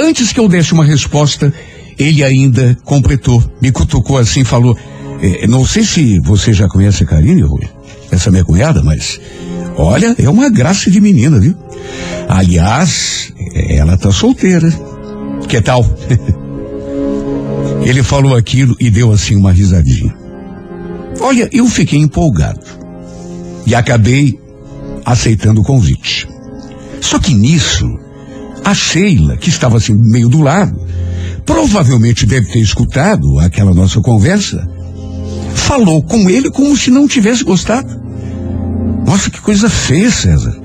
Antes 0.00 0.32
que 0.32 0.40
eu 0.40 0.48
desse 0.48 0.72
uma 0.72 0.84
resposta, 0.84 1.52
ele 1.98 2.24
ainda 2.24 2.76
completou, 2.82 3.42
me 3.60 3.70
cutucou 3.70 4.18
assim, 4.18 4.42
falou: 4.42 4.76
eh, 5.22 5.46
Não 5.46 5.64
sei 5.66 5.84
se 5.84 6.18
você 6.20 6.52
já 6.52 6.66
conhece 6.66 7.04
a 7.04 7.06
Karine, 7.06 7.42
Rui, 7.42 7.68
essa 8.10 8.30
minha 8.30 8.44
cunhada, 8.44 8.82
mas 8.82 9.20
olha, 9.76 10.14
é 10.18 10.28
uma 10.28 10.48
graça 10.48 10.90
de 10.90 11.00
menina, 11.00 11.38
viu? 11.38 11.54
Aliás, 12.28 13.32
ela 13.54 13.96
tá 13.98 14.10
solteira. 14.10 14.68
Que 15.46 15.60
tal? 15.60 15.84
ele 17.84 18.02
falou 18.02 18.34
aquilo 18.34 18.74
e 18.80 18.90
deu 18.90 19.12
assim 19.12 19.36
uma 19.36 19.52
risadinha. 19.52 20.15
Olha, 21.20 21.48
eu 21.52 21.66
fiquei 21.68 21.98
empolgado 21.98 22.60
e 23.66 23.74
acabei 23.74 24.38
aceitando 25.04 25.60
o 25.60 25.64
convite. 25.64 26.28
Só 27.00 27.18
que 27.18 27.34
nisso, 27.34 27.86
a 28.64 28.74
Sheila, 28.74 29.36
que 29.36 29.48
estava 29.48 29.76
assim 29.76 29.94
meio 29.94 30.28
do 30.28 30.40
lado, 30.40 30.78
provavelmente 31.44 32.26
deve 32.26 32.48
ter 32.48 32.58
escutado 32.58 33.38
aquela 33.38 33.72
nossa 33.72 34.00
conversa, 34.00 34.68
falou 35.54 36.02
com 36.02 36.28
ele 36.28 36.50
como 36.50 36.76
se 36.76 36.90
não 36.90 37.06
tivesse 37.06 37.44
gostado. 37.44 37.88
Nossa, 39.06 39.30
que 39.30 39.40
coisa 39.40 39.68
feia, 39.68 40.10
César. 40.10 40.56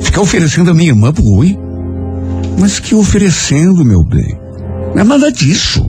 Ficar 0.00 0.20
oferecendo 0.20 0.70
a 0.70 0.74
minha 0.74 0.90
irmã 0.90 1.12
pro 1.12 1.22
Rui. 1.22 1.56
Mas 2.58 2.80
que 2.80 2.94
oferecendo, 2.94 3.84
meu 3.84 4.02
bem? 4.02 4.36
Não 4.94 5.02
é 5.02 5.04
nada 5.04 5.30
disso. 5.30 5.88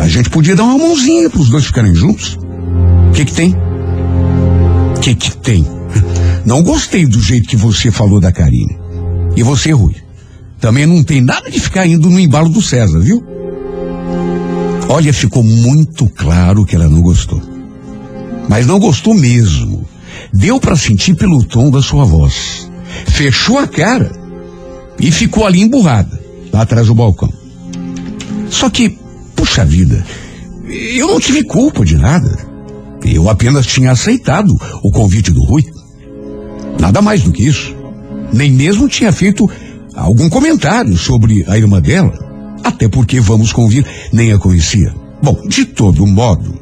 A 0.00 0.06
gente 0.06 0.28
podia 0.28 0.54
dar 0.54 0.64
uma 0.64 0.78
mãozinha 0.78 1.30
para 1.30 1.40
os 1.40 1.48
dois 1.48 1.64
ficarem 1.64 1.94
juntos. 1.94 2.38
Que 3.18 3.24
que 3.24 3.34
tem? 3.34 3.52
Que 5.02 5.12
que 5.12 5.36
tem? 5.38 5.66
Não 6.46 6.62
gostei 6.62 7.04
do 7.04 7.20
jeito 7.20 7.48
que 7.48 7.56
você 7.56 7.90
falou 7.90 8.20
da 8.20 8.30
Karine. 8.30 8.78
E 9.34 9.42
você, 9.42 9.72
Rui? 9.72 9.96
Também 10.60 10.86
não 10.86 11.02
tem 11.02 11.20
nada 11.20 11.50
de 11.50 11.58
ficar 11.58 11.84
indo 11.84 12.08
no 12.08 12.20
embalo 12.20 12.48
do 12.48 12.62
César, 12.62 13.00
viu? 13.00 13.20
Olha, 14.88 15.12
ficou 15.12 15.42
muito 15.42 16.08
claro 16.10 16.64
que 16.64 16.76
ela 16.76 16.88
não 16.88 17.02
gostou. 17.02 17.42
Mas 18.48 18.68
não 18.68 18.78
gostou 18.78 19.14
mesmo. 19.14 19.84
Deu 20.32 20.60
para 20.60 20.76
sentir 20.76 21.14
pelo 21.16 21.42
tom 21.42 21.72
da 21.72 21.82
sua 21.82 22.04
voz. 22.04 22.70
Fechou 23.08 23.58
a 23.58 23.66
cara 23.66 24.12
e 24.96 25.10
ficou 25.10 25.44
ali 25.44 25.60
emburrada, 25.60 26.22
lá 26.52 26.60
atrás 26.60 26.86
do 26.86 26.94
balcão. 26.94 27.32
Só 28.48 28.70
que, 28.70 28.96
puxa 29.34 29.64
vida, 29.64 30.06
eu 30.68 31.08
não 31.08 31.18
tive 31.18 31.42
culpa 31.42 31.84
de 31.84 31.96
nada. 31.96 32.47
Eu 33.04 33.28
apenas 33.28 33.66
tinha 33.66 33.92
aceitado 33.92 34.54
o 34.82 34.90
convite 34.90 35.30
do 35.30 35.44
Rui. 35.44 35.64
Nada 36.80 37.00
mais 37.00 37.22
do 37.22 37.32
que 37.32 37.46
isso. 37.46 37.74
Nem 38.32 38.50
mesmo 38.50 38.88
tinha 38.88 39.12
feito 39.12 39.48
algum 39.94 40.28
comentário 40.28 40.96
sobre 40.96 41.44
a 41.48 41.56
irmã 41.56 41.80
dela. 41.80 42.12
Até 42.62 42.88
porque, 42.88 43.20
vamos 43.20 43.52
convir, 43.52 43.86
nem 44.12 44.32
a 44.32 44.38
conhecia. 44.38 44.94
Bom, 45.22 45.40
de 45.48 45.64
todo 45.64 46.06
modo, 46.06 46.60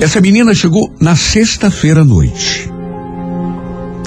essa 0.00 0.20
menina 0.20 0.54
chegou 0.54 0.94
na 1.00 1.16
sexta-feira 1.16 2.02
à 2.02 2.04
noite. 2.04 2.70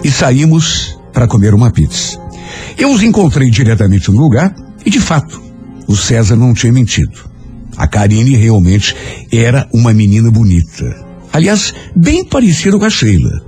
E 0.04 0.12
saímos 0.12 0.98
para 1.14 1.28
comer 1.28 1.54
uma 1.54 1.72
pizza. 1.72 2.20
Eu 2.78 2.92
os 2.92 3.04
encontrei 3.04 3.50
diretamente 3.50 4.10
no 4.10 4.18
lugar 4.18 4.56
e, 4.86 4.90
de 4.90 5.00
fato, 5.00 5.42
o 5.88 5.96
César 5.96 6.36
não 6.36 6.54
tinha 6.54 6.72
mentido. 6.72 7.31
A 7.82 7.88
Karine 7.88 8.36
realmente 8.36 8.96
era 9.32 9.68
uma 9.74 9.92
menina 9.92 10.30
bonita. 10.30 11.04
Aliás, 11.34 11.74
bem 11.96 12.24
parecida 12.24 12.78
com 12.78 12.86
a 12.86 12.92
Sheila. 12.92 13.42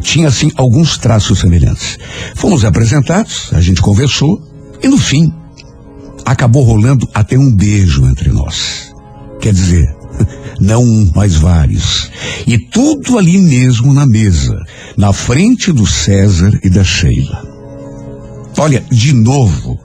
Tinha, 0.00 0.26
assim, 0.26 0.50
alguns 0.56 0.98
traços 0.98 1.38
semelhantes. 1.38 1.96
Fomos 2.34 2.64
apresentados, 2.64 3.50
a 3.52 3.60
gente 3.60 3.80
conversou, 3.80 4.42
e 4.82 4.88
no 4.88 4.98
fim, 4.98 5.32
acabou 6.24 6.64
rolando 6.64 7.08
até 7.14 7.38
um 7.38 7.54
beijo 7.54 8.04
entre 8.04 8.30
nós. 8.30 8.92
Quer 9.40 9.52
dizer, 9.52 9.86
não 10.58 10.82
um, 10.82 11.12
mas 11.14 11.36
vários. 11.36 12.10
E 12.48 12.58
tudo 12.58 13.16
ali 13.16 13.38
mesmo 13.38 13.94
na 13.94 14.04
mesa, 14.04 14.58
na 14.96 15.12
frente 15.12 15.70
do 15.70 15.86
César 15.86 16.58
e 16.64 16.68
da 16.68 16.82
Sheila. 16.82 17.46
Olha, 18.58 18.82
de 18.90 19.12
novo, 19.12 19.78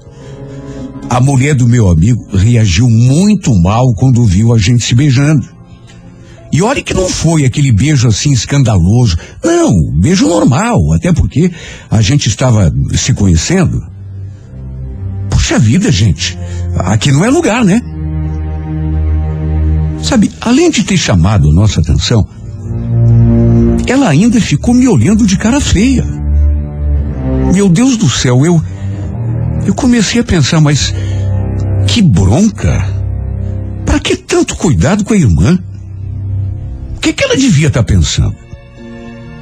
a 1.14 1.20
mulher 1.20 1.54
do 1.54 1.68
meu 1.68 1.92
amigo 1.92 2.26
reagiu 2.36 2.90
muito 2.90 3.54
mal 3.54 3.94
quando 3.94 4.26
viu 4.26 4.52
a 4.52 4.58
gente 4.58 4.84
se 4.84 4.96
beijando. 4.96 5.48
E 6.52 6.60
olha 6.60 6.82
que 6.82 6.92
não 6.92 7.08
foi 7.08 7.46
aquele 7.46 7.72
beijo 7.72 8.08
assim 8.08 8.32
escandaloso. 8.32 9.16
Não, 9.44 9.72
beijo 10.02 10.28
normal, 10.28 10.92
até 10.92 11.14
porque 11.14 11.52
a 11.88 12.02
gente 12.02 12.28
estava 12.28 12.74
se 12.96 13.14
conhecendo. 13.14 13.80
Puxa 15.30 15.60
vida, 15.60 15.92
gente. 15.92 16.36
Aqui 16.80 17.12
não 17.12 17.24
é 17.24 17.30
lugar, 17.30 17.64
né? 17.64 17.80
Sabe, 20.02 20.32
além 20.42 20.72
de 20.72 20.84
ter 20.84 20.98
chamado 20.98 21.48
a 21.48 21.54
nossa 21.54 21.80
atenção, 21.80 22.28
ela 23.86 24.10
ainda 24.10 24.42
ficou 24.42 24.74
me 24.74 24.88
olhando 24.88 25.28
de 25.28 25.38
cara 25.38 25.62
feia. 25.62 26.04
Meu 27.54 27.70
Deus 27.70 27.98
do 27.98 28.10
céu, 28.10 28.44
eu. 28.44 28.60
Eu 29.66 29.74
comecei 29.74 30.22
a 30.22 30.24
pensar, 30.24 30.60
mas. 30.60 30.94
Que 31.88 32.02
bronca! 32.02 32.86
Para 33.86 34.00
que 34.00 34.16
tanto 34.16 34.56
cuidado 34.56 35.04
com 35.04 35.14
a 35.14 35.18
irmã? 35.18 35.60
O 36.96 37.00
que, 37.00 37.14
que 37.14 37.24
ela 37.24 37.36
devia 37.36 37.68
estar 37.68 37.84
tá 37.84 37.86
pensando? 37.86 38.36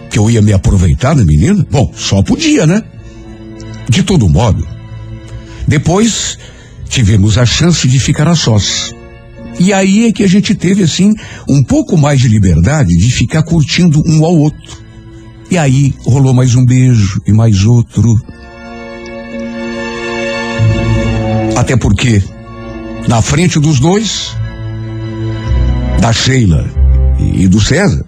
Que 0.10 0.20
eu 0.20 0.30
ia 0.30 0.42
me 0.42 0.52
aproveitar 0.52 1.14
da 1.14 1.24
menina? 1.24 1.66
Bom, 1.70 1.92
só 1.96 2.22
podia, 2.22 2.68
né? 2.68 2.84
De 3.90 4.04
todo 4.04 4.28
modo. 4.28 4.66
Depois 5.68 6.38
tivemos 6.90 7.38
a 7.38 7.46
chance 7.46 7.88
de 7.88 8.00
ficar 8.00 8.28
a 8.28 8.36
sós. 8.36 8.94
E 9.60 9.72
aí 9.72 10.08
é 10.08 10.12
que 10.12 10.24
a 10.24 10.28
gente 10.28 10.56
teve, 10.56 10.84
assim, 10.84 11.14
um 11.48 11.64
pouco 11.64 11.98
mais 11.98 12.20
de 12.20 12.28
liberdade 12.28 12.96
de 12.98 13.12
ficar 13.12 13.44
curtindo 13.44 14.02
um 14.06 14.26
ao 14.26 14.36
outro. 14.36 14.82
E 15.50 15.58
aí 15.58 15.94
rolou 16.06 16.34
mais 16.34 16.56
um 16.56 16.66
beijo 16.66 17.22
e 17.28 17.32
mais 17.32 17.64
outro. 17.66 18.16
Até 21.62 21.78
porque, 21.78 22.24
na 23.08 23.22
frente 23.22 23.60
dos 23.60 23.80
dois, 23.80 24.36
da 26.00 26.12
Sheila 26.12 26.66
e 27.20 27.48
do 27.48 27.62
César, 27.62 28.04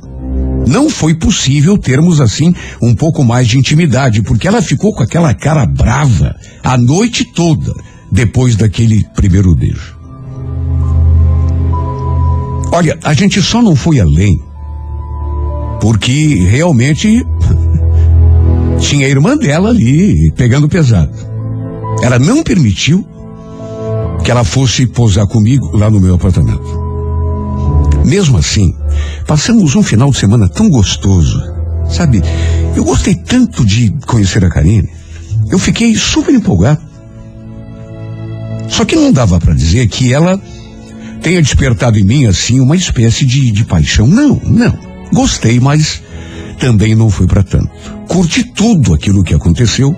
não 0.68 0.90
foi 0.90 1.14
possível 1.14 1.78
termos 1.78 2.20
assim 2.20 2.52
um 2.82 2.96
pouco 2.96 3.24
mais 3.24 3.48
de 3.48 3.60
intimidade, 3.60 4.24
porque 4.24 4.48
ela 4.48 4.60
ficou 4.60 4.92
com 4.92 5.04
aquela 5.04 5.36
cara 5.36 5.68
brava 5.68 6.36
a 6.64 6.76
noite 6.76 7.26
toda 7.32 7.72
depois 8.12 8.56
daquele 8.56 9.06
primeiro 9.16 9.54
beijo. 9.54 10.00
Olha, 12.72 12.98
a 13.04 13.14
gente 13.14 13.40
só 13.40 13.62
não 13.62 13.76
foi 13.76 14.00
além 14.00 14.36
porque 15.80 16.44
realmente 16.50 17.24
tinha 18.82 19.06
a 19.06 19.10
irmã 19.12 19.38
dela 19.38 19.70
ali 19.70 20.32
pegando 20.32 20.68
pesado. 20.68 21.14
Ela 22.02 22.18
não 22.18 22.42
permitiu 22.42 23.13
que 24.24 24.32
ela 24.32 24.44
fosse 24.44 24.88
posar 24.88 25.28
comigo 25.28 25.76
lá 25.76 25.90
no 25.90 26.00
meu 26.00 26.16
apartamento. 26.16 26.82
Mesmo 28.06 28.38
assim, 28.38 28.74
passamos 29.28 29.76
um 29.76 29.84
final 29.84 30.12
de 30.12 30.18
semana 30.18 30.48
tão 30.48 30.70
gostoso. 30.70 31.42
Sabe, 31.90 32.22
eu 32.76 32.84
gostei 32.84 33.16
tanto 33.16 33.66
de 33.66 33.94
conhecer 34.08 34.44
a 34.46 34.50
Karine. 34.50 34.90
Eu 35.50 35.60
fiquei 35.60 35.96
super 35.96 36.34
empolgado. 36.34 36.82
Só 38.70 38.86
que 38.86 38.96
não 38.96 39.12
dava 39.12 39.40
para 39.40 39.54
dizer 39.54 39.88
que 39.88 40.14
ela 40.14 40.42
tenha 41.22 41.42
despertado 41.42 42.00
em 42.00 42.04
mim 42.04 42.26
assim 42.26 42.60
uma 42.60 42.76
espécie 42.76 43.26
de, 43.26 43.52
de 43.52 43.66
paixão. 43.66 44.08
Não, 44.08 44.42
não. 44.44 44.78
Gostei, 45.14 45.60
mas 45.60 46.02
também 46.60 46.96
não 46.96 47.10
foi 47.10 47.28
para 47.28 47.44
tanto. 47.44 47.70
Curti 48.08 48.44
tudo 48.44 48.94
aquilo 48.94 49.24
que 49.24 49.34
aconteceu, 49.34 49.96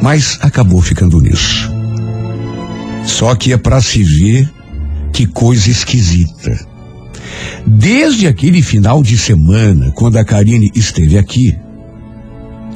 mas 0.00 0.38
acabou 0.40 0.80
ficando 0.80 1.20
nisso. 1.20 1.73
Só 3.04 3.34
que 3.34 3.52
é 3.52 3.56
para 3.56 3.80
se 3.80 4.02
ver 4.02 4.50
que 5.12 5.26
coisa 5.26 5.70
esquisita. 5.70 6.74
Desde 7.66 8.26
aquele 8.26 8.62
final 8.62 9.02
de 9.02 9.16
semana, 9.16 9.92
quando 9.94 10.16
a 10.16 10.24
Karine 10.24 10.70
esteve 10.74 11.16
aqui, 11.16 11.56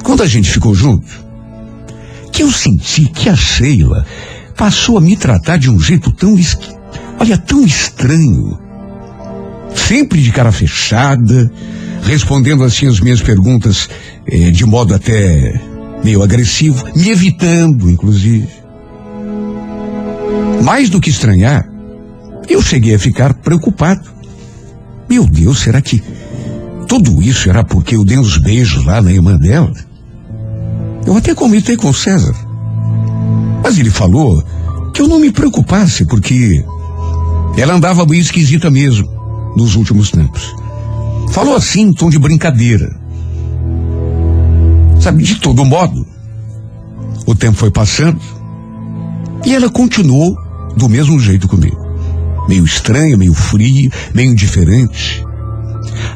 quando 0.03 0.23
a 0.23 0.27
gente 0.27 0.49
ficou 0.49 0.73
junto, 0.73 1.07
que 2.31 2.43
eu 2.43 2.51
senti 2.51 3.05
que 3.05 3.29
a 3.29 3.35
Sheila 3.35 4.05
passou 4.55 4.97
a 4.97 5.01
me 5.01 5.15
tratar 5.15 5.57
de 5.57 5.69
um 5.69 5.79
jeito 5.79 6.11
tão, 6.11 6.35
olha, 7.19 7.37
tão 7.37 7.63
estranho. 7.63 8.57
Sempre 9.75 10.21
de 10.21 10.31
cara 10.31 10.51
fechada, 10.51 11.51
respondendo 12.03 12.63
assim 12.63 12.87
as 12.87 12.99
minhas 12.99 13.21
perguntas 13.21 13.89
eh, 14.25 14.51
de 14.51 14.65
modo 14.65 14.93
até 14.93 15.61
meio 16.03 16.23
agressivo, 16.23 16.85
me 16.95 17.09
evitando, 17.09 17.89
inclusive. 17.89 18.47
Mais 20.63 20.89
do 20.89 20.99
que 20.99 21.09
estranhar, 21.09 21.67
eu 22.47 22.61
cheguei 22.61 22.95
a 22.95 22.99
ficar 22.99 23.33
preocupado. 23.33 24.09
Meu 25.09 25.25
Deus, 25.25 25.59
será 25.59 25.81
que 25.81 26.01
tudo 26.87 27.21
isso 27.21 27.49
era 27.49 27.63
porque 27.63 27.95
eu 27.95 28.03
dei 28.03 28.17
uns 28.17 28.37
beijos 28.37 28.85
lá 28.85 29.01
na 29.01 29.11
irmã 29.11 29.37
dela? 29.37 29.71
Eu 31.05 31.15
até 31.15 31.33
comentei 31.33 31.77
com 31.77 31.93
César. 31.93 32.35
Mas 33.63 33.77
ele 33.77 33.89
falou 33.89 34.43
que 34.93 35.01
eu 35.01 35.07
não 35.07 35.19
me 35.19 35.31
preocupasse, 35.31 36.05
porque 36.05 36.63
ela 37.57 37.73
andava 37.73 38.05
bem 38.05 38.19
esquisita 38.19 38.69
mesmo 38.69 39.07
nos 39.55 39.75
últimos 39.75 40.11
tempos. 40.11 40.53
Falou 41.31 41.55
assim 41.55 41.81
em 41.81 41.93
tom 41.93 42.09
de 42.09 42.19
brincadeira. 42.19 42.89
Sabe, 44.99 45.23
de 45.23 45.35
todo 45.35 45.63
modo, 45.63 46.05
o 47.25 47.33
tempo 47.33 47.55
foi 47.55 47.71
passando 47.71 48.19
e 49.45 49.55
ela 49.55 49.69
continuou 49.69 50.35
do 50.75 50.89
mesmo 50.89 51.19
jeito 51.19 51.47
comigo 51.47 51.89
meio 52.49 52.65
estranha, 52.65 53.15
meio 53.15 53.35
fria, 53.35 53.91
meio 54.13 54.31
indiferente. 54.31 55.23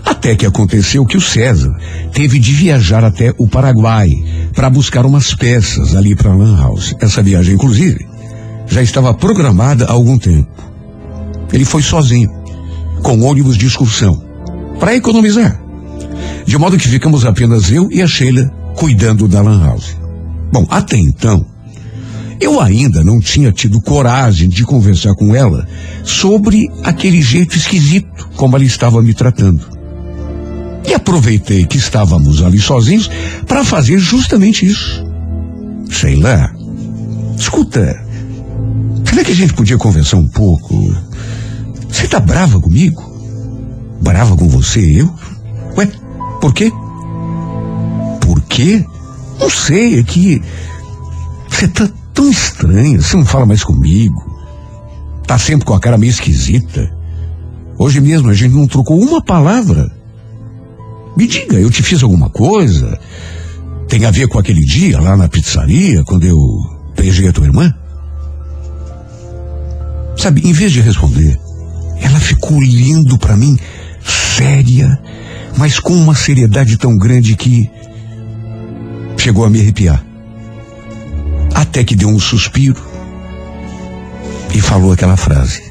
Até 0.04 0.36
que 0.36 0.48
aconteceu 0.48 1.06
que 1.06 1.16
o 1.16 1.22
César 1.22 1.72
teve 2.12 2.40
de 2.40 2.52
viajar 2.52 3.04
até 3.04 3.34
o 3.38 3.48
Paraguai 3.48 4.10
para 4.56 4.70
buscar 4.70 5.06
umas 5.06 5.36
peças 5.36 5.96
ali 5.96 6.16
para 6.16 6.32
a 6.32 6.36
Lan 6.36 6.58
House. 6.58 6.96
Essa 7.00 7.22
viagem, 7.22 7.54
inclusive, 7.54 8.08
já 8.68 8.82
estava 8.82 9.14
programada 9.14 9.86
há 9.86 9.92
algum 9.92 10.18
tempo. 10.18 10.50
Ele 11.52 11.66
foi 11.66 11.84
sozinho, 11.84 12.32
com 13.04 13.22
ônibus 13.22 13.56
de 13.56 13.68
excursão, 13.68 14.24
para 14.80 14.96
economizar. 14.96 15.62
De 16.46 16.58
modo 16.58 16.78
que 16.78 16.88
ficamos 16.88 17.26
apenas 17.26 17.72
eu 17.72 17.90
e 17.92 18.02
a 18.02 18.08
Sheila 18.08 18.50
cuidando 18.76 19.28
da 19.28 19.42
Lan 19.42 19.64
House. 19.64 19.96
Bom, 20.52 20.66
até 20.70 20.98
então, 20.98 21.46
eu 22.40 22.60
ainda 22.60 23.04
não 23.04 23.20
tinha 23.20 23.52
tido 23.52 23.82
coragem 23.82 24.50
de 24.50 24.64
conversar 24.64 25.14
com 25.16 25.36
ela 25.36 25.68
sobre 26.04 26.70
aquele 26.84 27.22
jeito 27.22 27.56
esquisito 27.56 28.30
como 28.36 28.56
ela 28.56 28.66
estava 28.66 29.02
me 29.02 29.14
tratando. 29.14 29.62
E 30.88 30.94
aproveitei 30.94 31.66
que 31.66 31.78
estávamos 31.78 32.42
ali 32.42 32.60
sozinhos 32.60 33.10
para 33.48 33.64
fazer 33.64 33.98
justamente 33.98 34.66
isso. 34.66 35.04
Sei 35.90 36.16
lá. 36.16 36.54
Escuta, 37.38 38.04
será 39.06 39.24
que 39.24 39.32
a 39.32 39.36
gente 39.36 39.54
podia 39.54 39.78
conversar 39.78 40.18
um 40.18 40.28
pouco? 40.28 40.94
Você 41.90 42.08
tá 42.08 42.20
brava 42.20 42.60
comigo? 42.60 43.02
Brava 44.02 44.36
com 44.36 44.50
você, 44.50 44.80
eu? 44.80 45.14
Ué, 45.78 45.90
por 46.42 46.54
quê? 46.54 46.72
Por 48.20 48.42
quê? 48.42 48.86
Não 49.40 49.50
sei, 49.50 50.00
é 50.00 50.04
que 50.04 50.42
você 51.50 51.68
tá 51.68 51.90
tão 52.14 52.30
estranha, 52.30 53.02
você 53.02 53.18
não 53.18 53.26
fala 53.26 53.46
mais 53.46 53.64
comigo. 53.64 54.22
Tá 55.26 55.38
sempre 55.38 55.66
com 55.66 55.74
a 55.74 55.80
cara 55.80 55.98
meio 55.98 56.12
esquisita. 56.12 56.92
Hoje 57.78 58.00
mesmo 58.00 58.30
a 58.30 58.34
gente 58.34 58.54
não 58.54 58.68
trocou 58.68 59.00
uma 59.00 59.22
palavra. 59.24 59.92
Me 61.18 61.28
diga, 61.28 61.58
eu 61.58 61.70
te 61.70 61.82
fiz 61.84 62.04
alguma 62.04 62.30
coisa? 62.30 63.00
Tem 63.88 64.06
a 64.06 64.12
ver 64.12 64.28
com 64.28 64.40
aquele 64.40 64.62
dia 64.62 65.00
lá 65.00 65.16
na 65.16 65.28
pizzaria, 65.28 66.04
quando 66.04 66.26
eu 66.26 66.40
beijei 66.96 67.28
a 67.28 67.34
tua 67.34 67.46
irmã? 67.46 67.74
Sabe, 70.18 70.42
em 70.48 70.54
vez 70.54 70.72
de 70.72 70.82
responder, 70.82 71.40
ela 72.00 72.20
ficou 72.20 72.58
olhando 72.58 73.18
para 73.18 73.36
mim, 73.36 73.58
séria, 74.04 75.00
mas 75.58 75.80
com 75.80 75.94
uma 75.94 76.16
seriedade 76.16 76.78
tão 76.78 76.98
grande 76.98 77.36
que 77.36 77.70
chegou 79.18 79.46
a 79.46 79.50
me 79.50 79.60
arrepiar. 79.60 80.13
Até 81.54 81.84
que 81.84 81.96
deu 81.96 82.10
um 82.10 82.20
suspiro 82.20 82.82
e 84.54 84.62
falou 84.62 84.92
aquela 84.92 85.18
frase. 85.18 85.62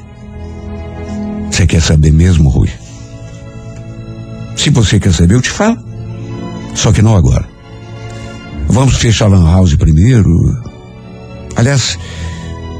Você 1.49 1.67
quer 1.67 1.81
saber 1.81 2.11
mesmo, 2.11 2.49
Rui? 2.49 2.69
Se 4.55 4.69
você 4.69 4.99
quer 4.99 5.13
saber, 5.13 5.35
eu 5.35 5.41
te 5.41 5.49
falo. 5.49 5.77
Só 6.73 6.91
que 6.91 7.01
não 7.01 7.15
agora. 7.15 7.47
Vamos 8.67 8.95
fechar 8.95 9.25
a 9.25 9.29
Lan 9.29 9.51
House 9.51 9.75
primeiro. 9.75 10.29
Aliás, 11.55 11.97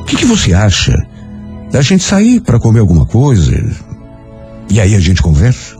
o 0.01 0.03
que, 0.05 0.17
que 0.17 0.25
você 0.25 0.53
acha 0.53 0.95
da 1.71 1.81
gente 1.81 2.03
sair 2.03 2.41
para 2.41 2.59
comer 2.59 2.79
alguma 2.79 3.05
coisa? 3.05 3.53
E 4.69 4.79
aí 4.79 4.95
a 4.95 4.99
gente 4.99 5.21
conversa? 5.21 5.75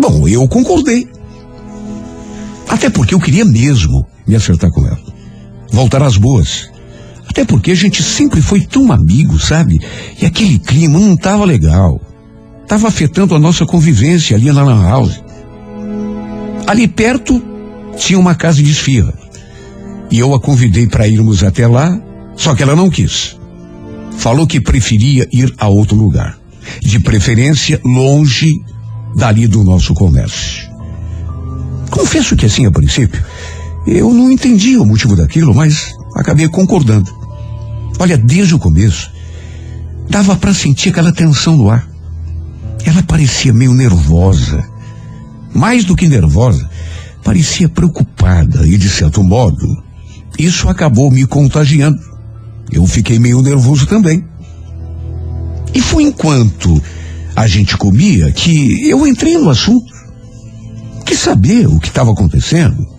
Bom, 0.00 0.26
eu 0.26 0.48
concordei. 0.48 1.08
Até 2.68 2.90
porque 2.90 3.14
eu 3.14 3.20
queria 3.20 3.44
mesmo 3.44 4.06
me 4.26 4.34
acertar 4.34 4.70
com 4.70 4.84
ela 4.86 5.13
voltar 5.74 6.02
às 6.02 6.16
boas. 6.16 6.70
Até 7.28 7.44
porque 7.44 7.72
a 7.72 7.74
gente 7.74 8.02
sempre 8.02 8.40
foi 8.40 8.60
tão 8.60 8.92
amigo, 8.92 9.38
sabe? 9.38 9.80
E 10.20 10.24
aquele 10.24 10.58
clima 10.58 10.98
não 10.98 11.14
estava 11.14 11.44
legal. 11.44 12.00
Estava 12.62 12.88
afetando 12.88 13.34
a 13.34 13.38
nossa 13.38 13.66
convivência 13.66 14.36
ali 14.36 14.50
na 14.52 14.62
Lan 14.62 14.82
House. 14.88 15.22
Ali 16.66 16.86
perto 16.86 17.42
tinha 17.96 18.18
uma 18.18 18.34
casa 18.34 18.62
de 18.62 18.70
esfirra. 18.70 19.12
E 20.10 20.18
eu 20.18 20.32
a 20.34 20.40
convidei 20.40 20.86
para 20.86 21.08
irmos 21.08 21.42
até 21.42 21.66
lá, 21.66 22.00
só 22.36 22.54
que 22.54 22.62
ela 22.62 22.76
não 22.76 22.88
quis. 22.88 23.36
Falou 24.16 24.46
que 24.46 24.60
preferia 24.60 25.26
ir 25.32 25.52
a 25.58 25.68
outro 25.68 25.96
lugar. 25.96 26.38
De 26.80 27.00
preferência 27.00 27.80
longe 27.84 28.54
dali 29.16 29.46
do 29.46 29.64
nosso 29.64 29.92
comércio. 29.92 30.72
Confesso 31.90 32.36
que 32.36 32.46
assim 32.46 32.64
a 32.64 32.70
princípio 32.70 33.22
eu 33.86 34.12
não 34.12 34.32
entendi 34.32 34.78
o 34.78 34.84
motivo 34.84 35.14
daquilo, 35.14 35.54
mas 35.54 35.94
acabei 36.14 36.48
concordando. 36.48 37.10
Olha, 37.98 38.16
desde 38.16 38.54
o 38.54 38.58
começo, 38.58 39.10
dava 40.08 40.36
para 40.36 40.54
sentir 40.54 40.88
aquela 40.88 41.12
tensão 41.12 41.56
no 41.56 41.70
ar. 41.70 41.86
Ela 42.84 43.02
parecia 43.02 43.52
meio 43.52 43.74
nervosa. 43.74 44.64
Mais 45.52 45.84
do 45.84 45.94
que 45.94 46.08
nervosa, 46.08 46.68
parecia 47.22 47.68
preocupada 47.68 48.66
e, 48.66 48.76
de 48.76 48.88
certo 48.88 49.22
modo, 49.22 49.82
isso 50.38 50.68
acabou 50.68 51.10
me 51.10 51.26
contagiando. 51.26 51.98
eu 52.72 52.86
fiquei 52.86 53.18
meio 53.18 53.40
nervoso 53.40 53.86
também. 53.86 54.24
E 55.72 55.80
foi 55.80 56.04
enquanto 56.04 56.82
a 57.36 57.46
gente 57.46 57.76
comia 57.76 58.32
que 58.32 58.88
eu 58.88 59.06
entrei 59.06 59.36
no 59.36 59.50
assunto. 59.50 59.92
Quis 61.04 61.18
saber 61.18 61.66
o 61.66 61.78
que 61.78 61.88
estava 61.88 62.12
acontecendo. 62.12 62.93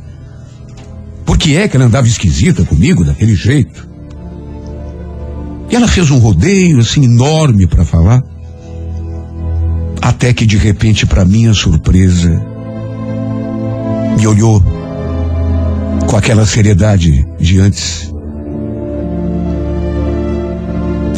Por 1.26 1.38
que 1.38 1.58
é 1.58 1.68
que 1.68 1.76
ela 1.76 1.86
andava 1.86 2.08
esquisita 2.08 2.64
comigo 2.64 3.04
daquele 3.04 3.36
jeito? 3.36 3.88
E 5.70 5.76
ela 5.76 5.88
fez 5.88 6.12
um 6.12 6.20
rodeio 6.20 6.80
assim 6.80 7.04
enorme 7.04 7.66
para 7.68 7.84
falar. 7.84 8.24
Até 10.02 10.32
que 10.34 10.46
de 10.46 10.58
repente, 10.58 11.06
para 11.06 11.26
minha 11.26 11.54
surpresa, 11.54 12.30
me 14.18 14.28
olhou 14.28 14.64
com 16.08 16.16
aquela 16.16 16.46
seriedade 16.46 17.26
de 17.40 17.60
antes 17.60 18.14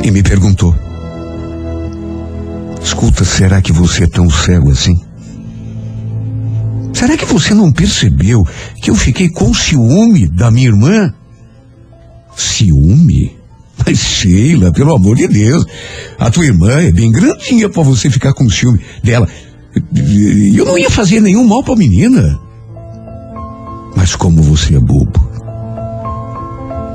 e 0.04 0.10
me 0.10 0.24
perguntou: 0.24 0.74
Escuta, 2.82 3.26
será 3.26 3.62
que 3.62 3.74
você 3.74 4.06
é 4.06 4.08
tão 4.08 4.30
cego 4.30 4.72
assim? 4.72 5.07
Será 6.98 7.16
que 7.16 7.26
você 7.26 7.54
não 7.54 7.72
percebeu 7.72 8.44
que 8.82 8.90
eu 8.90 8.96
fiquei 8.96 9.30
com 9.30 9.54
ciúme 9.54 10.28
da 10.28 10.50
minha 10.50 10.70
irmã? 10.70 11.14
Ciúme? 12.36 13.38
Mas 13.86 14.00
Sheila, 14.00 14.72
pelo 14.74 14.96
amor 14.96 15.16
de 15.16 15.28
Deus, 15.28 15.64
a 16.18 16.32
tua 16.32 16.48
irmã 16.48 16.72
é 16.82 16.92
bem 16.92 17.12
grandinha 17.12 17.70
para 17.70 17.84
você 17.84 18.10
ficar 18.10 18.34
com 18.34 18.50
ciúme 18.50 18.82
dela. 19.04 19.28
Eu 20.56 20.66
não 20.66 20.76
ia 20.76 20.90
fazer 20.90 21.22
nenhum 21.22 21.48
mal 21.48 21.64
para 21.64 21.76
a 21.76 21.78
menina. 21.78 22.40
Mas 23.96 24.16
como 24.16 24.42
você 24.42 24.76
é 24.76 24.80
bobo. 24.80 25.30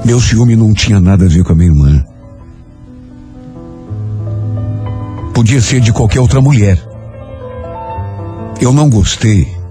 Meu 0.05 0.21
ciúme 0.21 0.57
não 0.57 0.75
tinha 0.75 0.99
nada 0.99 1.27
a 1.27 1.29
ver 1.29 1.45
com 1.45 1.53
a 1.53 1.55
minha 1.55 1.71
irmã. 1.71 2.05
Podia 5.33 5.61
ser 5.61 5.81
de 5.81 5.93
qualquer 5.93 6.19
outra 6.19 6.41
mulher. 6.41 6.77
Eu 8.61 8.73
não 8.73 8.91
gostei 8.91 9.62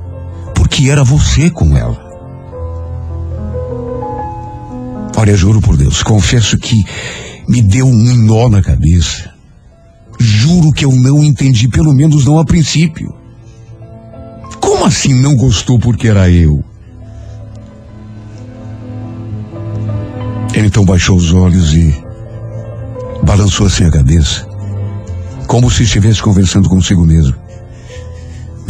porque 0.81 0.89
era 0.89 1.03
você 1.03 1.49
com 1.51 1.77
ela. 1.77 2.09
Olha, 5.15 5.35
juro 5.35 5.61
por 5.61 5.77
Deus, 5.77 6.01
confesso 6.01 6.57
que 6.57 6.75
me 7.47 7.61
deu 7.61 7.85
um 7.85 8.15
nó 8.25 8.49
na 8.49 8.63
cabeça. 8.63 9.31
Juro 10.19 10.71
que 10.71 10.83
eu 10.83 10.91
não 10.91 11.23
entendi, 11.23 11.67
pelo 11.67 11.93
menos 11.93 12.25
não 12.25 12.39
a 12.39 12.45
princípio. 12.45 13.13
Como 14.59 14.83
assim 14.83 15.13
não 15.13 15.35
gostou 15.35 15.77
porque 15.77 16.07
era 16.07 16.29
eu? 16.31 16.63
Ele 20.53 20.67
então 20.67 20.83
baixou 20.83 21.15
os 21.15 21.31
olhos 21.31 21.75
e 21.75 21.93
balançou 23.23 23.67
assim 23.67 23.85
a 23.85 23.91
cabeça, 23.91 24.47
como 25.45 25.69
se 25.69 25.83
estivesse 25.83 26.23
conversando 26.23 26.67
consigo 26.67 27.05
mesmo. 27.05 27.40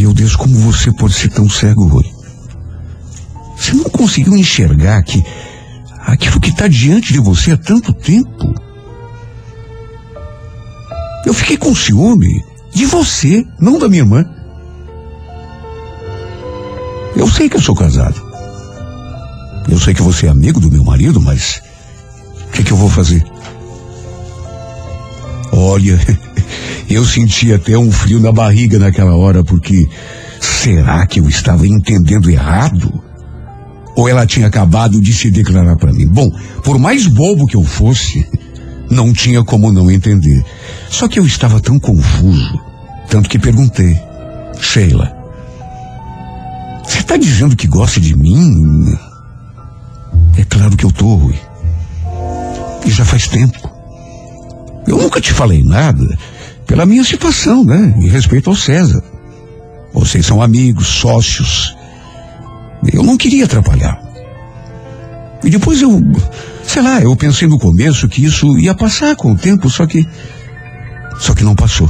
Meu 0.02 0.16
Deus, 0.16 0.36
como 0.36 0.58
você 0.58 0.92
pode 0.92 1.14
ser 1.14 1.30
tão 1.30 1.48
cego, 1.48 1.86
Rui? 1.86 2.12
Você 3.56 3.72
não 3.74 3.84
conseguiu 3.84 4.36
enxergar 4.36 5.04
que 5.04 5.24
aquilo 6.00 6.40
que 6.40 6.50
está 6.50 6.68
diante 6.68 7.14
de 7.14 7.20
você 7.20 7.52
há 7.52 7.58
tanto 7.58 7.94
tempo? 7.94 8.52
Eu 11.24 11.36
fiquei 11.36 11.56
com 11.56 11.76
ciúme 11.76 12.44
de 12.74 12.88
você, 12.88 13.46
não 13.60 13.78
da 13.78 13.88
minha 13.88 14.02
irmã. 14.02 14.26
Eu 17.16 17.30
sei 17.30 17.48
que 17.48 17.58
eu 17.58 17.62
sou 17.62 17.76
casado. 17.76 18.20
Eu 19.70 19.80
sei 19.80 19.94
que 19.94 20.02
você 20.02 20.26
é 20.26 20.30
amigo 20.30 20.60
do 20.60 20.72
meu 20.72 20.84
marido, 20.84 21.22
mas 21.22 21.62
o 22.48 22.52
que, 22.54 22.64
que 22.64 22.72
eu 22.72 22.78
vou 22.78 22.90
fazer? 22.90 23.24
Olha, 25.52 26.00
eu 26.94 27.06
senti 27.06 27.54
até 27.54 27.78
um 27.78 27.92
frio 27.92 28.20
na 28.20 28.32
barriga 28.32 28.78
naquela 28.78 29.16
hora, 29.16 29.44
porque 29.44 29.88
será 30.40 31.06
que 31.08 31.20
eu 31.20 31.30
estava 31.30 31.66
entendendo 31.66 32.30
errado? 32.30 33.02
Ou 33.96 34.10
ela 34.10 34.26
tinha 34.26 34.48
acabado 34.48 35.02
de 35.02 35.14
se 35.14 35.32
declarar 35.32 35.78
para 35.78 35.94
mim? 35.94 36.08
Bom, 36.08 36.30
por 36.64 36.78
mais 36.78 37.08
bobo 37.08 37.48
que 37.48 37.56
eu 37.56 37.64
fosse, 37.64 38.26
não 38.92 39.14
tinha 39.14 39.44
como 39.44 39.72
não 39.72 39.90
entender. 39.90 40.44
Só 40.90 41.08
que 41.08 41.20
eu 41.20 41.26
estava 41.26 41.62
tão 41.62 41.80
confuso, 41.80 42.60
tanto 43.10 43.30
que 43.30 43.40
perguntei: 43.40 43.98
Sheila, 44.60 45.16
você 46.84 47.00
está 47.00 47.16
dizendo 47.16 47.56
que 47.56 47.68
gosta 47.68 48.00
de 48.00 48.16
mim? 48.16 48.98
É 50.38 50.44
claro 50.44 50.76
que 50.76 50.86
eu 50.86 50.92
tô, 50.92 51.16
Rui. 51.16 51.40
E 52.86 52.92
já 52.92 53.06
faz 53.06 53.28
tempo. 53.28 53.70
Eu 54.88 54.98
nunca 54.98 55.22
te 55.22 55.32
falei 55.32 55.64
nada 55.64 56.18
pela 56.66 56.86
minha 56.86 57.04
situação, 57.04 57.64
né? 57.64 57.94
Em 57.98 58.08
respeito 58.08 58.50
ao 58.50 58.56
César. 58.56 59.04
Vocês 59.94 60.26
são 60.26 60.42
amigos, 60.42 60.88
sócios. 60.88 61.76
Eu 62.92 63.04
não 63.04 63.18
queria 63.18 63.46
atrapalhar. 63.46 64.02
E 65.44 65.50
depois 65.50 65.82
eu, 65.82 66.02
sei 66.64 66.82
lá, 66.82 67.02
eu 67.02 67.16
pensei 67.16 67.48
no 67.48 67.60
começo 67.60 68.08
que 68.08 68.24
isso 68.24 68.58
ia 68.58 68.74
passar 68.74 69.16
com 69.16 69.32
o 69.32 69.38
tempo, 69.38 69.70
só 69.70 69.86
que. 69.86 70.08
Só 71.20 71.34
que 71.36 71.44
não 71.44 71.56
passou. 71.56 71.90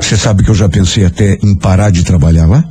Você 0.00 0.16
sabe 0.16 0.42
que 0.42 0.50
eu 0.50 0.54
já 0.54 0.68
pensei 0.68 1.04
até 1.04 1.38
em 1.42 1.54
parar 1.54 1.90
de 1.90 2.02
trabalhar 2.04 2.46
lá? 2.46 2.64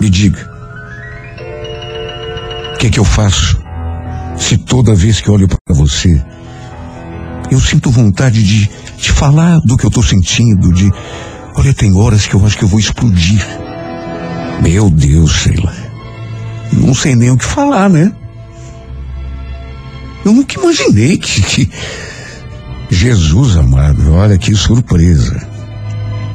Me 0.00 0.08
diga. 0.08 0.48
O 2.74 2.78
que, 2.78 2.90
que 2.90 3.00
eu 3.00 3.04
faço 3.04 3.58
se 4.36 4.56
toda 4.56 4.94
vez 4.94 5.20
que 5.20 5.30
olho 5.30 5.48
para 5.48 5.58
você 5.74 6.22
eu 7.50 7.60
sinto 7.60 7.90
vontade 7.90 8.42
de, 8.42 8.70
de 8.98 9.12
falar 9.12 9.58
do 9.60 9.76
que 9.76 9.84
eu 9.84 9.88
estou 9.88 10.02
sentindo, 10.02 10.72
de. 10.72 10.90
Olha, 11.54 11.74
tem 11.74 11.94
horas 11.96 12.26
que 12.26 12.34
eu 12.34 12.44
acho 12.44 12.56
que 12.56 12.64
eu 12.64 12.68
vou 12.68 12.78
explodir. 12.78 13.44
Meu 14.62 14.90
Deus, 14.90 15.32
Sheila. 15.32 15.74
Não 16.72 16.94
sei 16.94 17.14
nem 17.14 17.30
o 17.30 17.38
que 17.38 17.44
falar, 17.44 17.88
né? 17.88 18.12
Eu 20.24 20.32
nunca 20.32 20.58
imaginei 20.58 21.16
que, 21.16 21.42
que. 21.42 21.70
Jesus 22.90 23.56
amado, 23.56 24.12
olha 24.12 24.38
que 24.38 24.54
surpresa. 24.54 25.46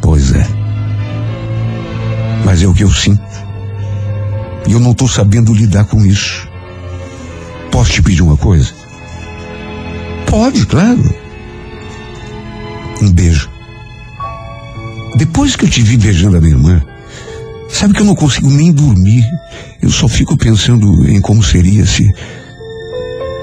Pois 0.01 0.34
é. 0.34 0.47
Mas 2.45 2.61
é 2.61 2.68
o 2.68 2.74
que 2.74 2.84
eu 2.84 2.91
sinto. 2.91 3.24
E 4.68 4.72
eu 4.72 4.80
não 4.80 4.91
estou 4.91 5.07
sabendo 5.07 5.53
lidar 5.53 5.86
com 5.86 6.05
isso. 6.05 6.47
Posso 7.72 7.91
te 7.91 8.01
pedir 8.01 8.22
uma 8.22 8.38
coisa? 8.38 8.82
Pode, 10.28 10.65
claro. 10.65 11.03
Um 13.01 13.11
beijo. 13.11 13.49
Depois 15.15 15.55
que 15.55 15.65
eu 15.65 15.69
te 15.69 15.82
vi 15.82 15.97
beijando 15.97 16.38
a 16.38 16.41
minha 16.41 16.53
irmã, 16.53 16.84
sabe 17.69 17.93
que 17.93 18.01
eu 18.01 18.05
não 18.05 18.15
consigo 18.15 18.49
nem 18.49 18.71
dormir. 18.71 19.24
Eu 19.82 19.89
só 19.89 20.07
fico 20.07 20.38
pensando 20.38 21.07
em 21.07 21.21
como 21.21 21.43
seria 21.43 21.86
se. 21.86 22.09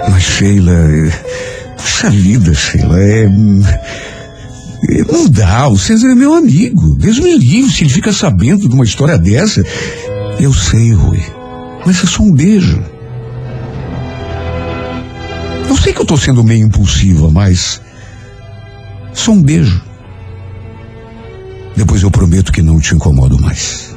Mas 0.09 0.23
Sheila. 0.23 0.73
Puxa 1.77 2.11
vida, 2.11 2.53
Sheila, 2.55 3.01
é. 3.01 3.25
é 3.25 5.05
não 5.11 5.29
dá, 5.29 5.69
o 5.69 5.79
César 5.79 6.09
é 6.09 6.15
meu 6.15 6.35
amigo. 6.35 6.97
Deus 6.97 7.19
me 7.19 7.37
livre 7.37 7.71
se 7.71 7.85
ele 7.85 7.91
fica 7.91 8.13
sabendo 8.13 8.69
de 8.69 8.75
uma 8.75 8.85
história 8.85 9.19
dessa. 9.19 9.63
Eu 10.39 10.53
sei, 10.53 10.93
Rui. 10.93 11.23
Mas 11.85 12.03
é 12.03 12.07
só 12.07 12.23
um 12.23 12.33
beijo. 12.33 12.83
Eu 15.71 15.77
sei 15.77 15.93
que 15.93 16.01
eu 16.01 16.03
estou 16.03 16.19
sendo 16.19 16.43
meio 16.43 16.67
impulsiva, 16.67 17.31
mas. 17.31 17.81
Só 19.15 19.31
um 19.31 19.41
beijo. 19.41 19.81
Depois 21.77 22.03
eu 22.03 22.11
prometo 22.11 22.51
que 22.51 22.61
não 22.61 22.81
te 22.81 22.93
incomodo 22.93 23.41
mais. 23.41 23.97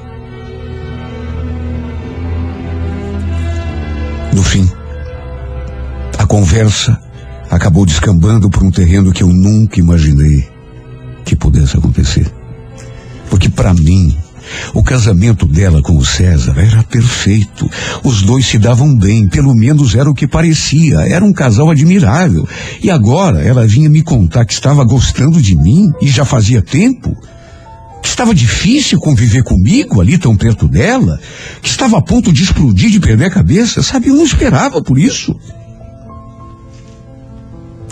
No 4.31 4.43
fim, 4.43 4.69
a 6.19 6.27
conversa 6.27 7.01
acabou 7.49 7.87
descambando 7.87 8.51
por 8.51 8.63
um 8.63 8.69
terreno 8.69 9.11
que 9.11 9.23
eu 9.23 9.29
nunca 9.29 9.79
imaginei 9.79 10.47
que 11.25 11.35
pudesse 11.35 11.75
acontecer. 11.75 12.31
Porque 13.31 13.49
para 13.49 13.73
mim, 13.73 14.15
o 14.73 14.83
casamento 14.83 15.45
dela 15.45 15.81
com 15.81 15.97
o 15.97 16.05
César 16.05 16.55
era 16.57 16.83
perfeito. 16.83 17.69
Os 18.03 18.21
dois 18.21 18.45
se 18.45 18.57
davam 18.57 18.95
bem, 18.95 19.27
pelo 19.27 19.53
menos 19.53 19.95
era 19.95 20.09
o 20.09 20.13
que 20.13 20.27
parecia. 20.27 21.01
Era 21.01 21.23
um 21.23 21.33
casal 21.33 21.69
admirável. 21.69 22.47
E 22.81 22.89
agora 22.89 23.41
ela 23.41 23.67
vinha 23.67 23.89
me 23.89 24.01
contar 24.01 24.45
que 24.45 24.53
estava 24.53 24.83
gostando 24.83 25.41
de 25.41 25.55
mim 25.55 25.91
e 26.01 26.07
já 26.07 26.25
fazia 26.25 26.61
tempo. 26.61 27.15
Que 28.01 28.09
estava 28.09 28.35
difícil 28.35 28.99
conviver 28.99 29.43
comigo 29.43 30.01
ali 30.01 30.17
tão 30.17 30.35
perto 30.35 30.67
dela. 30.67 31.19
Que 31.61 31.69
estava 31.69 31.97
a 31.97 32.01
ponto 32.01 32.31
de 32.31 32.43
explodir, 32.43 32.89
de 32.89 32.99
perder 32.99 33.25
a 33.25 33.31
cabeça. 33.31 33.81
Sabe, 33.81 34.07
eu 34.07 34.15
não 34.15 34.25
esperava 34.25 34.81
por 34.81 34.99
isso. 34.99 35.35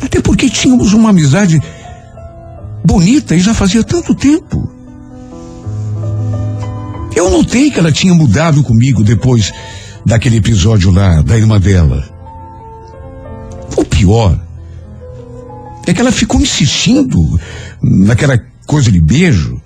Até 0.01 0.19
porque 0.19 0.49
tínhamos 0.49 0.93
uma 0.93 1.11
amizade 1.11 1.61
bonita 2.83 3.35
e 3.35 3.39
já 3.39 3.53
fazia 3.53 3.83
tanto 3.83 4.15
tempo. 4.15 4.80
Eu 7.15 7.29
notei 7.29 7.69
que 7.69 7.79
ela 7.79 7.91
tinha 7.91 8.13
mudado 8.13 8.63
comigo 8.63 9.03
depois 9.03 9.51
daquele 10.05 10.37
episódio 10.37 10.91
lá, 10.91 11.21
da 11.21 11.37
irmã 11.37 11.59
dela. 11.59 12.09
pior 13.89 14.39
é 15.87 15.93
que 15.93 16.01
ela 16.01 16.11
ficou 16.11 16.39
insistindo 16.39 17.39
naquela 17.81 18.39
coisa 18.65 18.91
de 18.91 19.01
beijo. 19.01 19.61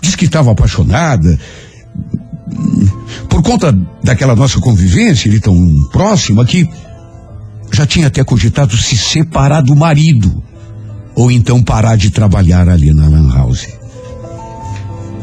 Diz 0.00 0.14
que 0.14 0.24
estava 0.26 0.52
apaixonada. 0.52 1.38
Por 3.28 3.42
conta 3.42 3.76
daquela 4.02 4.36
nossa 4.36 4.60
convivência, 4.60 5.28
ele 5.28 5.40
tão 5.40 5.56
próximo 5.90 6.44
que 6.44 6.68
já 7.72 7.86
tinha 7.86 8.06
até 8.06 8.22
cogitado 8.22 8.76
se 8.76 8.96
separar 8.96 9.60
do 9.60 9.74
marido. 9.74 10.42
Ou 11.16 11.30
então 11.30 11.62
parar 11.62 11.96
de 11.96 12.10
trabalhar 12.10 12.68
ali 12.68 12.92
na 12.92 13.08
Lan 13.08 13.32
House. 13.32 13.68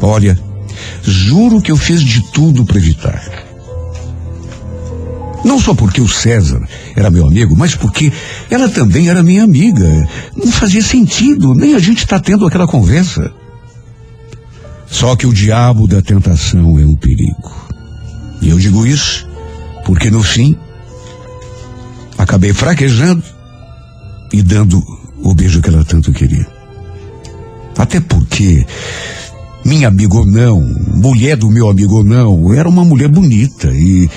Olha, 0.00 0.38
juro 1.02 1.60
que 1.60 1.70
eu 1.70 1.76
fiz 1.76 2.02
de 2.02 2.22
tudo 2.32 2.64
para 2.64 2.78
evitar. 2.78 3.22
Não 5.44 5.60
só 5.60 5.74
porque 5.74 6.00
o 6.00 6.08
César 6.08 6.60
era 6.94 7.10
meu 7.10 7.26
amigo, 7.26 7.56
mas 7.56 7.74
porque 7.74 8.12
ela 8.48 8.68
também 8.68 9.08
era 9.08 9.22
minha 9.22 9.42
amiga. 9.42 10.08
Não 10.36 10.52
fazia 10.52 10.82
sentido, 10.82 11.54
nem 11.54 11.74
a 11.74 11.78
gente 11.78 11.98
está 11.98 12.20
tendo 12.20 12.46
aquela 12.46 12.66
conversa. 12.66 13.32
Só 14.86 15.16
que 15.16 15.26
o 15.26 15.32
diabo 15.32 15.88
da 15.88 16.00
tentação 16.00 16.78
é 16.78 16.84
um 16.84 16.94
perigo. 16.94 17.50
E 18.40 18.50
eu 18.50 18.58
digo 18.58 18.86
isso 18.86 19.26
porque 19.84 20.10
no 20.10 20.22
fim 20.22 20.56
acabei 22.16 22.52
fraquejando 22.52 23.22
e 24.32 24.42
dando 24.42 24.82
o 25.22 25.34
beijo 25.34 25.60
que 25.60 25.70
ela 25.70 25.84
tanto 25.84 26.12
queria. 26.12 26.46
Até 27.76 28.00
porque 28.00 28.66
minha 29.64 29.88
amiga 29.88 30.16
ou 30.16 30.26
não, 30.26 30.60
mulher 30.94 31.36
do 31.36 31.50
meu 31.50 31.68
amigo 31.68 31.96
ou 31.96 32.04
não, 32.04 32.52
era 32.52 32.68
uma 32.68 32.84
mulher 32.84 33.08
bonita 33.08 33.68
e, 33.70 34.08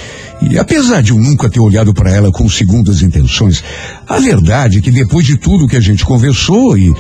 e 0.42 0.58
apesar 0.58 1.02
de 1.02 1.12
eu 1.12 1.20
nunca 1.20 1.50
ter 1.50 1.60
olhado 1.60 1.94
para 1.94 2.12
ela 2.12 2.32
com 2.32 2.50
segundas 2.50 3.02
intenções, 3.02 3.64
a 4.08 4.20
verdade 4.20 4.80
é 4.80 4.82
que 4.82 4.92
depois 4.92 5.26
de 5.26 5.38
tudo 5.38 5.68
que 5.68 5.78
a 5.78 5.82
gente 5.82 6.04
conversou 6.04 6.78
e 6.78 6.94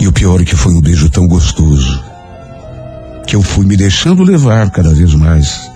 e 0.00 0.06
o 0.06 0.12
pior 0.12 0.40
é 0.40 0.44
que 0.44 0.56
foi 0.56 0.72
um 0.72 0.80
beijo 0.80 1.10
tão 1.10 1.26
gostoso 1.26 2.02
que 3.26 3.36
eu 3.36 3.42
fui 3.42 3.66
me 3.66 3.76
deixando 3.76 4.22
levar 4.22 4.70
cada 4.70 4.94
vez 4.94 5.12
mais, 5.12 5.70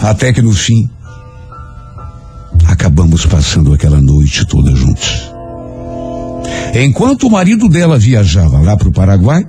até 0.00 0.32
que 0.32 0.42
no 0.42 0.52
fim 0.52 0.90
acabamos 2.66 3.26
passando 3.26 3.72
aquela 3.72 4.00
noite 4.00 4.44
toda 4.46 4.74
juntos. 4.74 5.33
Enquanto 6.74 7.26
o 7.26 7.30
marido 7.30 7.68
dela 7.68 7.98
viajava 7.98 8.60
lá 8.60 8.76
para 8.76 8.88
o 8.88 8.92
Paraguai, 8.92 9.46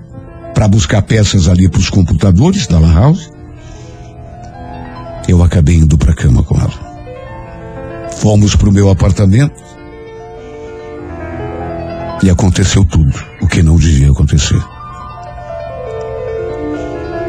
para 0.54 0.68
buscar 0.68 1.02
peças 1.02 1.48
ali 1.48 1.68
para 1.68 1.80
os 1.80 1.90
computadores 1.90 2.68
da 2.68 2.80
Lan 2.80 2.94
House, 2.94 3.32
eu 5.28 5.44
acabei 5.44 5.76
indo 5.76 5.98
para 5.98 6.12
a 6.12 6.16
cama 6.16 6.44
com 6.44 6.58
ela. 6.58 8.10
Fomos 8.18 8.56
para 8.56 8.70
o 8.70 8.72
meu 8.72 8.90
apartamento 8.90 9.62
e 12.24 12.30
aconteceu 12.30 12.86
tudo 12.86 13.14
o 13.42 13.48
que 13.48 13.62
não 13.62 13.76
devia 13.76 14.12
acontecer. 14.12 14.62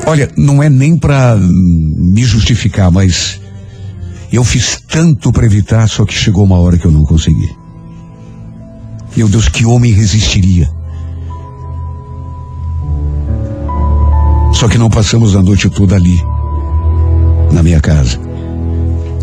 Olha, 0.07 0.31
não 0.37 0.63
é 0.63 0.71
nem 0.71 0.97
para 0.97 1.37
me 1.37 2.23
justificar, 2.23 2.93
mas 2.93 3.41
eu 4.33 4.45
fiz 4.45 4.81
tanto 4.89 5.33
para 5.33 5.47
evitar, 5.47 5.89
só 5.89 6.05
que 6.05 6.15
chegou 6.15 6.45
uma 6.45 6.59
hora 6.59 6.79
que 6.79 6.87
eu 6.87 6.93
não 6.93 7.03
consegui. 7.03 7.66
Meu 9.17 9.29
Deus, 9.29 9.49
que 9.49 9.65
homem 9.65 9.93
resistiria? 9.93 10.71
Só 14.53 14.69
que 14.69 14.77
não 14.77 14.91
passamos 14.91 15.35
a 15.35 15.43
noite 15.43 15.71
toda 15.71 15.97
ali, 15.97 16.23
na 17.51 17.63
minha 17.63 17.81
casa. 17.81 18.21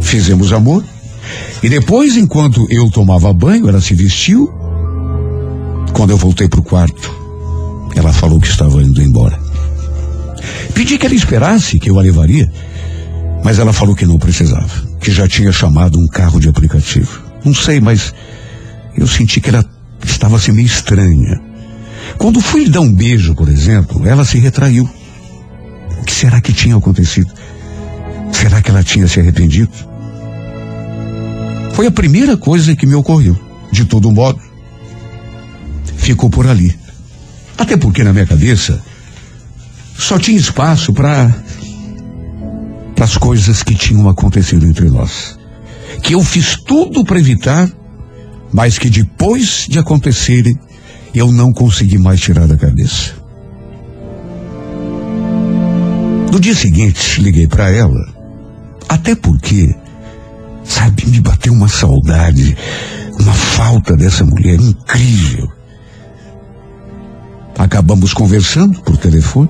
Fizemos 0.01 0.51
amor. 0.51 0.83
E 1.61 1.69
depois, 1.69 2.17
enquanto 2.17 2.65
eu 2.71 2.89
tomava 2.89 3.31
banho, 3.31 3.69
ela 3.69 3.79
se 3.79 3.93
vestiu. 3.93 4.51
Quando 5.93 6.09
eu 6.09 6.17
voltei 6.17 6.47
para 6.47 6.59
o 6.59 6.63
quarto, 6.63 7.13
ela 7.95 8.11
falou 8.11 8.39
que 8.39 8.47
estava 8.47 8.81
indo 8.81 9.01
embora. 9.01 9.39
Pedi 10.73 10.97
que 10.97 11.05
ela 11.05 11.15
esperasse 11.15 11.79
que 11.79 11.89
eu 11.89 11.99
a 11.99 12.01
levaria, 12.01 12.51
mas 13.43 13.59
ela 13.59 13.71
falou 13.71 13.95
que 13.95 14.05
não 14.05 14.17
precisava, 14.17 14.71
que 14.99 15.11
já 15.11 15.27
tinha 15.27 15.51
chamado 15.51 15.99
um 15.99 16.07
carro 16.07 16.39
de 16.39 16.49
aplicativo. 16.49 17.21
Não 17.45 17.53
sei, 17.53 17.79
mas 17.79 18.13
eu 18.97 19.07
senti 19.07 19.39
que 19.39 19.49
ela 19.49 19.63
estava 20.11 20.37
assim 20.37 20.51
meio 20.51 20.65
estranha. 20.65 21.39
Quando 22.17 22.41
fui 22.41 22.65
lhe 22.65 22.69
dar 22.69 22.81
um 22.81 22.91
beijo, 22.91 23.35
por 23.35 23.49
exemplo, 23.49 24.05
ela 24.07 24.25
se 24.25 24.37
retraiu. 24.37 24.89
O 25.99 26.05
que 26.05 26.13
será 26.13 26.41
que 26.41 26.53
tinha 26.53 26.75
acontecido? 26.75 27.31
Será 28.31 28.61
que 28.61 28.69
ela 28.69 28.83
tinha 28.83 29.07
se 29.07 29.19
arrependido? 29.19 29.71
Foi 31.73 31.87
a 31.87 31.91
primeira 31.91 32.37
coisa 32.37 32.75
que 32.75 32.85
me 32.85 32.95
ocorreu. 32.95 33.39
De 33.71 33.85
todo 33.85 34.11
modo, 34.11 34.39
ficou 35.97 36.29
por 36.29 36.45
ali. 36.45 36.77
Até 37.57 37.77
porque 37.77 38.03
na 38.03 38.13
minha 38.13 38.27
cabeça 38.27 38.79
só 39.97 40.19
tinha 40.19 40.37
espaço 40.37 40.93
para 40.93 41.33
para 42.95 43.05
as 43.05 43.17
coisas 43.17 43.63
que 43.63 43.73
tinham 43.73 44.07
acontecido 44.07 44.65
entre 44.65 44.89
nós. 44.89 45.37
Que 46.03 46.13
eu 46.13 46.23
fiz 46.23 46.57
tudo 46.63 47.03
para 47.03 47.19
evitar 47.19 47.69
mas 48.53 48.77
que 48.77 48.89
depois 48.89 49.65
de 49.67 49.79
acontecerem, 49.79 50.57
eu 51.13 51.31
não 51.31 51.51
consegui 51.51 51.97
mais 51.97 52.21
tirar 52.21 52.47
da 52.47 52.55
cabeça. 52.55 53.15
No 56.31 56.39
dia 56.39 56.53
seguinte, 56.53 57.21
liguei 57.21 57.47
para 57.47 57.69
ela, 57.69 58.07
até 58.87 59.15
porque, 59.15 59.75
sabe, 60.63 61.05
me 61.07 61.19
bateu 61.19 61.51
uma 61.51 61.67
saudade, 61.67 62.55
uma 63.19 63.33
falta 63.33 63.97
dessa 63.97 64.23
mulher 64.23 64.59
incrível. 64.59 65.51
Acabamos 67.57 68.13
conversando 68.13 68.81
por 68.81 68.97
telefone. 68.97 69.49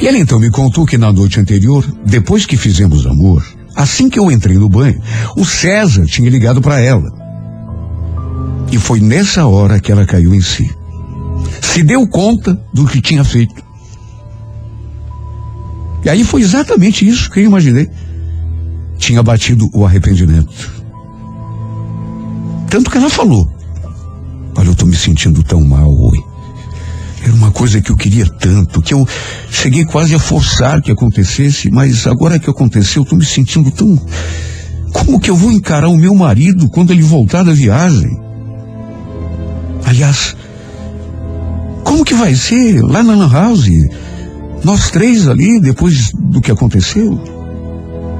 E 0.00 0.06
ela 0.06 0.18
então 0.18 0.38
me 0.38 0.50
contou 0.50 0.84
que 0.84 0.98
na 0.98 1.12
noite 1.12 1.40
anterior, 1.40 1.84
depois 2.04 2.46
que 2.46 2.56
fizemos 2.56 3.06
amor, 3.06 3.44
assim 3.74 4.08
que 4.08 4.18
eu 4.18 4.30
entrei 4.30 4.56
no 4.56 4.68
banho, 4.68 5.00
o 5.36 5.44
César 5.44 6.04
tinha 6.04 6.30
ligado 6.30 6.60
para 6.60 6.80
ela 6.80 7.23
e 8.70 8.78
foi 8.78 9.00
nessa 9.00 9.46
hora 9.46 9.80
que 9.80 9.92
ela 9.92 10.06
caiu 10.06 10.34
em 10.34 10.40
si. 10.40 10.68
Se 11.60 11.82
deu 11.82 12.06
conta 12.06 12.58
do 12.72 12.86
que 12.86 13.00
tinha 13.00 13.24
feito. 13.24 13.62
E 16.04 16.08
aí 16.08 16.24
foi 16.24 16.42
exatamente 16.42 17.06
isso 17.08 17.30
que 17.30 17.40
eu 17.40 17.44
imaginei. 17.44 17.88
Tinha 18.98 19.22
batido 19.22 19.68
o 19.72 19.84
arrependimento. 19.84 20.84
Tanto 22.68 22.90
que 22.90 22.98
ela 22.98 23.08
falou: 23.08 23.50
Olha, 24.56 24.66
eu 24.66 24.72
estou 24.72 24.86
me 24.86 24.96
sentindo 24.96 25.42
tão 25.42 25.60
mal 25.62 25.90
hoje. 25.90 26.22
Era 27.22 27.32
uma 27.32 27.50
coisa 27.50 27.80
que 27.80 27.90
eu 27.90 27.96
queria 27.96 28.26
tanto, 28.26 28.82
que 28.82 28.92
eu 28.92 29.06
cheguei 29.50 29.84
quase 29.84 30.14
a 30.14 30.18
forçar 30.18 30.82
que 30.82 30.92
acontecesse, 30.92 31.70
mas 31.70 32.06
agora 32.06 32.38
que 32.38 32.50
aconteceu, 32.50 33.00
eu 33.00 33.04
estou 33.04 33.18
me 33.18 33.24
sentindo 33.24 33.70
tão. 33.70 33.98
Como 34.92 35.18
que 35.18 35.30
eu 35.30 35.36
vou 35.36 35.50
encarar 35.50 35.88
o 35.88 35.96
meu 35.96 36.14
marido 36.14 36.68
quando 36.68 36.92
ele 36.92 37.02
voltar 37.02 37.42
da 37.42 37.52
viagem? 37.52 38.23
Aliás, 39.84 40.36
como 41.84 42.04
que 42.04 42.14
vai 42.14 42.34
ser 42.34 42.82
lá 42.82 43.02
na 43.02 43.14
Lan 43.14 43.30
House? 43.30 43.68
Nós 44.64 44.90
três 44.90 45.28
ali, 45.28 45.60
depois 45.60 46.10
do 46.12 46.40
que 46.40 46.50
aconteceu? 46.50 47.20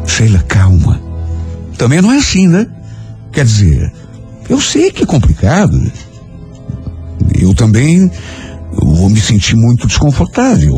Sheila, 0.07 0.41
calma. 0.47 1.01
Também 1.79 2.01
não 2.03 2.13
é 2.13 2.19
assim, 2.19 2.47
né? 2.47 2.67
Quer 3.33 3.45
dizer, 3.45 3.93
eu 4.49 4.61
sei 4.61 4.93
que 4.93 5.03
é 5.03 5.07
complicado. 5.07 5.81
Eu 7.41 7.55
também 7.55 8.11
vou 8.73 9.09
me 9.09 9.21
sentir 9.21 9.57
muito 9.57 9.87
desconfortável. 9.87 10.75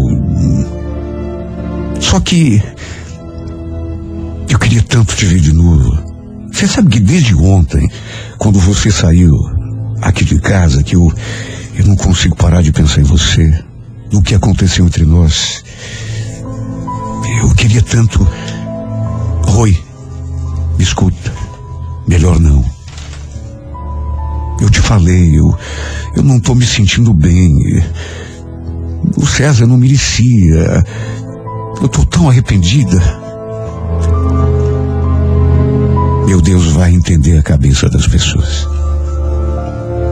Só 2.00 2.20
que 2.20 2.62
eu 4.48 4.58
queria 4.58 4.82
tanto 4.82 5.16
te 5.16 5.26
ver 5.26 5.40
de 5.40 5.52
novo. 5.52 5.98
Você 6.52 6.66
sabe 6.66 6.88
que 6.88 7.00
desde 7.00 7.34
ontem, 7.34 7.90
quando 8.38 8.58
você 8.58 8.90
saiu 8.90 9.55
aqui 10.00 10.24
de 10.24 10.38
casa 10.38 10.82
que 10.82 10.96
eu, 10.96 11.12
eu 11.74 11.86
não 11.86 11.96
consigo 11.96 12.36
parar 12.36 12.62
de 12.62 12.72
pensar 12.72 13.00
em 13.00 13.04
você, 13.04 13.64
no 14.12 14.22
que 14.22 14.34
aconteceu 14.34 14.86
entre 14.86 15.04
nós. 15.04 15.62
Eu 17.40 17.54
queria 17.54 17.82
tanto. 17.82 18.26
Oi, 19.56 19.76
me 20.76 20.84
escuta. 20.84 21.32
Melhor 22.06 22.38
não. 22.38 22.64
Eu 24.60 24.70
te 24.70 24.80
falei, 24.80 25.38
eu, 25.38 25.56
eu 26.14 26.22
não 26.22 26.38
estou 26.38 26.54
me 26.54 26.64
sentindo 26.64 27.12
bem. 27.12 27.52
O 29.16 29.26
César 29.26 29.66
não 29.66 29.76
merecia. 29.76 30.84
Eu 31.80 31.86
estou 31.86 32.06
tão 32.06 32.28
arrependida. 32.28 32.96
Meu 36.26 36.40
Deus 36.40 36.72
vai 36.72 36.92
entender 36.92 37.38
a 37.38 37.42
cabeça 37.42 37.88
das 37.88 38.06
pessoas. 38.06 38.66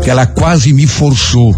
Ela 0.07 0.27
quase 0.27 0.73
me 0.73 0.87
forçou 0.87 1.53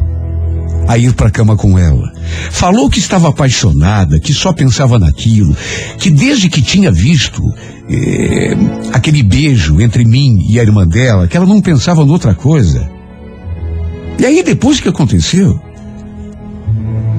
a 0.89 0.97
ir 0.97 1.13
para 1.15 1.29
a 1.29 1.31
cama 1.31 1.57
com 1.57 1.79
ela. 1.79 2.13
Falou 2.51 2.89
que 2.89 2.99
estava 2.99 3.29
apaixonada, 3.29 4.21
que 4.21 4.33
só 4.33 4.53
pensava 4.53 4.99
naquilo, 4.99 5.57
que 5.99 6.11
desde 6.11 6.49
que 6.49 6.63
tinha 6.63 6.93
visto 6.93 7.43
é, 7.89 8.57
aquele 8.93 9.23
beijo 9.23 9.81
entre 9.81 10.05
mim 10.05 10.47
e 10.49 10.59
a 10.61 10.63
irmã 10.63 10.87
dela, 10.87 11.27
que 11.27 11.37
ela 11.37 11.47
não 11.47 11.61
pensava 11.61 12.05
noutra 12.05 12.35
coisa. 12.35 12.89
E 14.19 14.25
aí, 14.25 14.43
depois 14.43 14.81
que 14.81 14.89
aconteceu, 14.89 15.61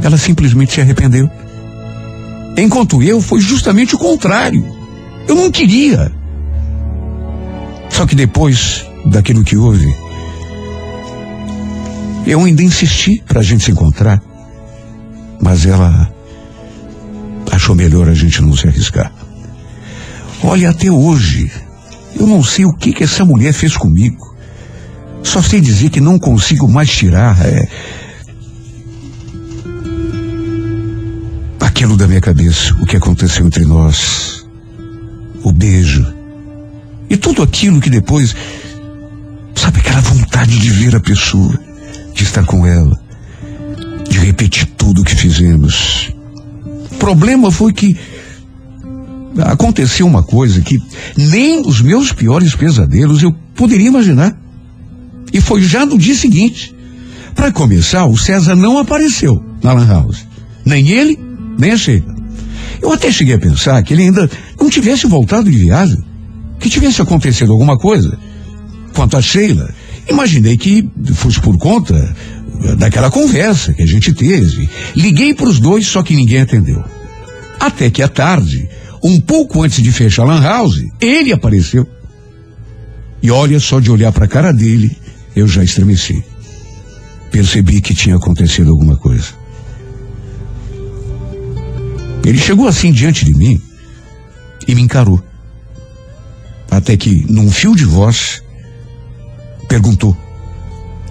ela 0.02 0.18
simplesmente 0.18 0.74
se 0.74 0.82
arrependeu. 0.82 1.30
Enquanto 2.58 3.04
eu, 3.04 3.22
foi 3.22 3.40
justamente 3.40 3.96
o 3.96 4.00
contrário. 4.00 4.66
Eu 5.28 5.36
não 5.36 5.52
queria. 5.52 6.12
Só 7.90 8.06
que 8.06 8.16
depois 8.16 8.86
daquilo 9.06 9.44
que 9.44 9.56
houve, 9.56 9.94
eu 12.28 12.44
ainda 12.44 12.62
insisti 12.62 13.24
para 13.26 13.40
a 13.40 13.44
gente 13.44 13.64
se 13.64 13.72
encontrar. 13.72 14.22
Mas 15.42 15.66
ela 15.66 16.12
achou 17.52 17.74
melhor 17.74 18.10
a 18.10 18.14
gente 18.14 18.42
não 18.42 18.56
se 18.56 18.68
arriscar. 18.68 19.12
Olha, 20.44 20.70
até 20.70 20.92
hoje, 20.92 21.52
eu 22.16 22.28
não 22.28 22.44
sei 22.44 22.66
o 22.66 22.74
que, 22.74 22.94
que 22.94 23.04
essa 23.04 23.24
mulher 23.24 23.54
fez 23.54 23.76
comigo. 23.78 24.36
Só 25.24 25.42
sei 25.42 25.62
dizer 25.62 25.90
que 25.90 26.02
não 26.02 26.20
consigo 26.20 26.68
mais 26.68 26.90
tirar 26.90 27.38
é, 27.46 27.68
aquilo 31.60 31.98
da 31.98 32.08
minha 32.08 32.22
cabeça, 32.22 32.74
o 32.82 32.86
que 32.86 32.98
aconteceu 32.98 33.46
entre 33.46 33.66
nós, 33.66 34.46
o 35.44 35.52
beijo 35.52 36.06
e 37.10 37.16
tudo 37.16 37.42
aquilo 37.42 37.80
que 37.80 37.90
depois, 37.90 38.36
sabe 39.56 39.80
aquela 39.80 40.02
vontade 40.02 40.58
de 40.60 40.70
ver 40.70 40.96
a 40.96 41.00
pessoa, 41.00 41.67
de 42.18 42.24
estar 42.24 42.44
com 42.46 42.66
ela, 42.66 43.00
de 44.10 44.18
repetir 44.18 44.66
tudo 44.76 45.02
o 45.02 45.04
que 45.06 45.16
fizemos. 45.16 46.12
O 46.92 46.96
problema 46.96 47.52
foi 47.52 47.72
que 47.72 47.96
aconteceu 49.46 50.08
uma 50.08 50.24
coisa 50.24 50.60
que 50.62 50.82
nem 51.16 51.62
os 51.62 51.80
meus 51.80 52.12
piores 52.12 52.56
pesadelos 52.56 53.22
eu 53.22 53.32
poderia 53.56 53.88
imaginar. 53.88 54.36
E 55.32 55.40
foi 55.40 55.62
já 55.62 55.86
no 55.86 55.98
dia 55.98 56.16
seguinte. 56.16 56.76
Para 57.36 57.52
começar, 57.52 58.06
o 58.08 58.18
César 58.18 58.56
não 58.56 58.80
apareceu 58.80 59.40
na 59.62 59.74
Lan 59.74 59.88
House. 59.88 60.26
Nem 60.66 60.90
ele, 60.90 61.20
nem 61.60 61.72
a 61.72 61.78
Sheila. 61.78 62.16
Eu 62.82 62.92
até 62.92 63.12
cheguei 63.12 63.36
a 63.36 63.40
pensar 63.40 63.82
que 63.84 63.94
ele 63.94 64.04
ainda 64.04 64.28
não 64.60 64.70
tivesse 64.72 65.06
voltado 65.06 65.52
de 65.52 65.58
viagem. 65.58 66.04
Que 66.60 66.68
tivesse 66.68 67.00
acontecido 67.00 67.52
alguma 67.52 67.78
coisa. 67.78 68.18
Quanto 68.96 69.18
a 69.18 69.22
Sheila, 69.22 69.70
imaginei 70.10 70.58
que 70.58 70.90
fosse 71.14 71.40
por 71.40 71.58
conta 71.58 72.16
daquela 72.78 73.12
conversa 73.12 73.74
que 73.74 73.82
a 73.82 73.86
gente 73.86 74.14
teve. 74.14 74.70
Liguei 74.96 75.34
para 75.34 75.48
os 75.48 75.60
dois, 75.60 75.86
só 75.86 76.02
que 76.02 76.16
ninguém 76.16 76.42
atendeu. 76.42 76.84
Até 77.60 77.90
que 77.90 78.02
à 78.02 78.08
tarde, 78.08 78.68
um 79.04 79.20
pouco 79.20 79.64
antes 79.64 79.82
de 79.82 79.92
fechar 79.92 80.24
a 80.24 80.26
Lan 80.26 80.42
House, 80.42 80.82
ele 81.00 81.32
apareceu. 81.32 81.88
E 83.22 83.32
olha, 83.32 83.60
só 83.60 83.80
de 83.80 83.92
olhar 83.92 84.12
para 84.12 84.26
a 84.26 84.28
cara 84.28 84.52
dele, 84.52 84.96
eu 85.36 85.48
já 85.48 85.64
estremeci. 85.64 86.24
Percebi 87.32 87.82
que 87.82 87.94
tinha 87.94 88.16
acontecido 88.16 88.72
alguma 88.72 88.96
coisa. 88.96 89.28
Ele 92.26 92.38
chegou 92.38 92.68
assim 92.68 92.92
diante 92.92 93.24
de 93.24 93.34
mim 93.34 93.62
e 94.68 94.76
me 94.76 94.82
encarou. 94.82 95.22
Até 96.70 96.98
que, 96.98 97.26
num 97.30 97.50
fio 97.50 97.76
de 97.76 97.86
voz, 97.86 98.44
perguntou: 99.68 100.16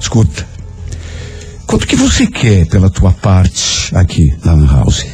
Escuta, 0.00 0.46
quanto 1.66 1.86
que 1.86 1.96
você 1.96 2.26
quer 2.26 2.66
pela 2.66 2.90
tua 2.90 3.12
parte 3.12 3.94
aqui 3.94 4.34
na 4.44 4.54
Lan 4.54 4.66
House? 4.66 5.06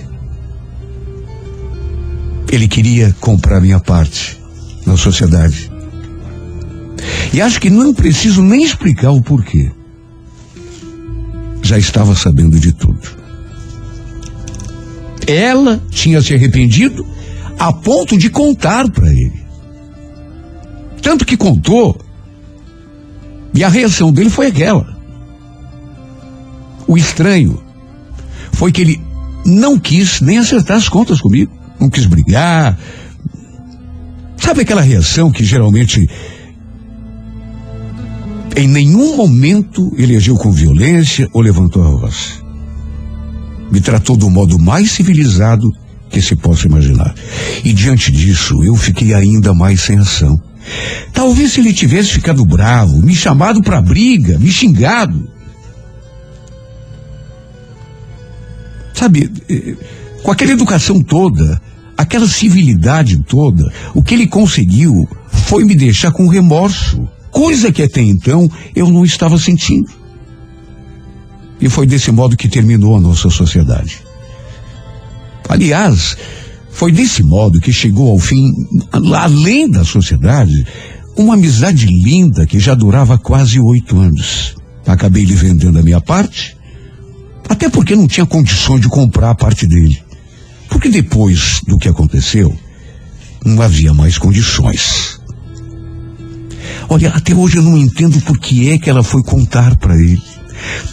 Ele 2.51 2.69
queria 2.69 3.15
comprar 3.21 3.61
minha 3.61 3.81
parte 3.81 4.39
na 4.87 4.97
sociedade. 4.97 5.71
E 7.33 7.41
acho 7.41 7.61
que 7.61 7.71
não 7.71 7.95
preciso 7.95 8.43
nem 8.43 8.63
explicar 8.63 9.11
o 9.11 9.23
porquê. 9.23 9.71
Já 11.63 11.79
estava 11.79 12.15
sabendo 12.15 12.61
de 12.61 12.73
tudo. 12.73 13.01
Ela 15.27 15.81
tinha 15.91 16.21
se 16.21 16.35
arrependido 16.35 17.07
a 17.59 17.73
ponto 17.73 18.19
de 18.19 18.29
contar 18.29 18.91
para 18.91 19.09
ele. 19.09 19.43
Tanto 21.01 21.25
que 21.25 21.37
contou, 21.37 21.99
e 23.55 23.63
a 23.63 23.69
reação 23.69 24.13
dele 24.13 24.31
foi 24.31 24.47
aquela. 24.47 24.97
O 26.87 26.97
estranho 26.97 27.63
foi 28.53 28.73
que 28.73 28.81
ele 28.81 29.01
não 29.45 29.79
quis 29.79 30.21
nem 30.21 30.39
acertar 30.39 30.77
as 30.77 30.89
contas 30.89 31.21
comigo, 31.21 31.53
não 31.81 31.91
quis 31.91 32.07
brigar. 32.07 32.79
Sabe 34.37 34.63
aquela 34.63 34.81
reação 34.81 35.31
que 35.31 35.45
geralmente 35.45 36.07
em 38.57 38.69
nenhum 38.69 39.17
momento 39.17 39.93
ele 39.97 40.17
agiu 40.17 40.37
com 40.37 40.53
violência 40.53 41.29
ou 41.33 41.41
levantou 41.41 41.83
a 41.83 41.91
voz. 41.91 42.43
Me 43.71 43.81
tratou 43.81 44.17
do 44.17 44.29
modo 44.29 44.59
mais 44.59 44.91
civilizado 44.91 45.71
que 46.11 46.21
se 46.21 46.37
possa 46.37 46.67
imaginar. 46.67 47.15
E 47.65 47.73
diante 47.73 48.13
disso, 48.13 48.63
eu 48.63 48.77
fiquei 48.77 49.15
ainda 49.15 49.55
mais 49.55 49.81
sem 49.81 49.99
ação. 49.99 50.39
Talvez 51.13 51.53
se 51.53 51.61
ele 51.61 51.73
tivesse 51.73 52.11
ficado 52.11 52.45
bravo, 52.45 53.01
me 53.03 53.15
chamado 53.15 53.61
para 53.63 53.81
briga, 53.81 54.39
me 54.39 54.51
xingado. 54.51 55.29
Sabe, 58.95 59.31
eh, 59.49 59.77
com 60.23 60.31
aquela 60.31 60.53
educação 60.53 61.03
toda, 61.03 61.61
aquela 61.97 62.27
civilidade 62.27 63.19
toda, 63.25 63.73
o 63.95 64.03
que 64.03 64.15
ele 64.15 64.27
conseguiu 64.27 64.93
foi 65.29 65.65
me 65.65 65.75
deixar 65.75 66.13
com 66.13 66.29
remorso 66.29 67.09
coisa 67.31 67.73
que 67.73 67.83
até 67.83 68.03
então 68.03 68.49
eu 68.77 68.91
não 68.91 69.05
estava 69.05 69.39
sentindo. 69.39 69.91
E 71.61 71.69
foi 71.69 71.87
desse 71.87 72.11
modo 72.11 72.37
que 72.37 72.49
terminou 72.49 72.97
a 72.97 73.01
nossa 73.01 73.31
sociedade. 73.31 74.03
Aliás, 75.49 76.17
foi 76.73 76.91
desse 76.91 77.23
modo 77.23 77.61
que 77.61 77.73
chegou 77.73 78.11
ao 78.11 78.19
fim, 78.19 78.43
além 79.13 79.71
da 79.71 79.85
sociedade, 79.85 80.67
uma 81.17 81.35
amizade 81.35 81.87
linda 81.87 82.47
que 82.47 82.59
já 82.59 82.75
durava 82.75 83.19
quase 83.19 83.61
oito 83.61 83.97
anos. 83.99 84.57
Acabei 84.87 85.25
lhe 85.25 85.35
vendendo 85.35 85.79
a 85.79 85.83
minha 85.83 86.01
parte, 86.01 86.57
até 87.49 87.69
porque 87.69 87.95
não 87.95 88.09
tinha 88.09 88.27
condições 88.27 88.81
de 88.81 88.89
comprar 88.89 89.31
a 89.31 89.35
parte 89.35 89.67
dele. 89.67 90.03
Porque 90.69 90.89
depois 90.89 91.61
do 91.69 91.79
que 91.79 91.89
aconteceu, 91.89 92.53
não 93.45 93.61
havia 93.63 93.93
mais 93.93 94.17
condições. 94.19 95.21
Olha, 96.89 97.11
até 97.11 97.35
hoje 97.35 97.59
eu 97.59 97.63
não 97.63 97.77
entendo 97.77 98.21
por 98.23 98.39
que 98.39 98.71
é 98.71 98.79
que 98.79 98.91
ela 98.91 99.03
foi 99.03 99.23
contar 99.23 99.77
para 99.77 99.95
ele. 99.95 100.21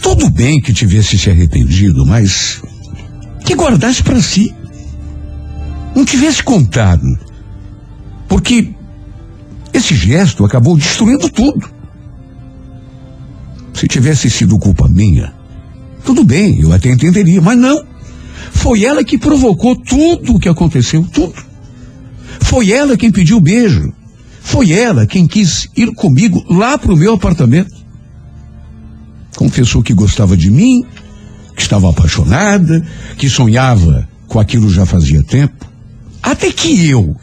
Tudo 0.02 0.30
bem 0.30 0.60
que 0.60 0.72
tivesse 0.72 1.18
se 1.18 1.30
arrependido, 1.30 2.04
mas 2.06 2.60
que 3.44 3.54
guardasse 3.54 4.02
para 4.02 4.20
si. 4.20 4.54
Não 5.94 6.04
tivesse 6.04 6.42
contado. 6.42 7.18
Porque 8.28 8.72
esse 9.72 9.94
gesto 9.94 10.44
acabou 10.44 10.76
destruindo 10.76 11.28
tudo. 11.28 11.68
Se 13.74 13.88
tivesse 13.88 14.28
sido 14.30 14.58
culpa 14.58 14.88
minha, 14.88 15.32
tudo 16.04 16.24
bem, 16.24 16.60
eu 16.60 16.72
até 16.72 16.90
entenderia, 16.90 17.40
mas 17.40 17.56
não. 17.56 17.84
Foi 18.50 18.84
ela 18.84 19.04
que 19.04 19.18
provocou 19.18 19.76
tudo 19.76 20.34
o 20.34 20.38
que 20.38 20.48
aconteceu, 20.48 21.02
tudo. 21.04 21.34
Foi 22.40 22.70
ela 22.70 22.96
quem 22.96 23.10
pediu 23.10 23.36
o 23.36 23.40
beijo. 23.40 23.92
Foi 24.40 24.72
ela 24.72 25.06
quem 25.06 25.26
quis 25.26 25.68
ir 25.76 25.92
comigo 25.94 26.44
lá 26.48 26.76
para 26.76 26.92
o 26.92 26.96
meu 26.96 27.14
apartamento. 27.14 27.74
Confessou 29.36 29.82
que 29.82 29.94
gostava 29.94 30.36
de 30.36 30.50
mim, 30.50 30.84
que 31.54 31.62
estava 31.62 31.88
apaixonada, 31.88 32.84
que 33.16 33.28
sonhava 33.28 34.08
com 34.26 34.40
aquilo 34.40 34.68
já 34.68 34.84
fazia 34.84 35.22
tempo. 35.22 35.69
Até 36.22 36.52
que 36.52 36.88
eu, 36.88 37.16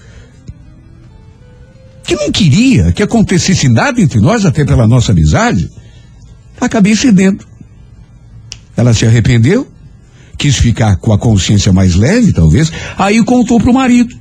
que 2.03 2.15
não 2.15 2.31
queria 2.31 2.91
que 2.91 3.03
acontecesse 3.03 3.67
nada 3.69 4.01
entre 4.01 4.19
nós, 4.19 4.45
até 4.45 4.65
pela 4.65 4.87
nossa 4.87 5.11
amizade, 5.11 5.69
acabei 6.59 6.95
cedendo. 6.95 7.45
Ela 8.75 8.93
se 8.93 9.05
arrependeu, 9.05 9.67
quis 10.37 10.55
ficar 10.55 10.95
com 10.97 11.11
a 11.11 11.17
consciência 11.17 11.73
mais 11.73 11.95
leve, 11.95 12.33
talvez, 12.33 12.71
aí 12.97 13.23
contou 13.23 13.59
para 13.59 13.71
o 13.71 13.73
marido 13.73 14.15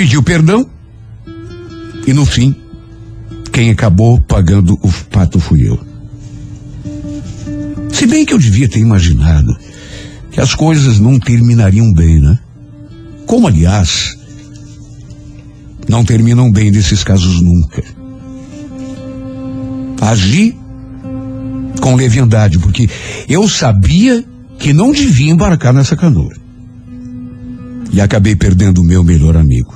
pediu 0.00 0.22
perdão 0.22 0.66
e 2.06 2.14
no 2.14 2.24
fim, 2.24 2.56
quem 3.52 3.68
acabou 3.68 4.18
pagando 4.18 4.72
o 4.82 4.90
pato 5.10 5.38
fui 5.38 5.68
eu. 5.68 5.78
Se 7.92 8.06
bem 8.06 8.24
que 8.24 8.32
eu 8.32 8.38
devia 8.38 8.66
ter 8.66 8.78
imaginado 8.78 9.54
que 10.30 10.40
as 10.40 10.54
coisas 10.54 10.98
não 10.98 11.18
terminariam 11.18 11.92
bem, 11.92 12.20
né? 12.20 12.38
Como, 13.26 13.46
aliás, 13.46 14.16
não 15.88 16.04
terminam 16.04 16.50
bem 16.50 16.70
nesses 16.70 17.02
casos 17.02 17.40
nunca. 17.40 17.82
Agi 20.00 20.56
com 21.80 21.94
leviandade, 21.94 22.58
porque 22.58 22.88
eu 23.28 23.48
sabia 23.48 24.24
que 24.58 24.72
não 24.72 24.92
devia 24.92 25.32
embarcar 25.32 25.72
nessa 25.72 25.96
canoa. 25.96 26.32
E 27.92 28.00
acabei 28.00 28.36
perdendo 28.36 28.80
o 28.80 28.84
meu 28.84 29.02
melhor 29.02 29.36
amigo. 29.36 29.74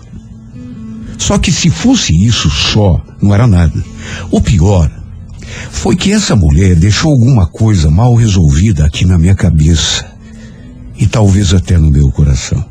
Só 1.18 1.38
que 1.38 1.50
se 1.50 1.70
fosse 1.70 2.12
isso 2.12 2.50
só, 2.50 3.02
não 3.20 3.34
era 3.34 3.46
nada. 3.46 3.82
O 4.30 4.40
pior 4.40 4.90
foi 5.70 5.96
que 5.96 6.12
essa 6.12 6.36
mulher 6.36 6.76
deixou 6.76 7.10
alguma 7.10 7.46
coisa 7.46 7.90
mal 7.90 8.14
resolvida 8.14 8.84
aqui 8.84 9.04
na 9.04 9.18
minha 9.18 9.34
cabeça 9.34 10.13
e 10.96 11.06
talvez 11.06 11.52
até 11.52 11.78
no 11.78 11.90
meu 11.90 12.10
coração. 12.10 12.64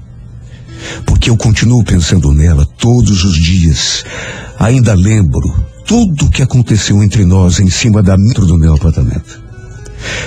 Porque 1.06 1.30
eu 1.30 1.38
continuo 1.38 1.84
pensando 1.84 2.32
nela 2.32 2.66
todos 2.78 3.24
os 3.24 3.36
dias. 3.36 4.04
Ainda 4.60 4.94
lembro 4.94 5.42
tudo 5.86 6.26
o 6.26 6.30
que 6.30 6.42
aconteceu 6.42 7.04
entre 7.04 7.26
nós 7.26 7.60
em 7.60 7.70
cima 7.70 8.02
da 8.02 8.18
metro 8.18 8.46
do 8.46 8.58
meu 8.58 8.74
apartamento. 8.74 9.42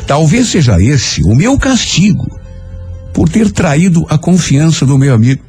Talvez 0.07 0.49
seja 0.49 0.81
esse 0.81 1.23
o 1.23 1.35
meu 1.35 1.59
castigo 1.59 2.27
por 3.13 3.29
ter 3.29 3.51
traído 3.51 4.05
a 4.09 4.19
confiança 4.19 4.85
do 4.85 4.99
meu 4.99 5.15
amigo. 5.15 5.43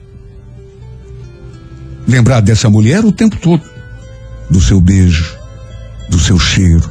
Lembrar 2.07 2.41
dessa 2.41 2.69
mulher 2.69 3.03
o 3.03 3.11
tempo 3.11 3.35
todo, 3.37 3.63
do 4.49 4.61
seu 4.61 4.79
beijo, 4.79 5.37
do 6.09 6.17
seu 6.17 6.39
cheiro, 6.39 6.89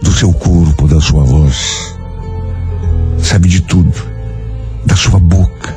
do 0.00 0.10
seu 0.12 0.32
corpo, 0.32 0.88
da 0.88 1.00
sua 1.00 1.24
voz. 1.24 1.95
Sabe 3.26 3.48
de 3.48 3.60
tudo, 3.60 3.92
da 4.86 4.94
sua 4.94 5.18
boca, 5.18 5.76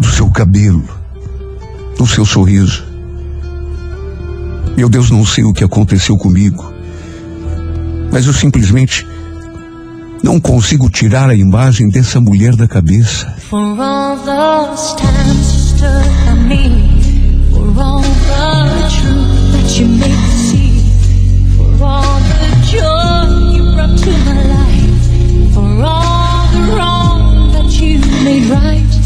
do 0.00 0.06
seu 0.06 0.30
cabelo, 0.30 0.88
do 1.98 2.06
seu 2.06 2.24
sorriso. 2.24 2.82
Meu 4.74 4.88
Deus, 4.88 5.10
não 5.10 5.24
sei 5.24 5.44
o 5.44 5.52
que 5.52 5.62
aconteceu 5.62 6.16
comigo, 6.16 6.72
mas 8.10 8.26
eu 8.26 8.32
simplesmente 8.32 9.06
não 10.24 10.40
consigo 10.40 10.88
tirar 10.88 11.28
a 11.28 11.34
imagem 11.34 11.90
dessa 11.90 12.18
mulher 12.22 12.56
da 12.56 12.66
cabeça. 12.66 13.36
For 25.52 25.82
all 25.82 26.29
wrong 26.68 27.52
that 27.52 27.70
you 27.80 27.98
made 28.24 28.44
right. 28.50 28.99